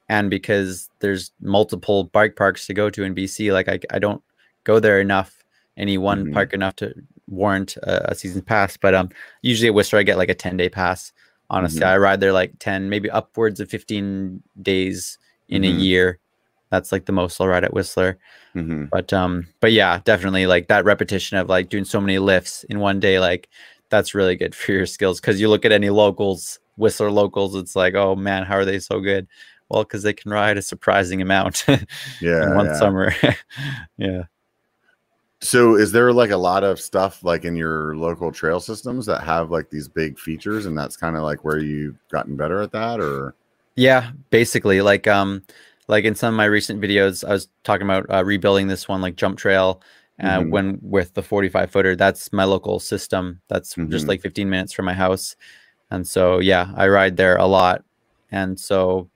[0.09, 4.23] and because there's multiple bike parks to go to in BC, like I, I don't
[4.63, 5.43] go there enough,
[5.77, 6.33] any one mm-hmm.
[6.33, 6.93] park enough to
[7.27, 8.75] warrant a, a, season pass.
[8.75, 9.09] But um,
[9.43, 11.11] usually at Whistler, I get like a 10 day pass.
[11.49, 11.89] Honestly, mm-hmm.
[11.89, 15.17] I ride there like 10, maybe upwards of 15 days
[15.47, 15.77] in mm-hmm.
[15.77, 16.19] a year.
[16.69, 18.19] That's like the most I'll ride at Whistler.
[18.55, 18.85] Mm-hmm.
[18.85, 22.79] But um, but yeah, definitely like that repetition of like doing so many lifts in
[22.79, 23.49] one day, like
[23.89, 25.19] that's really good for your skills.
[25.19, 28.79] Cause you look at any locals, Whistler locals, it's like, oh man, how are they
[28.79, 29.27] so good?
[29.69, 31.65] Well, because they can ride a surprising amount.
[32.21, 32.79] yeah, in one yeah.
[32.79, 33.13] summer.
[33.97, 34.23] yeah.
[35.41, 39.23] So, is there like a lot of stuff like in your local trail systems that
[39.23, 42.71] have like these big features, and that's kind of like where you've gotten better at
[42.71, 43.35] that, or?
[43.75, 45.43] Yeah, basically, like um,
[45.87, 49.01] like in some of my recent videos, I was talking about uh, rebuilding this one
[49.01, 49.81] like jump trail.
[50.21, 50.49] Uh, mm-hmm.
[50.49, 53.89] when with the 45 footer that's my local system that's mm-hmm.
[53.89, 55.37] just like 15 minutes from my house
[55.91, 57.85] and so yeah i ride there a lot
[58.29, 59.09] and so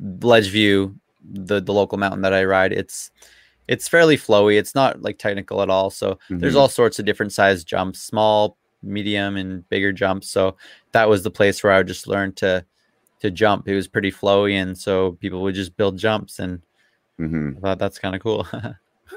[0.00, 0.94] Ledgeview,
[1.24, 3.10] the the local mountain that I ride, it's
[3.68, 4.58] it's fairly flowy.
[4.58, 5.90] It's not like technical at all.
[5.90, 6.38] So mm-hmm.
[6.38, 10.28] there's all sorts of different size jumps, small, medium, and bigger jumps.
[10.28, 10.56] So
[10.92, 12.64] that was the place where I would just learn to
[13.20, 13.68] to jump.
[13.68, 16.60] It was pretty flowy, and so people would just build jumps, and
[17.18, 17.58] mm-hmm.
[17.58, 18.46] I thought that's kind of cool.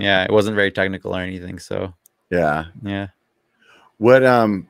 [0.00, 1.58] yeah, it wasn't very technical or anything.
[1.58, 1.94] So
[2.30, 3.08] yeah, yeah.
[3.98, 4.68] What um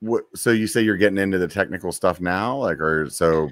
[0.00, 3.50] what so you say you're getting into the technical stuff now like or so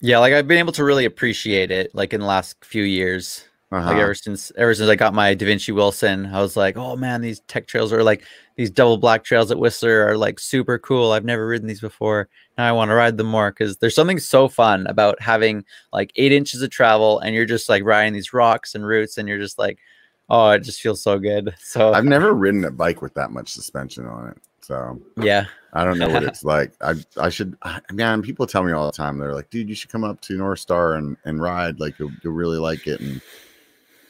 [0.00, 3.44] yeah like i've been able to really appreciate it like in the last few years.
[3.72, 3.88] Uh-huh.
[3.90, 7.20] like ever since ever since i got my Devinci wilson i was like oh man
[7.20, 8.24] these tech trails are like
[8.56, 11.12] these double black trails at whistler are like super cool.
[11.12, 12.28] I've never ridden these before.
[12.56, 13.50] Now i want to ride them more.
[13.50, 17.68] Because there's something so fun about having like eight inches of travel and you're just
[17.68, 19.78] like riding these rocks and roots and you're just like
[20.28, 21.54] oh it just feels so good.
[21.60, 25.46] So i've never ridden a bike with that much suspension on it so um, yeah,
[25.72, 26.72] I don't know what it's like.
[26.80, 27.56] I I should
[27.92, 28.20] man.
[28.20, 29.16] People tell me all the time.
[29.18, 31.78] They're like, dude, you should come up to Northstar and and ride.
[31.78, 33.00] Like you'll you'll really like it.
[33.00, 33.20] And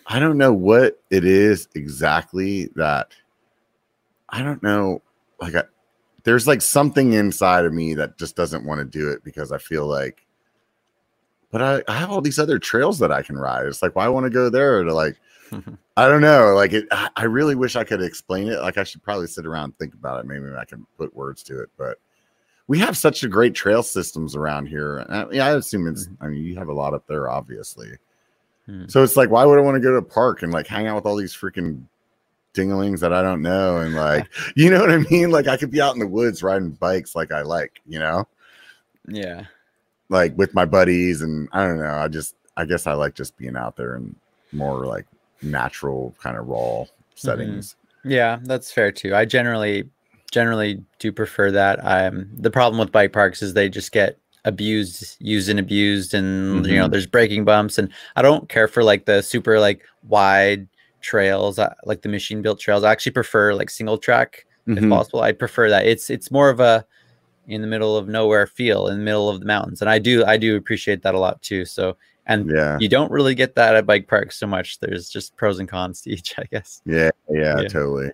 [0.07, 3.13] I don't know what it is exactly that
[4.31, 5.03] I don't know.
[5.41, 5.65] Like, I,
[6.25, 9.59] there's like something inside of me that just doesn't want to do it because I
[9.59, 10.25] feel like,
[11.51, 13.67] but I, I have all these other trails that I can ride.
[13.67, 15.17] It's like, why I want to go there to like,
[15.97, 16.55] I don't know.
[16.55, 18.61] Like, it, I, I really wish I could explain it.
[18.61, 20.27] Like, I should probably sit around and think about it.
[20.27, 21.99] Maybe I can put words to it, but
[22.69, 25.07] we have such a great trail systems around here.
[25.09, 27.91] Uh, yeah, I assume it's, I mean, you have a lot up there, obviously.
[28.67, 28.87] Hmm.
[28.89, 30.87] So it's like, why would I want to go to a park and like hang
[30.89, 31.85] out with all these freaking
[32.55, 33.77] dinglings that I don't know?
[33.79, 35.31] And like, you know what I mean?
[35.31, 38.27] Like, I could be out in the woods riding bikes like I like, you know,
[39.07, 39.45] Yeah.
[40.09, 41.23] like with my buddies.
[41.23, 41.95] And I don't know.
[41.99, 44.17] I just, I guess I like just being out there and
[44.53, 45.07] more like
[45.43, 46.85] natural kind of raw
[47.15, 47.77] settings.
[48.05, 49.15] Yeah, that's fair too.
[49.15, 49.89] I generally
[50.33, 51.79] generally do prefer that.
[51.83, 56.65] Um the problem with bike parks is they just get abused, used and abused and
[56.67, 56.91] you know, Mhm.
[56.93, 60.69] there's breaking bumps and I don't care for like the super like wide
[61.01, 62.85] trails, uh, like the machine built trails.
[62.85, 64.89] I actually prefer like single track if Mhm.
[64.91, 65.21] possible.
[65.21, 65.87] I prefer that.
[65.87, 66.85] It's it's more of a
[67.49, 69.81] in the middle of nowhere feel in the middle of the mountains.
[69.81, 71.65] And I do I do appreciate that a lot too.
[71.65, 71.97] So
[72.27, 72.77] and Yeah.
[72.81, 74.79] you don't really get that at bike parks so much.
[74.81, 76.83] There's just pros and cons to each, I guess.
[76.85, 77.69] Yeah, yeah, Yeah.
[77.69, 78.11] totally.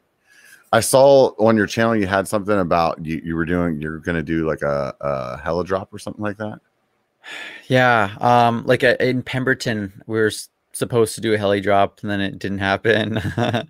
[0.75, 4.23] I saw on your channel you had something about you, you were doing you're gonna
[4.23, 6.61] do like a, a heli drop or something like that.
[7.69, 10.33] Yeah, um, like uh, in Pemberton, we were
[10.73, 13.21] supposed to do a heli drop, and then it didn't happen.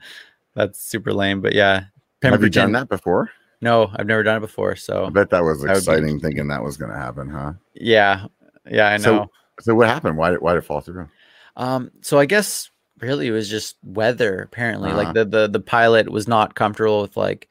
[0.55, 1.85] That's super lame, but yeah,
[2.23, 3.31] Have you done that before?
[3.61, 4.75] No, I've never done it before.
[4.77, 7.53] So I bet that was would be- exciting thinking that was gonna happen, huh?
[7.75, 8.27] yeah,
[8.71, 9.03] yeah, I know.
[9.03, 9.31] So
[9.67, 10.17] what happened?
[10.17, 11.09] Why did why did it fall through?
[11.57, 12.71] Um, so I guess
[13.01, 14.41] really it was just weather.
[14.41, 15.03] Apparently, Uh-huh.
[15.03, 17.49] like the the the pilot was not comfortable with like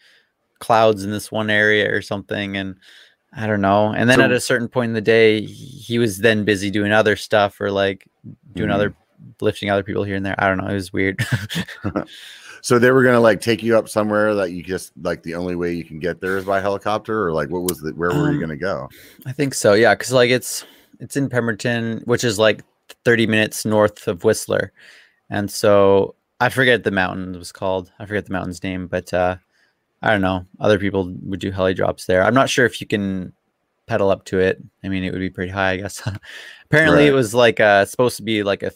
[0.60, 2.76] clouds in this one area or something, and
[3.34, 3.94] I don't know.
[3.94, 6.92] And then So- at a certain point in the day, he was then busy doing
[6.92, 8.08] other stuff or like
[8.54, 8.74] doing Mhm.
[8.76, 8.94] other
[9.40, 10.36] lifting other people here and there.
[10.38, 10.68] I don't know.
[10.68, 11.20] It was weird.
[12.64, 15.56] So they were gonna like take you up somewhere that you just like the only
[15.56, 18.30] way you can get there is by helicopter, or like what was the where were
[18.30, 18.88] you Um, gonna go?
[19.26, 19.74] I think so.
[19.74, 20.64] Yeah, because like it's
[21.00, 22.64] it's in Pemberton, which is like
[23.06, 24.72] 30 minutes north of Whistler,
[25.30, 27.92] and so I forget the mountain was called.
[28.00, 29.38] I forget the mountain's name, but uh,
[30.02, 30.46] I don't know.
[30.60, 32.24] Other people would do heli drops there.
[32.24, 33.34] I'm not sure if you can
[33.86, 34.62] pedal up to it.
[34.84, 36.02] I mean, it would be pretty high, I guess.
[36.66, 38.72] Apparently, it was like uh, supposed to be like a,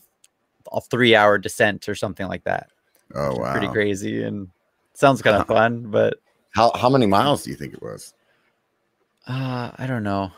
[0.71, 2.69] a three hour descent or something like that.
[3.13, 3.51] Oh wow.
[3.51, 4.49] Pretty crazy and
[4.93, 6.15] sounds kind of fun, but
[6.51, 8.13] How how many miles do you think it was?
[9.27, 10.31] uh, I don't know.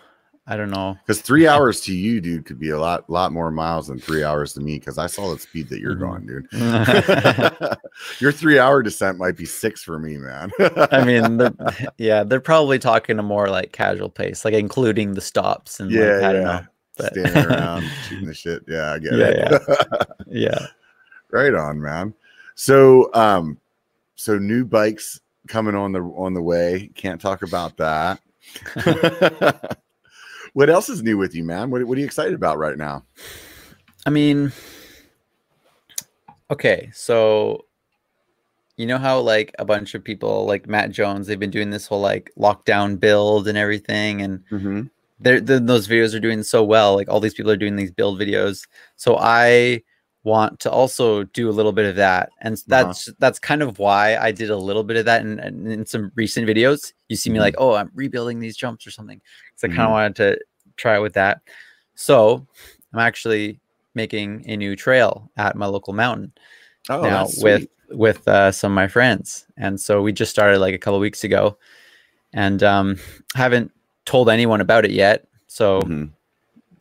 [0.49, 0.97] I don't know.
[1.05, 4.23] Because three hours to you, dude, could be a lot lot more miles than three
[4.23, 4.79] hours to me.
[4.79, 5.99] Because I saw the speed that you're Mhm.
[5.99, 6.47] going, dude.
[8.21, 10.51] Your three hour descent might be six for me, man.
[10.91, 11.53] I mean, they're,
[11.97, 16.13] yeah, they're probably talking a more like casual pace, like including the stops and yeah,
[16.15, 16.61] like, I don't know.
[16.97, 18.63] But Standing around shooting the shit.
[18.67, 20.07] Yeah, I get Yeah, it.
[20.27, 20.67] yeah.
[21.29, 22.13] right on, man.
[22.55, 23.59] So, um,
[24.15, 26.89] so new bikes coming on the on the way.
[26.95, 28.19] Can't talk about that.
[30.57, 31.69] What else is new with you, man?
[31.69, 33.05] What, what are you excited about right now?
[34.07, 34.51] I mean,
[36.49, 37.65] okay, so
[38.75, 41.85] you know how like a bunch of people like Matt Jones, they've been doing this
[41.85, 44.81] whole like lockdown build and everything, and Mm-hmm.
[45.19, 46.95] they're, th those videos are doing so well.
[46.95, 48.67] Like all these people are doing these build videos.
[48.95, 49.83] So I
[50.23, 52.63] want to also do a little bit of that, and Uh-huh.
[52.67, 55.85] that's that's kind of why I did a little bit of that in, in, in
[55.85, 56.93] some recent videos.
[57.09, 57.41] You see me Mhm.
[57.41, 59.21] like, oh, I'm rebuilding these jumps or something.
[59.55, 60.39] So I kind of wanted to
[60.77, 61.41] try it with that.
[61.95, 62.45] So
[62.93, 63.59] I'm actually
[63.95, 66.31] making a new trail at my local mountain
[66.89, 70.73] Oh, now with with uh, some of my friends, and so we just started like
[70.75, 71.57] a couple weeks ago,
[72.33, 72.97] and um,
[73.35, 73.71] haven't
[74.05, 75.27] told anyone about it yet.
[75.47, 76.11] So Mhm.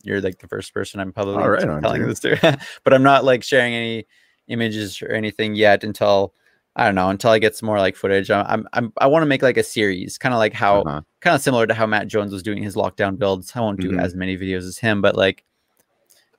[0.03, 3.43] you're like the first person I'm publicly right telling this to, but I'm not like
[3.43, 4.07] sharing any
[4.47, 6.33] images or anything yet until
[6.77, 8.29] I don't know until I get some more like footage.
[8.31, 11.01] I'm, I'm, I'm I want to make like a series, kind of like how Uh-huh.
[11.21, 13.51] kind of similar to how Matt Jones was doing his lockdown builds.
[13.55, 14.01] I won't do Mhm.
[14.01, 15.43] as many videos as him, but like,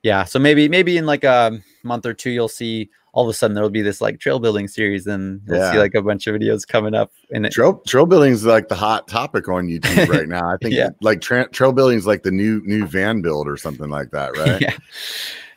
[0.03, 0.25] yeah.
[0.25, 3.55] So maybe maybe in like a month or two, you'll see all of a sudden
[3.55, 6.37] there will be this like trail building series, and you'll see like a bunch of
[6.37, 7.11] videos coming up.
[7.33, 10.49] And it, Trail trail building is like the hot topic on YouTube right now.
[10.51, 10.91] I think Yeah.
[11.01, 14.37] like tra- trail building is like the new new van build or something like that,
[14.39, 14.61] right?
[14.61, 14.77] yeah,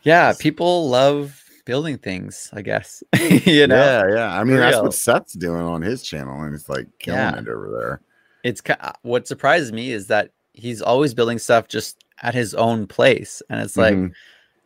[0.02, 0.34] yeah.
[0.40, 3.04] People love building things, I guess.
[3.20, 4.40] you know, Yeah, yeah.
[4.40, 7.40] I mean, that's what Seth's doing on his channel, and it's like killing Yeah.
[7.40, 8.02] it over there.
[8.44, 12.88] it's uh, what surprises me is that he's always building stuff just at his own
[12.88, 14.12] place, and it's like, Mhm.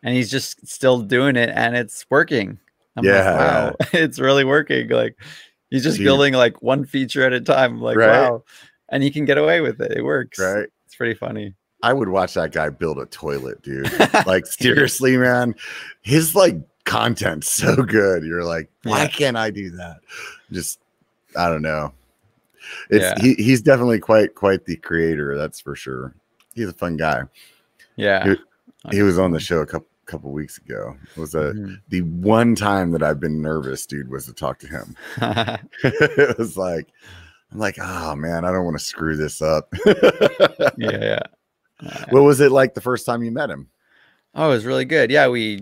[0.03, 2.57] and he's just still doing it, and it's working.
[2.97, 3.37] I'm like, Yeah.
[3.69, 4.87] wow, it's really working.
[4.89, 5.17] Like
[5.69, 6.05] he's just Dude.
[6.05, 7.81] building like one feature at a time.
[7.81, 8.29] Like Right.
[8.29, 8.43] wow,
[8.89, 9.91] and he can get away with it.
[9.91, 10.39] It works.
[10.39, 10.67] right.
[10.85, 11.53] It's pretty funny.
[11.83, 13.91] I would watch that guy build a toilet, dude.
[14.25, 15.53] like seriously, man.
[16.01, 16.55] His like
[16.85, 18.23] content so good.
[18.23, 19.07] You're like, why Yeah.
[19.09, 19.97] can't I do that?
[20.51, 20.79] Just
[21.37, 21.93] I don't know.
[22.89, 23.13] It's Yeah.
[23.21, 26.13] he, he's definitely quite quite the creator, that's for sure.
[26.53, 27.23] He's a fun guy.
[27.95, 28.23] Yeah.
[28.33, 30.95] He- He was on the show a couple couple weeks ago.
[31.15, 31.79] It was a Mhm.
[31.89, 34.95] the one time that I've been nervous, dude, was to talk to him.
[35.83, 36.87] it was like
[37.51, 39.73] I'm like, oh man, I don't want to screw this up.
[39.85, 41.19] yeah, yeah.
[41.85, 43.67] Uh, what was it like the first time you met him?
[44.35, 45.09] Oh, it was really good.
[45.11, 45.61] Yeah, we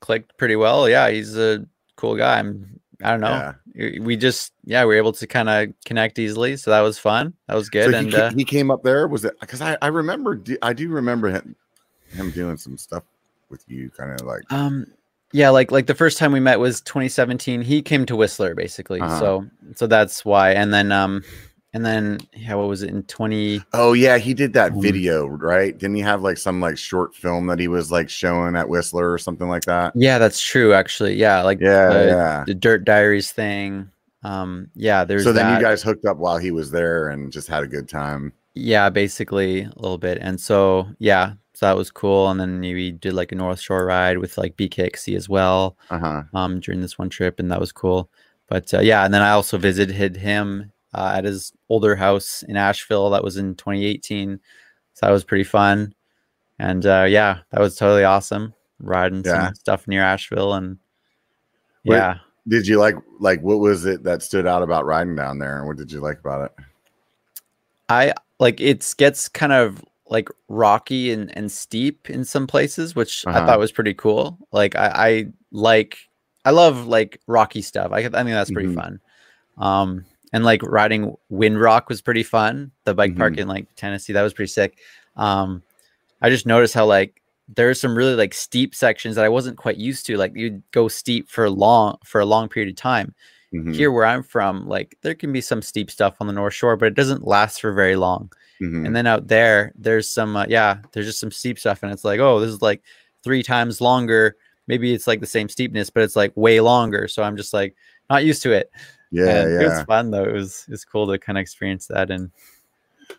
[0.00, 0.88] clicked pretty well.
[0.88, 2.38] Yeah, he's a cool guy.
[2.38, 3.54] I'm, I don't know.
[3.74, 3.98] Yeah.
[4.00, 6.56] We just, yeah, we were able to kind of connect easily.
[6.56, 7.34] So that was fun.
[7.48, 7.92] That was good.
[7.92, 9.08] So and he, uh, he came up there.
[9.08, 11.56] Was it because I I remember I do remember him
[12.12, 13.04] him doing some stuff
[13.48, 14.86] with you, kind of like um,
[15.32, 17.62] yeah, like like the first time we met was 2017.
[17.62, 19.00] He came to Whistler basically.
[19.00, 19.18] Uh-huh.
[19.18, 19.46] So
[19.76, 20.52] so that's why.
[20.52, 21.22] And then um,
[21.72, 23.66] and then yeah, what was it in 20?
[23.72, 25.76] oh yeah, he did that Um, video right?
[25.76, 29.12] Didn't he have like some like short film that he was like showing at Whistler
[29.12, 29.94] or something like that?
[29.94, 30.72] Yeah, that's true.
[30.72, 32.44] Actually, yeah, like Yeah, the, yeah.
[32.46, 33.90] the Dirt Diaries thing.
[34.22, 35.58] Um, yeah, there's So then that.
[35.58, 38.32] you guys hooked up while he was there and just had a good time.
[38.54, 40.18] Yeah, basically a little bit.
[40.20, 42.28] And so, yeah, so that was cool.
[42.30, 45.98] And then we did like a North Shore ride with like BKXC as well Uh
[45.98, 46.22] huh.
[46.34, 48.10] um, during this one trip, and that was cool.
[48.48, 52.56] But uh, yeah, and then I also visited him uh, at his older house in
[52.56, 53.10] Asheville.
[53.10, 54.40] That was in 2018.
[54.94, 55.94] So that was pretty fun.
[56.58, 59.46] And uh, yeah, that was totally awesome riding Yeah.
[59.46, 60.54] some stuff near Asheville.
[60.54, 60.78] And
[61.84, 62.18] Wait, yeah,
[62.48, 65.66] Did you like like what was it that stood out about riding down there, and
[65.66, 66.64] what did you like about it?
[67.88, 73.24] I like it gets kind of like rocky and, and steep in some places, which
[73.26, 73.46] I Uh-huh.
[73.46, 74.38] thought was pretty cool.
[74.52, 75.98] Like I, I like
[76.44, 77.92] I love like rocky stuff.
[77.92, 78.74] I, I think that's pretty Mhm.
[78.74, 79.00] fun.
[79.58, 82.70] Um and like riding Windrock was pretty fun.
[82.84, 83.38] The bike park Mhm.
[83.38, 84.78] in like Tennessee, that was pretty sick.
[85.16, 85.62] Um
[86.22, 87.20] I just noticed how like
[87.52, 90.16] there's some really like steep sections that I wasn't quite used to.
[90.16, 93.14] Like you'd go steep for long for a long period of time
[93.52, 96.54] Mhm, here where I'm from, like there can be some steep stuff on the North
[96.54, 98.30] Shore, but it doesn't last for very long.
[98.62, 98.86] mhm.
[98.86, 102.04] And then out there, there's some, uh, yeah, there's just some steep stuff, and it's
[102.04, 102.82] like, oh, this is like
[103.24, 104.36] three times longer.
[104.68, 107.08] Maybe it's like the same steepness, but it's like way longer.
[107.08, 107.74] So I'm just like
[108.08, 108.70] not used to it.
[109.10, 110.24] Yeah, And It was fun though.
[110.24, 112.10] It was it's cool to kind of experience that.
[112.10, 112.30] And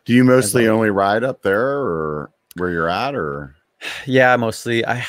[0.06, 3.56] Do you mostly only ride up there, or where you're at, or?
[4.06, 5.06] yeah, mostly I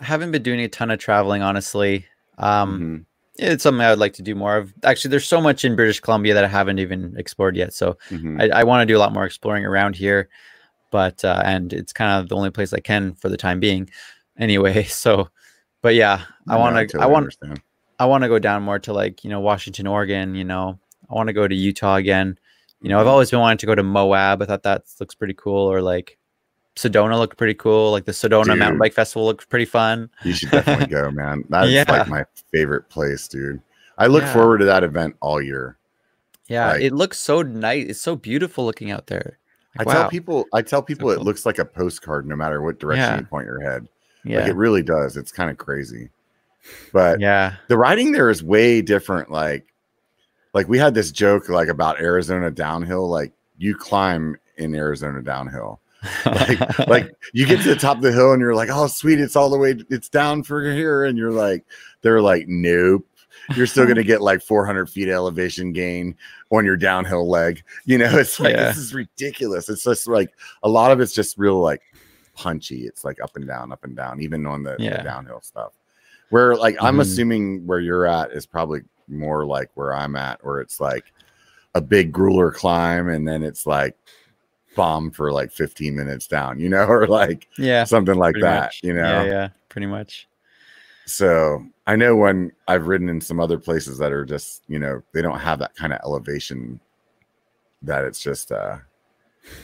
[0.00, 2.06] I haven't been doing a ton of traveling, honestly.
[2.38, 3.04] Um, Mhm.
[3.38, 4.72] it's something I would like to do more of.
[4.82, 7.72] Actually, there's so much in British Columbia that I haven't even explored yet.
[7.72, 8.40] So Mhm.
[8.40, 10.28] I, I want to do a lot more exploring around here,
[10.90, 13.90] but uh, and it's kind of the only place I can for the time being,
[14.38, 14.84] anyway.
[14.88, 15.28] So,
[15.82, 17.00] but yeah, I want to.
[17.00, 17.36] I want.
[17.98, 20.34] I want to go down more to like you know Washington, Oregon.
[20.34, 20.78] You know,
[21.10, 22.38] I want to go to Utah again.
[22.82, 23.10] You know, I've Mhm.
[23.10, 24.42] always been wanting to go to Moab.
[24.42, 26.18] I thought that looks pretty cool, or like
[26.76, 27.90] Sedona looked pretty cool.
[27.90, 30.10] Like the Sedona Mountain Bike Festival looked pretty fun.
[30.24, 31.44] You should definitely go, man.
[31.48, 31.84] That's Yeah.
[31.88, 33.60] like my favorite place, dude.
[33.96, 34.32] I look Yeah.
[34.34, 35.78] forward to that event all year.
[36.48, 37.86] Yeah, Like- it looks so nice.
[37.88, 39.38] It's so beautiful looking out there.
[39.78, 41.24] I Like, tell people, I tell people, it cool.
[41.24, 43.18] looks like a postcard, no matter what direction Yeah.
[43.20, 43.88] you point your head.
[44.24, 45.16] Yeah, Like it really does.
[45.16, 46.10] It's kind of crazy,
[46.92, 49.30] but yeah, the riding there is way different.
[49.30, 49.66] Like,
[50.54, 53.08] like we had this joke like about Arizona downhill.
[53.08, 55.80] Like you climb in Arizona downhill.
[56.26, 59.18] like like you get to the top of the hill and you're like oh sweet
[59.18, 61.64] it's all the way it's down for here and you're like
[62.02, 63.04] they're like nope
[63.56, 66.14] you're still gonna get like 400 feet elevation gain
[66.50, 68.66] on your downhill leg you know it's like Yeah.
[68.68, 70.30] this is ridiculous it's just like
[70.62, 71.80] a lot of it's just real like
[72.34, 75.72] punchy it's like up and down up and down even on the, the downhill stuff
[76.30, 77.00] where like i'm Mhm.
[77.02, 81.12] assuming where you're at is probably more like where i'm at where it's like
[81.74, 83.96] a big grueler climb and then it's like
[84.74, 88.80] bomb for like 15 minutes down, you know, or like yeah, something like that, much.
[88.82, 89.24] you know.
[89.24, 90.26] yeah, yeah, pretty much.
[91.06, 95.02] So I know when I've ridden in some other places that are just, you know,
[95.12, 96.80] they don't have that kind of elevation
[97.82, 98.78] that it's just uh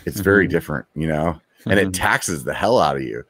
[0.04, 0.50] it's very Mhm.
[0.50, 1.92] different, you know, and it Mhm.
[1.94, 3.24] taxes the hell out of you.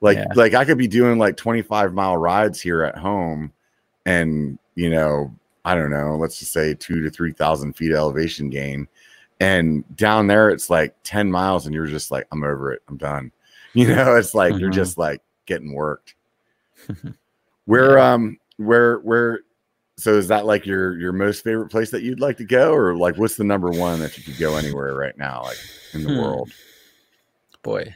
[0.00, 0.26] Like Yeah.
[0.34, 3.52] like I could be doing like 25 mile rides here at home
[4.06, 5.34] and you know,
[5.64, 8.86] I don't know, let's just say two to three thousand feet elevation gain.
[9.40, 12.82] And down there it's like 10 miles and you're just like, I'm over it.
[12.88, 13.32] I'm done.
[13.74, 14.74] You know, it's like you're Mhm.
[14.74, 16.14] just like getting worked.
[17.66, 19.40] Where um where where
[19.96, 22.96] so is that like your your most favorite place that you'd like to go or
[22.96, 25.58] like what's the number one if you could go anywhere right now like
[25.92, 26.18] in the Hmm.
[26.18, 26.50] world?
[27.62, 27.94] boy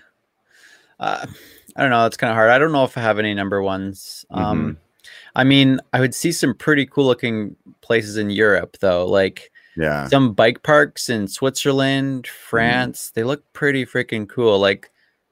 [1.01, 1.27] uh,
[1.77, 3.63] i don't know it's kind of hard i don't know if i have any number
[3.63, 4.77] ones um
[5.35, 10.07] i mean i would see some pretty cool looking places in europe though like Yeah.
[10.09, 14.91] some bike parks in switzerland france they look pretty freaking cool like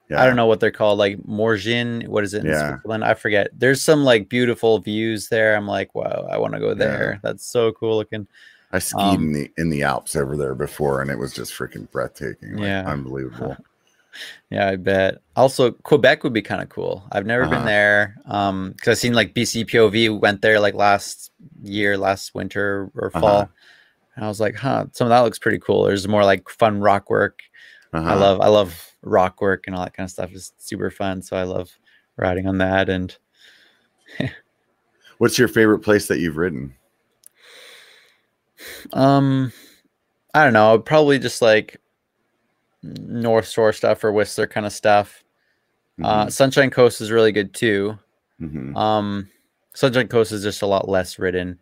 [0.08, 0.20] yeah.
[0.20, 2.08] I don't know what they're called, like Morgins.
[2.08, 2.70] What is it in Yeah.
[2.70, 3.04] Switzerland?
[3.04, 3.46] I forget.
[3.56, 5.54] There's some like beautiful views there.
[5.54, 7.20] I'm like, wow, I want to go there.
[7.22, 8.26] That's so cool looking.
[8.72, 11.52] I skied Um, in the in the Alps over there before, and it was just
[11.52, 12.54] freaking breathtaking.
[12.56, 12.90] Like, Yeah.
[12.90, 13.56] unbelievable.
[14.50, 15.18] Yeah, I bet.
[15.36, 17.04] Also, Quebec would be kind of cool.
[17.12, 17.54] I've never Uh-huh.
[17.56, 18.16] been there.
[18.26, 21.30] Um, because I've seen like BC POV went there like last
[21.62, 23.40] year, last winter or fall.
[23.40, 23.46] Uh-huh.
[24.16, 25.84] And I was like, huh, some of that looks pretty cool.
[25.84, 27.40] There's more like fun rock work.
[27.92, 28.16] I Uh-huh.
[28.16, 31.22] love I love rock work and all that kind of stuff is super fun.
[31.22, 31.70] So I love
[32.16, 32.88] riding on that.
[32.88, 33.16] And
[35.18, 36.74] What's your favorite place that you've ridden?
[38.92, 39.52] um
[40.34, 41.80] I don't know, probably just like
[42.82, 45.24] North Shore stuff or Whistler kind of stuff.
[46.02, 47.98] Uh Sunshine Coast is really good too.
[48.40, 48.74] Mhm.
[48.74, 49.28] Um,
[49.74, 51.58] Sunshine Coast is just a lot less ridden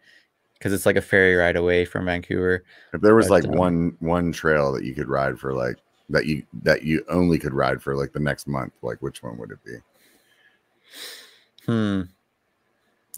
[0.55, 2.65] because it's like a ferry ride away from Vancouver.
[2.93, 5.77] If there was but, like um, one one trail that you could ride for like
[6.11, 9.37] that you that you only could ride for like the next month, like which one
[9.39, 9.77] would it be?
[11.67, 12.03] Hmm.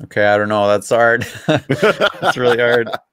[0.04, 0.66] Okay, I don't know.
[0.66, 1.26] That's hard.
[1.48, 2.88] It's really hard.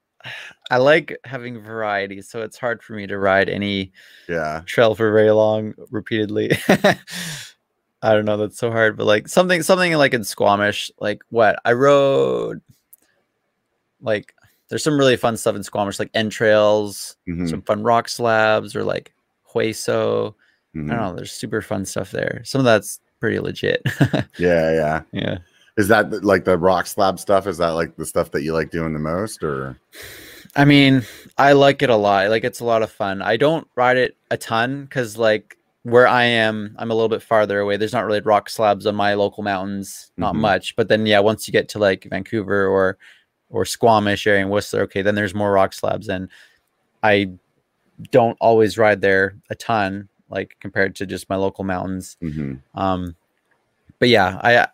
[0.69, 3.91] I like having variety, so it's hard for me to ride any
[4.27, 4.61] yeah.
[4.65, 6.51] trail for very long repeatedly.
[8.01, 8.37] I don't know.
[8.37, 12.61] That's so hard, but like something, something like in Squamish, like what I rode,
[14.01, 14.33] like
[14.69, 18.83] there's some really fun stuff in Squamish, like entrails, Mhm, some fun rock slabs, or
[18.83, 19.13] like
[19.51, 20.35] Hueso.
[20.75, 20.87] I mhm.
[20.89, 21.15] don't know.
[21.15, 22.41] There's super fun stuff there.
[22.43, 23.81] Some of that's pretty legit.
[24.37, 25.01] Yeah, yeah.
[25.11, 25.37] yeah.
[25.77, 27.47] Is that like the rock slab stuff?
[27.47, 29.79] Is that like the stuff that you like doing the most, or
[30.57, 31.03] I mean,
[31.37, 32.29] I like it a lot.
[32.29, 33.21] Like it's a lot of fun.
[33.21, 37.21] I don't ride it a ton because like where I am, I'm a little bit
[37.21, 37.77] farther away.
[37.77, 40.39] There's not really rock slabs on my local mountains, not Mhm.
[40.39, 40.75] much.
[40.75, 42.97] But then yeah, once you get to like Vancouver or
[43.49, 46.09] or Squamish area in Whistler, okay, then there's more rock slabs.
[46.09, 46.27] And
[47.03, 47.31] I
[48.11, 52.17] don't always ride there a ton, like compared to just my local mountains.
[52.21, 52.59] Mhm.
[52.75, 53.15] Um,
[53.99, 54.67] but yeah, I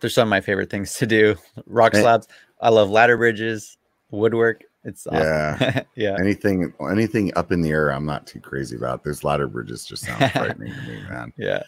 [0.00, 1.36] there's some of my favorite things to do.
[1.66, 2.00] Rock Eh.
[2.00, 2.26] slabs.
[2.60, 3.76] I love ladder bridges,
[4.10, 4.62] woodwork.
[4.84, 5.20] It's awesome.
[5.22, 5.82] Yeah.
[5.94, 6.16] yeah.
[6.18, 7.90] anything anything up in the air?
[7.90, 9.04] I'm not too crazy about.
[9.04, 11.32] Those ladder bridges just sound frightening to me, man.
[11.36, 11.62] Yeah.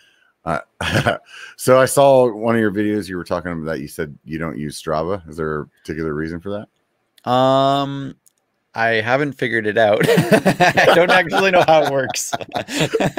[0.45, 0.61] Uh,
[1.57, 3.09] so I saw one of your videos.
[3.09, 3.81] You were talking about that.
[3.81, 5.29] You said you don't use Strava.
[5.29, 6.51] Is there a particular reason for
[7.25, 7.31] that?
[7.31, 8.17] Um,
[8.75, 10.01] I haven't figured it out.
[10.09, 12.33] I don't actually know how it works.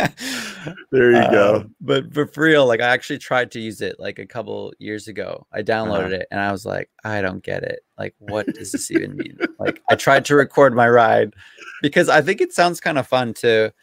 [0.91, 1.65] There you Uh, go.
[1.81, 5.07] But but for real, like I actually tried to use it like a couple years
[5.07, 5.45] ago.
[5.51, 6.15] I downloaded Uh-huh.
[6.15, 7.81] it and I was like, I don't get it.
[7.97, 9.37] Like, what does this even mean?
[9.59, 11.33] Like, I tried to record my ride
[11.81, 13.73] because I think it sounds kind of fun to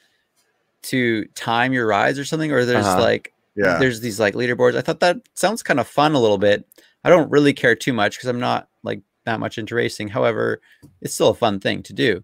[0.84, 2.50] to time your rides or something.
[2.50, 3.00] Or there's Uh-huh.
[3.00, 3.76] like Yeah.
[3.78, 4.76] there's these like leaderboards.
[4.76, 6.64] I thought that sounds kind of fun a little bit.
[7.04, 8.68] I don't really care too much because I'm not
[9.24, 10.08] that much into racing.
[10.08, 10.60] However,
[11.00, 12.22] it's still a fun thing to do.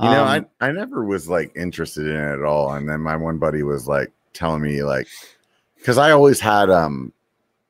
[0.00, 2.72] You know, Um, I, I never was like interested in it at all.
[2.74, 5.08] And then my one buddy was like telling me like
[5.76, 7.12] because I always had um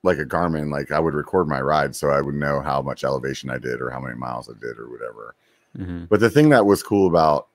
[0.03, 3.03] like a Garmin, like I would record my ride so I would know how much
[3.05, 5.35] elevation I did or how many miles I did or whatever.
[5.77, 6.09] mhm.
[6.09, 7.49] But the thing that was cool about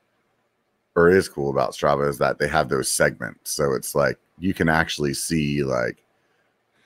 [0.96, 3.52] or is cool about Strava is that they have those segments.
[3.52, 6.04] So it's like you can actually see like,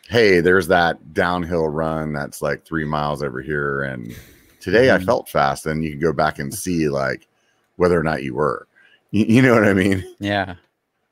[0.10, 3.82] hey, there's that downhill run that's like three miles over here.
[3.84, 4.16] And
[4.60, 5.06] today I Mhm.
[5.06, 5.66] felt fast.
[5.66, 7.28] And you can go back and see like
[7.76, 8.68] whether or not you were.
[9.12, 10.04] You, you know what I mean?
[10.20, 10.56] Yeah.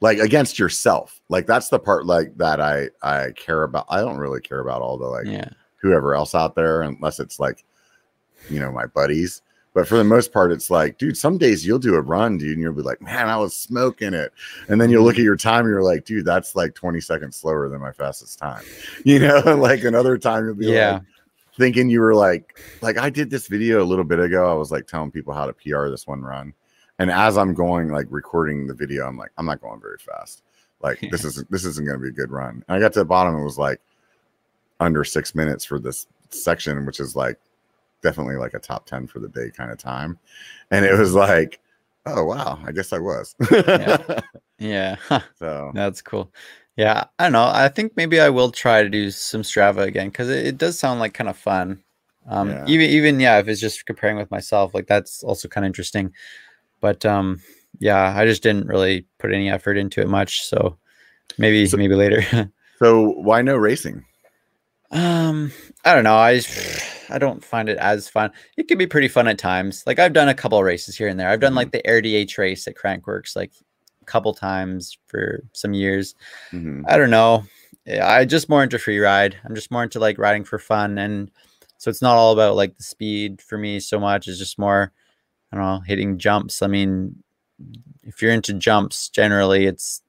[0.02, 1.22] Like against yourself.
[1.30, 3.86] Like that's the part like that I I care about.
[3.90, 5.50] I don't really care about all the like Yeah.
[5.78, 7.64] whoever else out there unless it's like
[8.50, 9.42] you know my buddies
[9.76, 12.54] but for the most part it's like dude some days you'll do a run dude
[12.54, 14.34] and you'll be like man i was smoking it
[14.70, 15.08] and then you'll mm-hmm.
[15.08, 17.92] look at your time and you're like dude that's like 20 seconds slower than my
[17.92, 18.64] fastest time.
[19.04, 20.94] You know like another time you'll be Yeah.
[20.94, 21.02] like
[21.58, 24.50] thinking you were like like i did this video a little bit ago.
[24.50, 26.54] I was like telling people how to pr this one run.
[26.98, 30.44] And as i'm going like recording the video i'm like i'm not going very fast.
[30.82, 32.64] Like this isn't this isn't going to be a good run.
[32.68, 33.82] And i got to the bottom and it was like
[34.80, 37.40] under six minutes for this section, which is like
[38.06, 40.18] definitely like a top 10 for the day kind of time.
[40.72, 41.60] And it was like,
[42.06, 43.36] oh, wow, I guess I was.
[43.52, 44.22] Yeah.
[44.58, 44.96] Yeah.
[45.38, 46.32] So, That's cool.
[46.78, 47.04] Yeah.
[47.20, 47.52] I don't know.
[47.54, 50.80] I think maybe I will try to do some Strava again because it, it does
[50.80, 51.84] sound like kind of fun.
[52.30, 52.64] Um, Yeah.
[52.66, 56.14] even even yeah, if it's just comparing with myself, like that's also kind of interesting.
[56.80, 57.42] But um,
[57.80, 60.46] yeah, I just didn't really put any effort into it much.
[60.46, 60.78] So
[61.38, 62.50] maybe So- maybe later.
[62.80, 64.06] so why no racing?
[64.92, 65.52] Um,
[65.84, 66.16] I don't know.
[66.16, 66.40] I
[67.10, 68.32] I don't find it as fun.
[68.58, 69.84] It can be pretty fun at times.
[69.86, 71.30] Like I've done a couple races here and there.
[71.30, 73.52] I've done like the Air DH race at Crankworx like
[74.02, 76.16] a couple times for some years.
[76.52, 76.84] Mhm.
[76.88, 77.44] I don't know.
[78.02, 79.38] I just more into free ride.
[79.46, 81.30] I'm just more into like riding for fun, and
[81.78, 84.28] so it's not all about like the speed for me so much.
[84.28, 84.92] It's just more,
[85.52, 86.64] I don't know, hitting jumps.
[86.64, 87.24] I mean,
[88.04, 90.02] if you're into jumps, generally it's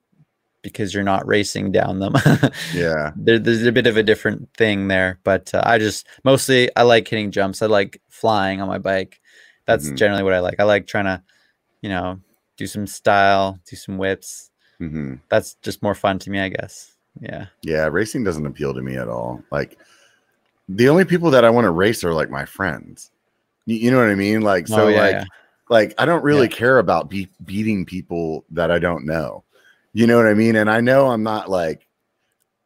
[0.73, 2.15] because you're not racing down them.
[2.75, 3.13] yeah.
[3.17, 6.83] There, there's a bit of a different thing there, but uh, I just mostly I
[6.83, 7.63] like hitting jumps.
[7.63, 9.21] I like flying on my bike.
[9.67, 9.97] That's Mhm.
[9.97, 10.59] generally what I like.
[10.61, 11.23] I like trying to,
[11.83, 12.21] you know,
[12.57, 14.51] do some style, do some whips.
[14.79, 16.93] hmm That's just more fun to me, I guess.
[17.21, 17.47] Yeah.
[17.63, 19.43] Yeah, racing doesn't appeal to me at all.
[19.51, 19.79] Like
[20.69, 23.11] the only people that I want to race are like my friends.
[23.67, 24.43] You, you know what I mean?
[24.43, 25.25] Like so Oh, yeah, like yeah.
[25.69, 29.43] like I don't really care about be- beating people that I don't know.
[29.97, 30.56] You know what I mean?
[30.56, 31.86] And I know I'm not like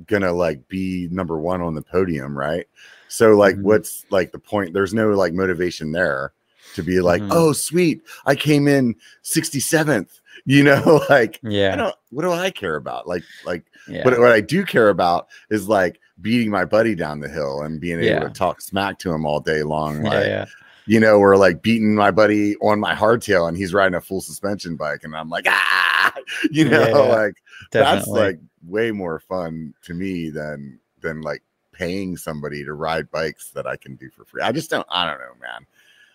[0.05, 2.67] gonna like be number 1 on the podium, right?
[3.07, 3.63] So like Mhm.
[3.63, 4.73] what's like the point?
[4.75, 6.33] There's no like motivation there
[6.75, 7.29] to be like, Mhm.
[7.31, 8.03] "Oh, sweet.
[8.27, 11.77] I came in 67th." You know, like I Yeah.
[11.77, 13.07] don't what do I care about?
[13.07, 14.03] Like like Yeah.
[14.03, 17.81] but what I do care about is like beating my buddy down the hill and
[17.81, 18.21] being able Yeah.
[18.29, 19.97] to talk smack to him all day long.
[20.05, 20.45] yeah, Like, yeah.
[20.91, 24.21] You know, or like beating my buddy on my hardtail and he's riding a full
[24.21, 26.13] suspension bike and I'm like, ah,
[26.51, 27.35] you know, Yeah, like
[27.71, 33.51] that's like way more fun to me than than like paying somebody to ride bikes
[33.53, 34.43] that I can do for free.
[34.43, 35.65] I just don't, I don't know, man.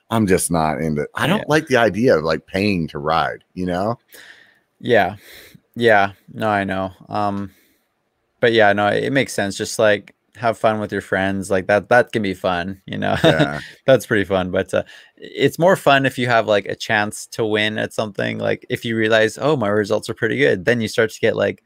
[0.10, 1.45] I'm just not into I don't Yeah.
[1.47, 3.97] like the idea of like paying to ride, you know?
[4.81, 5.15] Yeah.
[5.76, 6.11] Yeah.
[6.34, 6.91] No, I know.
[7.07, 7.52] Um
[8.41, 9.56] but yeah, no, it makes sense.
[9.56, 11.49] Just like have fun with your friends.
[11.49, 13.16] Like that that can be fun, you know.
[13.24, 13.60] Yeah.
[13.86, 14.84] That's pretty fun, but uh,
[15.16, 18.38] it's more fun if you have like a chance to win at something.
[18.38, 21.36] Like if you realize, "Oh, my results are pretty good." Then you start to get
[21.36, 21.64] like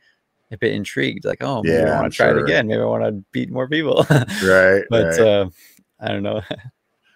[0.51, 2.67] a bit intrigued like, "Oh, maybe Yeah, I want to try it again.
[2.67, 4.83] Maybe I want to beat more people." right.
[4.89, 5.19] but right.
[5.19, 5.49] uh
[5.99, 6.41] I don't know.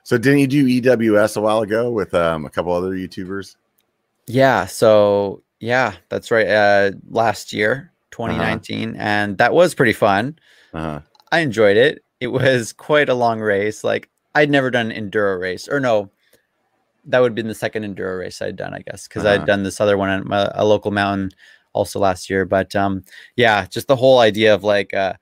[0.05, 3.55] So didn't you do EWS a while ago with um, a couple other YouTubers?
[4.27, 6.45] Yeah, so yeah, that's right.
[6.45, 10.37] Uh last year, 2019, and that was pretty fun.
[10.73, 10.99] Uh-huh.
[11.33, 12.03] I enjoyed it.
[12.19, 13.83] It was quite a long race.
[13.83, 16.09] Like I'd never done an enduro race, or no,
[17.05, 19.41] that would have been the second enduro race I'd done, I guess, because Uh-huh.
[19.41, 21.31] I'd done this other one on my, a local mountain
[21.73, 22.45] also last year.
[22.45, 23.03] But um,
[23.35, 25.17] yeah, just the whole idea of like a,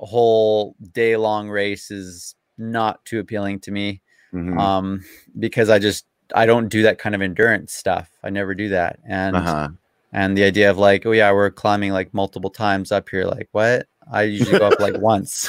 [0.00, 4.02] a whole day long race is not too appealing to me
[4.32, 4.58] Mhm.
[4.58, 5.04] um,
[5.38, 8.08] because I just I don't do that kind of endurance stuff.
[8.22, 9.68] I never do that, and uh-huh.
[10.12, 13.24] and the idea of like, oh yeah, we're climbing like multiple times up here.
[13.24, 13.86] Like what?
[14.12, 15.48] I usually go up like once.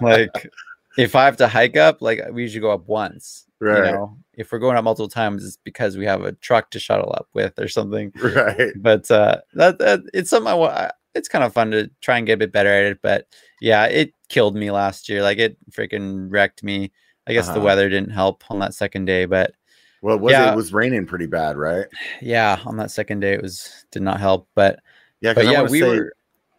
[0.00, 0.50] like
[0.96, 3.46] if I have to hike up, like we usually go up once.
[3.60, 3.86] Right.
[3.86, 6.78] You know, if we're going up multiple times, it's because we have a truck to
[6.78, 8.12] shuttle up with or something.
[8.22, 8.72] right.
[8.76, 12.26] But uh, that, that it's something I wa- It's kind of fun to try and
[12.26, 12.98] get a bit better at it.
[13.02, 13.26] But
[13.60, 15.22] yeah, it killed me last year.
[15.22, 16.92] Like it freaking wrecked me.
[17.26, 17.62] I guess the Uh-huh.
[17.64, 19.54] weather didn't help on that second day, but
[20.02, 20.52] Well, it was Yeah.
[20.52, 21.86] it was raining pretty bad, right?
[22.20, 24.46] yeah, on that second day it was did not help.
[24.54, 24.80] But
[25.22, 26.12] Yeah, but yeah, yeah, we were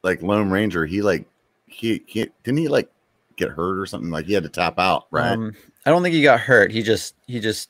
[0.06, 0.86] like Lone Ranger.
[0.86, 1.26] He like
[1.68, 2.90] he, he didn't he like
[3.36, 4.10] get hurt or something?
[4.10, 5.34] Like he had to tap out, right?
[5.34, 5.54] Um,
[5.86, 6.72] I don't think he got hurt.
[6.72, 7.70] He just he just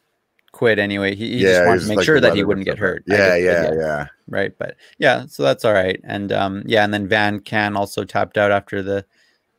[0.51, 1.15] quit anyway.
[1.15, 3.03] He, he yeah, just wanted to make like sure that he wouldn't get hurt.
[3.07, 4.07] Yeah, guess, yeah, yeah.
[4.27, 4.55] right.
[4.57, 5.99] But yeah, so that's all right.
[6.03, 9.05] And um, yeah, and then Van Can also tapped out after the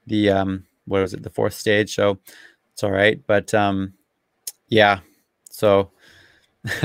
[0.07, 1.95] the um, what was it, the fourth stage.
[1.95, 2.19] So
[2.73, 3.21] it's all right.
[3.27, 3.95] But um,
[4.69, 5.01] yeah,
[5.51, 5.91] so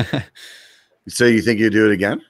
[1.07, 2.21] So you think you do it again?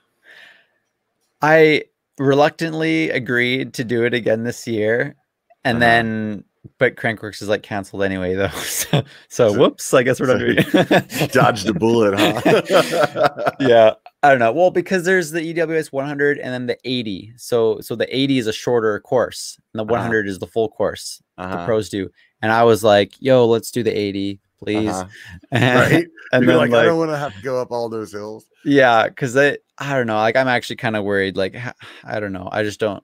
[1.41, 1.83] I
[2.19, 5.15] reluctantly agreed to do it again this year,
[5.63, 5.79] and Uh-huh.
[5.89, 6.43] then.
[6.77, 8.49] But Crankworx is like canceled anyway, though.
[8.63, 9.93] So, so whoops!
[9.95, 11.31] I guess we're not doing it.
[11.31, 13.51] Dodged a bullet, huh?
[13.59, 13.93] yeah
[14.23, 17.95] i don't know well because there's the ews 100 and then the 80 so so
[17.95, 19.93] the 80 is a shorter course and the Uh-huh.
[19.93, 21.65] 100 is the full course the Uh-huh.
[21.65, 22.07] pros do
[22.43, 25.07] and i was like yo let's do the 80 please Uh-huh.
[25.51, 26.07] and, Right?
[26.33, 28.45] and then like, like, I don't want to have to go up all those hills.
[28.63, 31.55] yeah because i i don't know like i'm actually kind of worried like
[32.03, 33.03] I don't know i just don't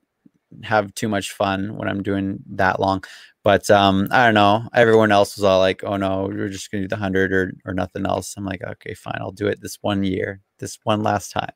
[0.64, 3.04] have too much fun when i'm doing that long
[3.44, 6.84] but um i don't know everyone else was all like oh no we're just gonna
[6.84, 9.78] do the 100 or or nothing else i'm like okay fine i'll do it this
[9.82, 11.52] one year this one last time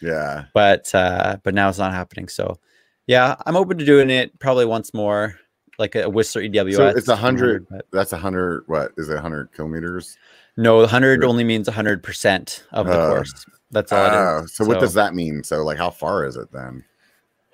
[0.00, 0.46] Yeah.
[0.54, 2.58] but uh but now it's not happening so
[3.06, 5.36] yeah i'm open to doing it probably once more
[5.82, 7.66] like a whistler ews So it's a hundred.
[7.92, 8.64] That's a hundred.
[8.68, 9.16] What is it?
[9.18, 10.16] A Hundred kilometers.
[10.56, 13.32] no a 100 only means a 100% of the Uh, course
[13.70, 15.42] that's all it Oh, is so what does that mean?
[15.42, 16.84] So like, how far is it then?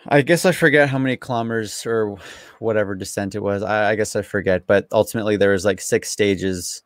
[0.07, 2.17] i guess i forget how many kilometers or
[2.61, 6.09] whatever descent it was i, I guess i forget but ultimately there was like six
[6.11, 6.83] stages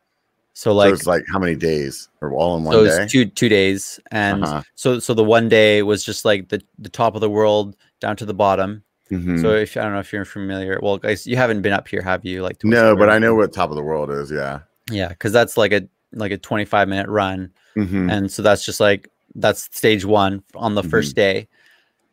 [0.55, 3.07] so so like it's like how many days or all in one so it day?
[3.07, 4.63] two two days and Uh-huh.
[4.75, 8.15] so so the one day was just like the the top of the world down
[8.17, 9.41] to the bottom Mhm.
[9.41, 12.01] So if I don't know if you're familiar, well, guys, you haven't been up here,
[12.01, 12.41] have you?
[12.41, 14.31] Like no, but I know what top of the world is.
[14.31, 14.59] Yeah.
[14.91, 18.11] Yeah, because that's like a like a 25 minute run, Mhm.
[18.11, 20.89] and so that's just like that's stage one on the Mm-hmm.
[20.89, 21.47] first day,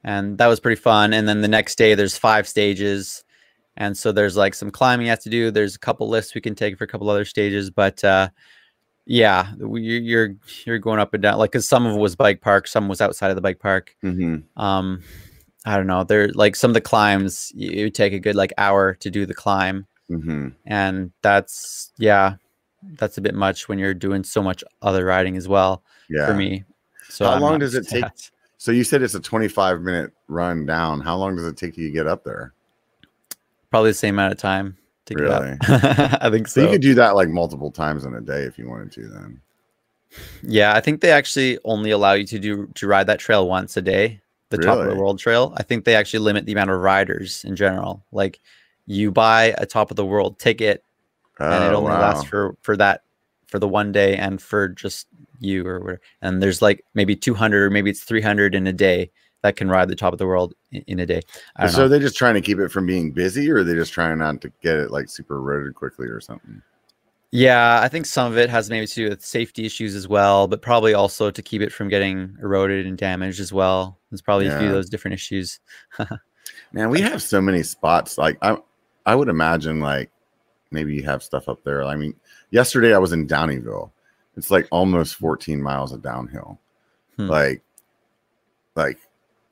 [0.04, 1.12] and that was pretty fun.
[1.12, 3.24] And then the next day, there's five stages,
[3.76, 5.50] and so there's like some climbing you have to do.
[5.50, 8.28] There's a couple lists we can take for a couple other stages, but uh,
[9.06, 10.34] Yeah, you're
[10.64, 13.00] you're going up and down like because some of it was bike park, some was
[13.00, 13.94] outside of the bike park.
[14.04, 14.60] Mm-hmm.
[14.62, 15.02] Um,
[15.66, 16.04] I don't know.
[16.04, 19.34] There like some of the climbs, you take a good like hour to do the
[19.34, 20.48] climb, Mm-hmm.
[20.66, 22.34] and that's yeah,
[22.98, 26.26] that's a bit much when you're doing so much other riding as well Yeah.
[26.26, 26.64] for me.
[27.08, 28.30] So How I'm long does it take- that.
[28.58, 31.00] So you said it's a 25 minute run down.
[31.00, 32.52] How long does it take you to get up there?
[33.70, 34.76] Probably the same amount of time
[35.06, 35.52] to get Really?
[35.52, 35.58] up.
[36.22, 36.66] I think So, so.
[36.66, 39.08] you could do that like multiple times in a day if you wanted to.
[39.08, 39.40] Then.
[40.42, 43.76] Yeah, I think they actually only allow you to do to ride that trail once
[43.76, 44.20] a day,
[44.50, 45.54] the top of the world trail.
[45.56, 48.04] I think they actually limit the amount of riders in general.
[48.12, 48.40] Like
[48.86, 50.84] you buy a top of the world ticket
[51.48, 52.00] and it Oh, only wow.
[52.00, 53.02] lasts for for that
[53.48, 55.08] for the one day and for just
[55.40, 56.00] you or whatever.
[56.22, 59.10] And there's like maybe 200 or maybe it's 300 in a day
[59.42, 61.22] that can ride the top of the world in, in a day.
[61.56, 61.96] I don't So know.
[61.96, 64.40] are just trying to keep it from being busy, or are they just trying not
[64.42, 66.62] to get it like super eroded quickly or something?
[67.32, 70.48] Yeah, I think some of it has maybe to do with safety issues as well,
[70.48, 73.98] but probably also to keep it from getting eroded and damaged as well.
[74.10, 75.60] There's probably a few of those different issues.
[76.72, 78.18] Man, we have so many spots.
[78.18, 78.56] Like I,
[79.06, 80.10] I would imagine like
[80.72, 81.84] maybe you have stuff up there.
[81.84, 82.14] I mean,
[82.50, 83.92] yesterday I was in Downieville.
[84.36, 86.58] It's like almost 14 miles of downhill.
[87.16, 87.28] Hmm.
[87.28, 87.62] Like,
[88.74, 88.98] like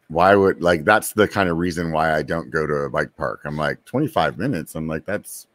[0.09, 3.15] why would like that's the kind of reason why I don't go to a bike
[3.17, 3.43] park.
[3.45, 4.75] I'm like 25 minutes.
[4.75, 5.47] I'm like that's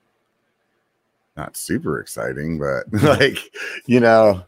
[1.37, 3.37] not super exciting, but like
[3.85, 4.43] you know,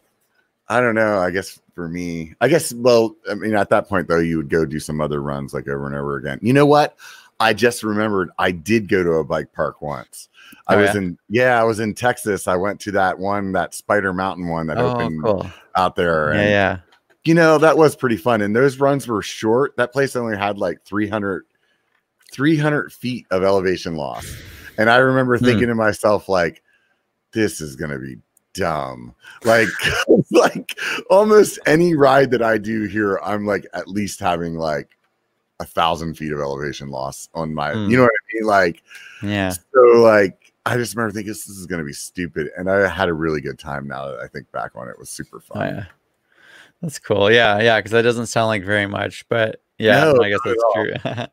[0.70, 1.20] I don't know.
[1.20, 4.49] I guess for me, I guess well, I mean, at that point though, you would
[4.49, 6.40] go do some other runs like over and over again.
[6.41, 6.98] You know what?
[7.40, 10.30] I just remembered I did go to a bike park once.
[10.68, 10.95] I Oh, was yeah?
[10.95, 12.48] in yeah, I was in Texas.
[12.48, 15.52] I went to that one, that Spider Mountain one that Oh, opened cool.
[15.76, 16.32] out there.
[16.32, 16.78] Yeah, and, yeah.
[17.26, 18.41] You know, that was pretty fun.
[18.41, 19.76] And those runs were short.
[19.78, 21.45] That place only had like 300,
[22.32, 24.26] 300 feet of elevation loss.
[24.78, 25.45] And I remember Hmm.
[25.45, 26.62] thinking to myself, like,
[27.36, 28.18] this is gonna be
[28.53, 29.14] dumb.
[29.44, 29.68] Like,
[30.32, 30.80] like
[31.12, 34.98] almost any ride that I do here, I'm like at least having like
[35.60, 37.90] a thousand feet of elevation loss on my, Hmm.
[37.90, 38.45] you know what I mean?
[38.48, 38.82] Like,
[39.22, 39.49] Yeah.
[39.52, 42.49] so like I just remember thinking this is gonna be stupid.
[42.57, 44.91] And I had a really good time now that I think back on it.
[44.91, 45.76] It was super Oh, fun.
[45.76, 45.86] yeah.
[46.82, 47.32] That's cool.
[47.32, 50.64] Yeah, yeah, because that doesn't sound like very much, but yeah, No, I guess that's
[50.74, 50.94] true.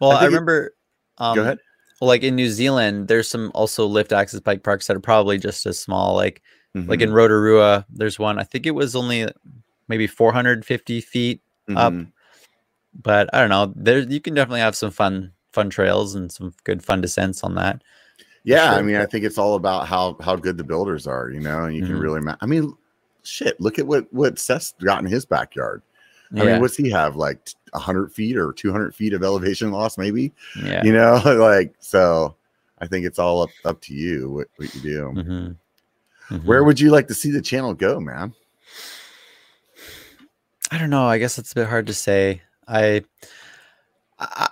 [0.00, 0.74] well, I I, it- remember
[1.18, 1.58] um Go ahead.
[2.06, 5.66] Like in New Zealand, there's some also lift access bike parks that are probably just
[5.66, 6.14] as small.
[6.14, 6.42] Like
[6.74, 8.38] like Mhm, in Rotorua, there's one.
[8.38, 9.26] I think it was only
[9.88, 11.40] maybe 450 feet,
[11.74, 11.92] up.
[11.92, 12.12] mhm.
[13.02, 13.72] but I don't know.
[13.74, 17.54] There you can definitely have some fun fun trails and some good fun descents on
[17.56, 17.82] that.
[18.44, 21.40] Yeah, I mean, I think it's all about how how good the builders are, you
[21.40, 22.00] know, and you can Mhm.
[22.00, 22.20] really.
[22.20, 22.74] Ma- I mean,
[23.24, 23.60] shit.
[23.60, 25.82] Look at what what Seth's got in his backyard.
[26.36, 29.96] I mean, what's he have like hundred feet or two hundred feet of elevation loss,
[29.98, 30.32] maybe?
[30.62, 30.84] yeah.
[30.84, 32.34] You know, like so.
[32.80, 35.12] I think it's all up up to you what, what you do.
[35.16, 35.56] Mhm.
[36.30, 36.44] Mhm.
[36.44, 38.32] Where would you like to see the channel go, man?
[40.70, 41.06] I don't know.
[41.06, 42.42] I guess it's a bit hard to say.
[42.68, 43.02] I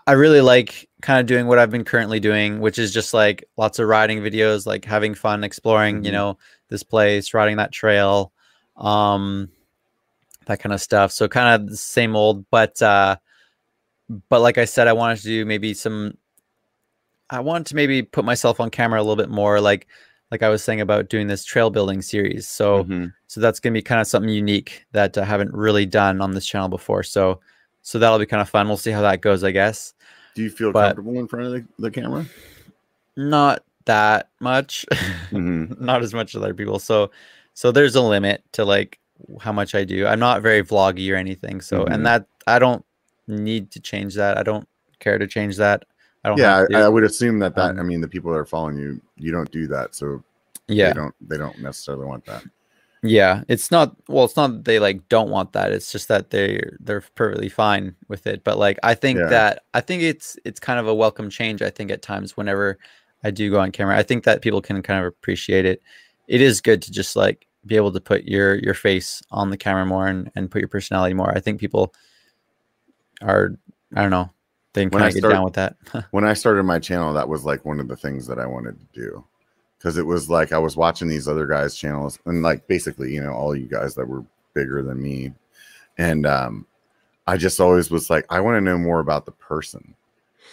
[0.07, 3.45] I, really like kind of doing what I've been currently doing, which is just like
[3.57, 6.15] lots of riding videos, like having fun exploring, you Mhm.
[6.15, 6.39] know,
[6.69, 8.33] this place, riding that trail,
[8.77, 9.49] um,
[10.47, 11.13] that kind of stuff.
[11.13, 13.17] So kind of the same old, but uh,
[14.29, 16.17] but like I said, I wanted to do maybe some.
[17.29, 19.87] I wanted to maybe put myself on camera a little bit more, like
[20.31, 22.49] like I was saying about doing this trail building series.
[22.49, 23.13] So Mhm.
[23.27, 26.33] so that's going to be kind of something unique that I haven't really done on
[26.33, 27.03] this channel before.
[27.03, 27.41] So
[27.83, 28.67] so that'll be kind of fun.
[28.69, 29.95] We'll see how that goes, I guess.
[30.35, 32.27] Do you feel but- comfortable in front of the, the camera?
[33.17, 34.85] Not that much,
[35.31, 35.81] Mhm.
[35.81, 36.79] not as much as other people.
[36.79, 37.11] So
[37.55, 38.99] so there's a limit to like
[39.41, 40.07] how much I do.
[40.07, 41.61] I'm not very vloggy or anything.
[41.61, 41.93] So Mhm.
[41.95, 42.85] and that I don't
[43.27, 44.39] need to change that.
[44.39, 44.69] I don't
[45.01, 45.85] care to change that.
[46.25, 46.65] I don't Yeah.
[46.75, 47.71] I, I would assume that that.
[47.71, 50.23] Um, I mean, the people that are following you, you don't do that, so
[50.69, 50.89] yeah.
[50.89, 52.43] they don't they don't necessarily want that.
[53.03, 55.71] Yeah, it's not well, it's not that they like don't want that.
[55.73, 58.43] It's just that they they're perfectly fine with it.
[58.43, 59.27] But like I think Yeah.
[59.29, 62.79] that I think it's it's kind of a welcome change, I think at times whenever
[63.23, 63.97] I do go on camera.
[63.97, 65.83] I think that people can kind of appreciate it.
[66.27, 69.57] It is good to just like be able to put your your face on the
[69.57, 71.31] camera more and, and put your personality more.
[71.37, 71.93] I think people
[73.23, 73.51] are
[73.95, 74.31] I don't know,
[74.73, 75.77] they can When kind I of get down with that.
[76.11, 78.79] when I started my channel, that was like one of the things that I wanted
[78.79, 79.25] to do
[79.79, 83.23] because it was like I was watching these other guys' channels and like basically, you
[83.23, 84.25] know, all you guys that were
[84.55, 85.33] bigger than me.
[85.99, 86.67] And um,
[87.27, 89.95] I just always was like, I want to know more about the person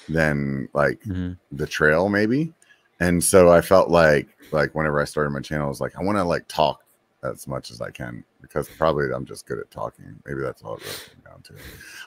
[0.09, 1.37] than like Mhm.
[1.51, 2.53] the trail, maybe.
[2.99, 6.03] And so I felt like, like whenever I started my channel, I was like, I
[6.03, 6.82] want to like talk
[7.23, 10.05] as much as I can because probably I'm just good at talking.
[10.25, 11.53] Maybe that's all it really down to.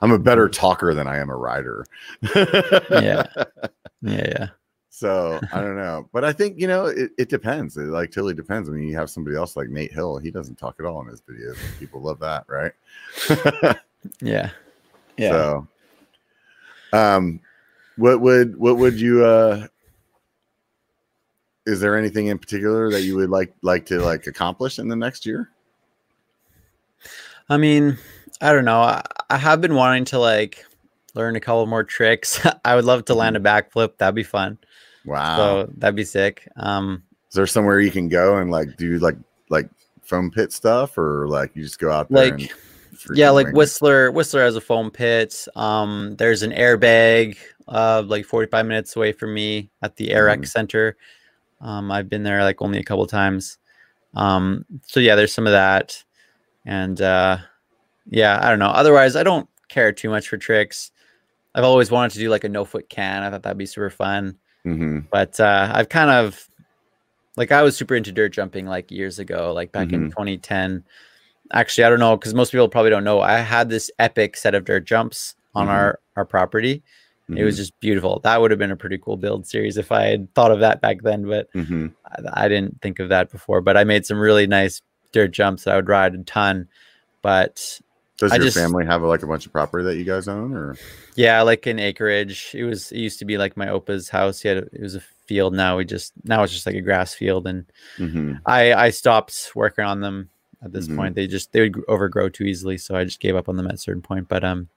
[0.02, 1.86] I'm a better talker than I am a rider.
[2.34, 3.26] Yeah.
[4.02, 4.48] Yeah, yeah.
[4.90, 7.76] So I don't know, but I think you know it, it depends.
[7.76, 8.68] It like totally depends.
[8.68, 10.16] I mean, you have somebody else like Nate Hill.
[10.16, 11.58] He doesn't talk at all in his videos.
[11.78, 12.72] People love that, right?
[14.22, 14.50] yeah,
[15.18, 15.30] yeah.
[15.30, 15.68] So,
[16.94, 17.40] um,
[17.96, 19.66] what would what would you uh?
[21.66, 24.96] Is there anything in particular that you would like like to like accomplish in the
[24.96, 25.50] next year?
[27.48, 27.98] I mean,
[28.40, 28.80] I don't know.
[28.80, 30.64] I, I have been wanting to like
[31.14, 32.44] learn a couple more tricks.
[32.64, 33.46] I would love to land a Mm-hmm.
[33.78, 33.96] backflip.
[33.98, 34.58] That'd be fun.
[35.04, 35.36] Wow.
[35.36, 36.48] So that'd be sick.
[36.56, 39.16] Um, Is there somewhere you can go and like do like
[39.50, 39.68] like
[40.02, 42.30] foam pit stuff, or like you just go out there?
[42.36, 42.52] like
[43.14, 43.52] yeah, like?
[43.52, 44.10] Whistler.
[44.10, 45.46] Whistler has a foam pit.
[45.54, 47.36] Um, there's an airbag,
[47.68, 50.48] uh, like 45 minutes away from me at the AirX Mhm.
[50.48, 50.96] Center.
[51.60, 53.58] Um, I've been there like only a couple times.
[54.14, 56.02] Um, so yeah, there's some of that,
[56.64, 57.38] and uh,
[58.08, 58.68] yeah, I don't know.
[58.68, 60.90] Otherwise, I don't care too much for tricks.
[61.54, 63.22] I've always wanted to do like a no foot can.
[63.22, 64.36] I thought that'd be super fun.
[64.66, 65.06] Mhm.
[65.12, 66.48] but uh, I've kind of
[67.36, 70.82] like I was super into dirt jumping like years ago, like back in 2010.
[71.52, 73.20] Actually, I don't know because most people probably don't know.
[73.20, 75.70] I had this epic set of dirt jumps on Mhm.
[75.70, 76.82] our our property.
[77.28, 77.58] It was Mhm.
[77.58, 78.20] just beautiful.
[78.22, 80.80] That would have been a pretty cool build series if I had thought of that
[80.80, 81.92] back then, but Mhm.
[82.06, 83.60] I, I didn't think of that before.
[83.60, 84.80] But I made some really nice
[85.12, 86.68] dirt jumps that I would ride a ton.
[87.22, 87.80] But
[88.18, 90.54] Does I your just- family have like a bunch of property that you guys own,
[90.54, 90.76] or
[91.16, 92.52] Yeah, like an acreage.
[92.54, 92.92] It was.
[92.92, 94.40] It used to be like my opa's house.
[94.40, 94.58] He had.
[94.58, 95.52] A, it was a field.
[95.54, 96.12] Now we just.
[96.24, 97.66] Now it's just like a grass field, and
[97.98, 98.40] Mhm.
[98.46, 100.30] I I stopped working on them
[100.62, 100.96] at this Mhm.
[100.96, 101.14] point.
[101.16, 103.74] They just they would overgrow too easily, so I just gave up on them at
[103.74, 104.28] a certain point.
[104.28, 104.68] But um,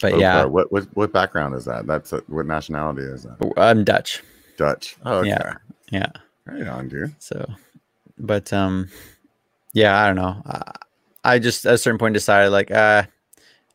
[0.00, 1.86] but yeah, what what what background is that?
[1.86, 3.52] That's a, what nationality is that?
[3.56, 4.22] I'm Dutch.
[4.56, 4.96] Dutch.
[5.04, 5.30] Oh, okay.
[5.30, 5.54] Yeah.
[5.90, 6.10] Yeah.
[6.46, 7.14] Right on, dude.
[7.18, 7.46] So,
[8.18, 8.88] but um,
[9.72, 10.42] yeah, I don't know.
[10.46, 10.72] I,
[11.24, 13.04] I just at a certain point decided like uh,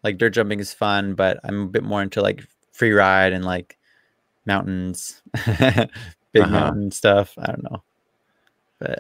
[0.04, 3.44] like dirt jumping is fun, but I'm a bit more into like free ride and
[3.44, 3.78] like
[4.46, 6.50] mountains, big Uh-huh.
[6.50, 7.34] mountain stuff.
[7.38, 7.84] I don't know,
[8.80, 9.00] but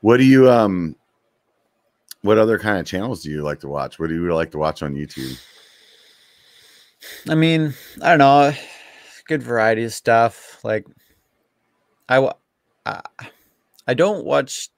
[0.00, 0.96] What do you um?
[2.22, 3.98] What other kind of channels do you like to watch?
[3.98, 5.38] What do you like to watch on YouTube?
[7.28, 8.52] I mean, I don't know,
[9.26, 10.62] good variety of stuff.
[10.64, 10.86] Like,
[12.08, 12.34] I wa-
[12.84, 13.00] I,
[13.86, 14.68] I don't watch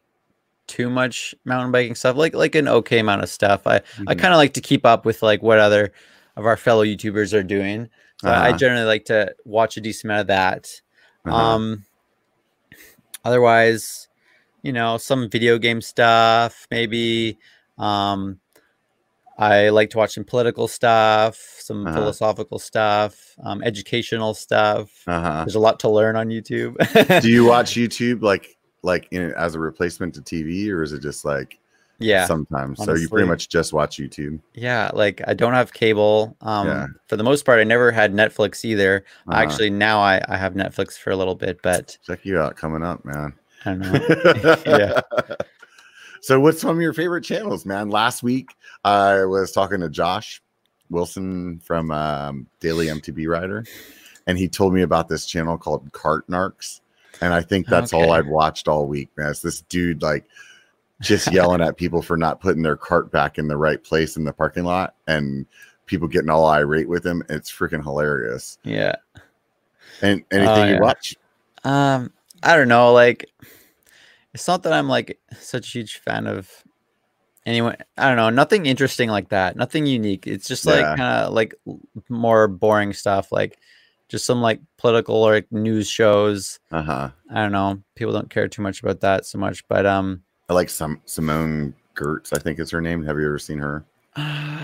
[0.67, 2.17] too much mountain biking stuff.
[2.17, 3.67] Like like an okay amount of stuff.
[3.67, 4.19] I I Mhm.
[4.19, 5.93] kind of like to keep up with like what other
[6.37, 7.89] of our fellow YouTubers are doing.
[8.23, 8.59] So I- I Uh-huh.
[8.59, 10.81] generally like to watch a decent amount of that.
[11.27, 11.37] Uh-huh.
[11.37, 11.85] Um,
[13.25, 14.09] otherwise,
[14.63, 17.39] you know, some video game stuff, maybe.
[17.79, 18.39] Um,
[19.39, 21.97] I like to watch some political stuff, some Uh-huh.
[21.97, 24.91] philosophical stuff, um, educational stuff.
[25.07, 25.45] uh-huh.
[25.45, 26.77] There's a lot to learn on YouTube.
[27.23, 31.01] do you watch YouTube like like in as a replacement to TV, or is it
[31.03, 31.59] just like
[31.99, 32.83] yeah, sometimes?
[32.85, 34.41] so you pretty much just watch YouTube.
[34.55, 34.91] yeah.
[34.93, 36.37] Like I don't have cable.
[36.41, 36.87] Um, Yeah.
[37.07, 39.05] for the most part, I never had Netflix either.
[39.29, 39.39] Uh-huh.
[39.41, 42.83] Actually, now I, I have Netflix for a little bit, but check you out coming
[42.83, 43.33] up, man.
[43.65, 44.57] I don't know.
[44.67, 45.01] Yeah.
[46.23, 47.91] So, what's some of your favorite channels, man?
[47.91, 48.55] Last week,
[48.85, 50.41] I was talking to Josh
[50.89, 53.65] Wilson from um, Daily MTB Rider,
[54.29, 56.81] and he told me about this channel called Cart Narcs.
[57.21, 59.31] And I think that's all I've watched all week, man.
[59.31, 60.25] It's this dude like
[61.01, 64.23] just yelling at people for not putting their cart back in the right place in
[64.23, 65.45] the parking lot, and
[65.87, 67.25] people getting all irate with him.
[67.29, 68.59] It's freaking hilarious.
[68.63, 68.95] yeah.
[70.01, 71.17] And anything Oh, you watch?
[71.65, 72.13] Um,
[72.45, 72.93] I don't know.
[72.93, 73.29] Like,
[74.35, 76.51] it's not that I'm like such a huge fan of
[77.47, 77.77] anyone.
[77.99, 78.31] I don't know.
[78.31, 79.57] Nothing interesting like that.
[79.57, 80.27] Nothing unique.
[80.27, 80.97] It's just like Yeah.
[80.97, 81.55] kind of like
[82.09, 83.33] more boring stuff.
[83.33, 83.59] Like,
[84.09, 86.61] just some like political or like news shows.
[86.71, 87.11] Uh huh.
[87.31, 87.83] I don't know.
[87.95, 89.67] People don't care too much about that so much.
[89.69, 93.03] But um, I like some Simone Giertz, I think is her name.
[93.05, 93.85] Have you ever seen her?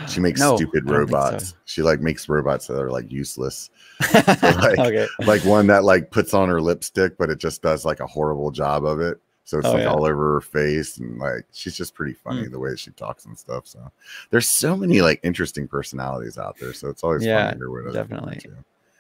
[0.09, 0.97] She makes no, stupid I so.
[0.99, 1.55] robots.
[1.65, 3.71] She like makes robots that are like useless.
[4.15, 5.07] like- okay.
[5.21, 8.51] Like one that like puts on her lipstick, but it just does like a horrible
[8.51, 9.19] job of it.
[9.49, 9.91] So it's Oh, like yeah.
[9.91, 12.51] all over her face, and like she's just pretty funny Mm.
[12.51, 13.67] the way she talks and stuff.
[13.67, 13.91] So
[14.29, 16.75] there's so many like interesting personalities out there.
[16.75, 18.41] So it's always Yeah, fun to hear what definitely.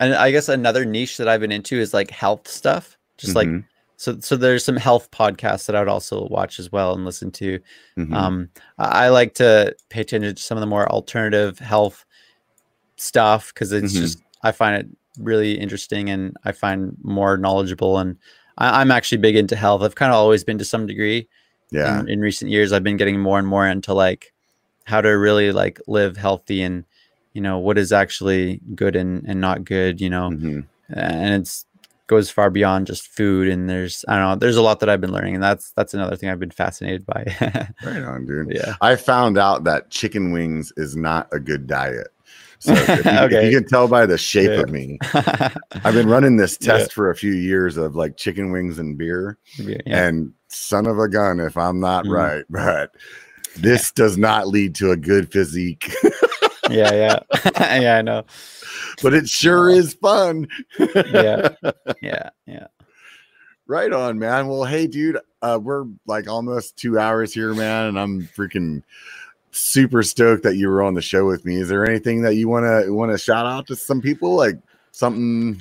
[0.00, 2.96] And I guess another niche that I've been into is like health stuff.
[3.18, 3.64] Just like Mhm,
[3.98, 7.30] so so there's some health podcasts that I would also watch as well and listen
[7.32, 7.60] to.
[7.98, 8.14] mhm.
[8.14, 8.48] Um
[8.78, 12.06] I, like to pay attention to some of the more alternative health
[12.96, 14.00] stuff because it's Mhm.
[14.00, 14.86] just I find it
[15.18, 18.16] really interesting and I find more knowledgeable and
[18.58, 19.82] I, I'm actually big into health.
[19.82, 21.28] I've kind of always been to some degree.
[21.70, 22.00] yeah.
[22.00, 24.32] In, in recent years, I've been getting more and more into like
[24.84, 26.84] how to really like live healthy and
[27.34, 30.66] you know what is actually good and, and not good you know mhm.
[30.88, 31.66] and it's
[32.06, 35.00] goes far beyond just food and there's i don't know there's a lot that i've
[35.00, 37.22] been learning and that's that's another thing i've been fascinated by
[37.84, 42.08] right on dude yeah i found out that chicken wings is not a good diet
[42.58, 42.72] so
[43.04, 43.50] you, Okay.
[43.50, 44.60] you can tell by the shape Yeah.
[44.60, 44.98] of me.
[45.84, 46.78] I've been running this Yeah.
[46.78, 49.78] test for a few years of like chicken wings and beer yeah.
[49.86, 52.14] and son of a gun if i'm not Mhm.
[52.14, 52.90] right but
[53.56, 55.92] this does not lead to a good physique.
[56.70, 57.18] Yeah yeah.
[57.70, 58.24] Yeah i know.
[59.02, 60.46] But it sure is fun.
[60.78, 61.48] Yeah.
[62.02, 62.66] Yeah yeah.
[63.66, 64.48] Right on man.
[64.48, 68.82] Well hey dude uh we're like almost two hours here man and i'm freaking
[69.50, 72.48] super stoked that you were on the show with me is there anything that you
[72.48, 74.56] want to want to shout out to some people like
[74.92, 75.60] something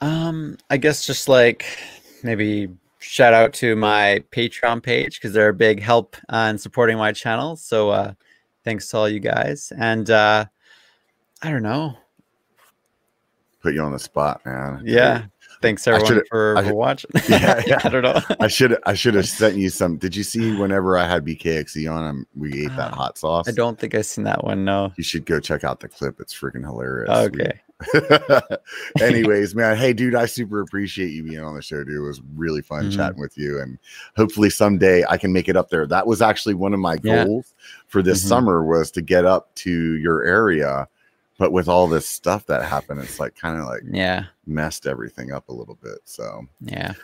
[0.00, 1.64] Um, I guess just like
[2.22, 2.68] maybe
[2.98, 7.12] shout out to my Patreon page because they're a big help uh, in supporting my
[7.12, 7.56] channel.
[7.56, 8.12] So uh,
[8.64, 9.72] thanks to all you guys.
[9.78, 10.44] And uh,
[11.42, 11.96] I don't know.
[13.62, 15.24] put you on the spot man Yeah.
[15.66, 17.10] Thanks everyone for, for watching.
[17.28, 17.80] Yeah, yeah.
[17.82, 18.20] I don't know.
[18.38, 19.96] I should I should have sent you some.
[19.96, 23.48] Did you see whenever I had BKXC on him, we ate that Uh, hot sauce?
[23.48, 24.64] I don't think I've seen that one.
[24.64, 24.92] No.
[24.96, 26.20] You should go check out the clip.
[26.20, 27.10] It's freaking hilarious.
[27.10, 27.60] Okay.
[29.00, 31.96] Anyways, man, hey, dude, I super appreciate you being on the show, dude.
[31.96, 32.94] It was really fun Mhm.
[32.96, 33.76] chatting with you, and
[34.16, 35.84] hopefully someday I can make it up there.
[35.86, 37.24] That was actually one of my Yeah.
[37.24, 37.54] goals
[37.88, 38.28] for this Mhm.
[38.28, 40.86] summer was to get up to your area,
[41.38, 44.26] but with all this stuff that happened, it's like kind of like Yeah.
[44.46, 45.98] messed everything up a little bit.
[46.04, 46.94] So, Yeah.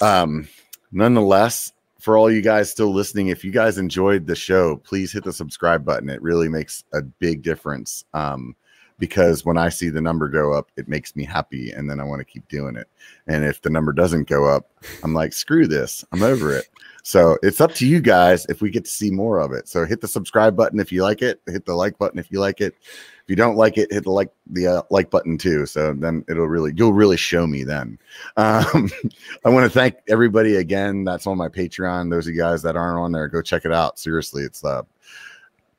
[0.00, 0.48] um,
[0.92, 5.24] nonetheless, for all you guys still listening, if you guys enjoyed the show, please hit
[5.24, 6.08] the subscribe button.
[6.08, 8.04] It really makes a big difference.
[8.14, 8.56] Um,
[8.98, 12.04] because when I see the number go up, it makes me happy, and then I
[12.04, 12.86] want to keep doing it.
[13.26, 14.70] And if the number doesn't go up,
[15.02, 16.66] I'm like, screw this, I'm over it.
[17.02, 19.68] So it's up to you guys if we get to see more of it.
[19.68, 21.40] So hit the subscribe button if you like it.
[21.46, 22.74] Hit the like button if you like it.
[22.80, 25.66] If you don't like it, hit the like the uh, like button too.
[25.66, 27.98] So then it'll really you'll really show me then.
[28.36, 28.90] Um,
[29.44, 31.04] I want to thank everybody again.
[31.04, 32.10] That's on my Patreon.
[32.10, 33.98] Those of you guys that aren't on there, go check it out.
[33.98, 34.82] Seriously, it's uh,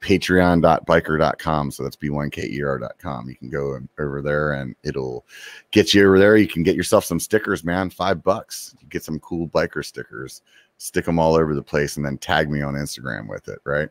[0.01, 1.71] patreon.biker.com.
[1.71, 3.29] So that's b1ker.com.
[3.29, 5.25] You can go over there and it'll
[5.71, 6.37] get you over there.
[6.37, 7.89] You can get yourself some stickers, man.
[7.89, 8.75] Five bucks.
[8.81, 10.41] You get some cool biker stickers,
[10.81, 13.59] stick them all over the place, and then tag me on Instagram with it.
[13.63, 13.89] Right.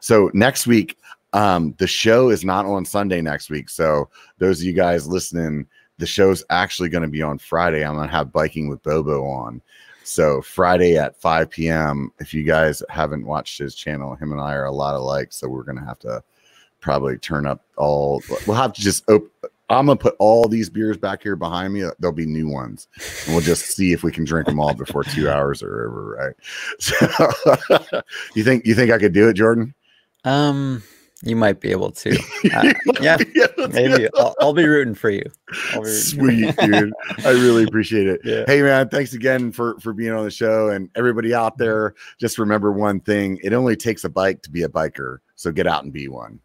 [0.00, 0.98] So next week,
[1.32, 3.68] um, the show is not on Sunday next week.
[3.68, 4.08] So
[4.38, 5.66] those of you guys listening,
[5.98, 7.84] the show's actually going to be on Friday.
[7.84, 9.62] I'm going to have biking with Bobo on.
[10.04, 12.12] So Friday at 5 p.m.
[12.18, 15.32] If you guys haven't watched his channel, him and I are a lot alike.
[15.32, 16.22] So we're gonna have to
[16.80, 18.20] probably turn up all.
[18.46, 19.30] We'll have to just open.
[19.68, 21.84] I'm gonna put all these beers back here behind me.
[21.98, 22.88] There'll be new ones,
[23.24, 26.16] and we'll just see if we can drink them all before two hours are over.
[26.16, 26.34] Right?
[26.78, 28.02] So,
[28.34, 29.74] you think you think I could do it, Jordan?
[30.24, 30.82] Um,
[31.22, 32.18] you might be able to.
[32.52, 33.16] Uh, yeah,
[33.70, 34.08] maybe.
[34.16, 35.24] I'll, I'll be rooting for you.
[35.74, 36.52] Rooting for you.
[36.52, 36.92] Sweet, dude.
[37.24, 38.20] I really appreciate it.
[38.24, 38.44] Yeah.
[38.46, 40.68] Hey, man, thanks again for for being on the show.
[40.68, 44.64] And everybody out there, just remember one thing: it only takes a bike to be
[44.64, 45.18] a biker.
[45.36, 46.40] So get out and be one.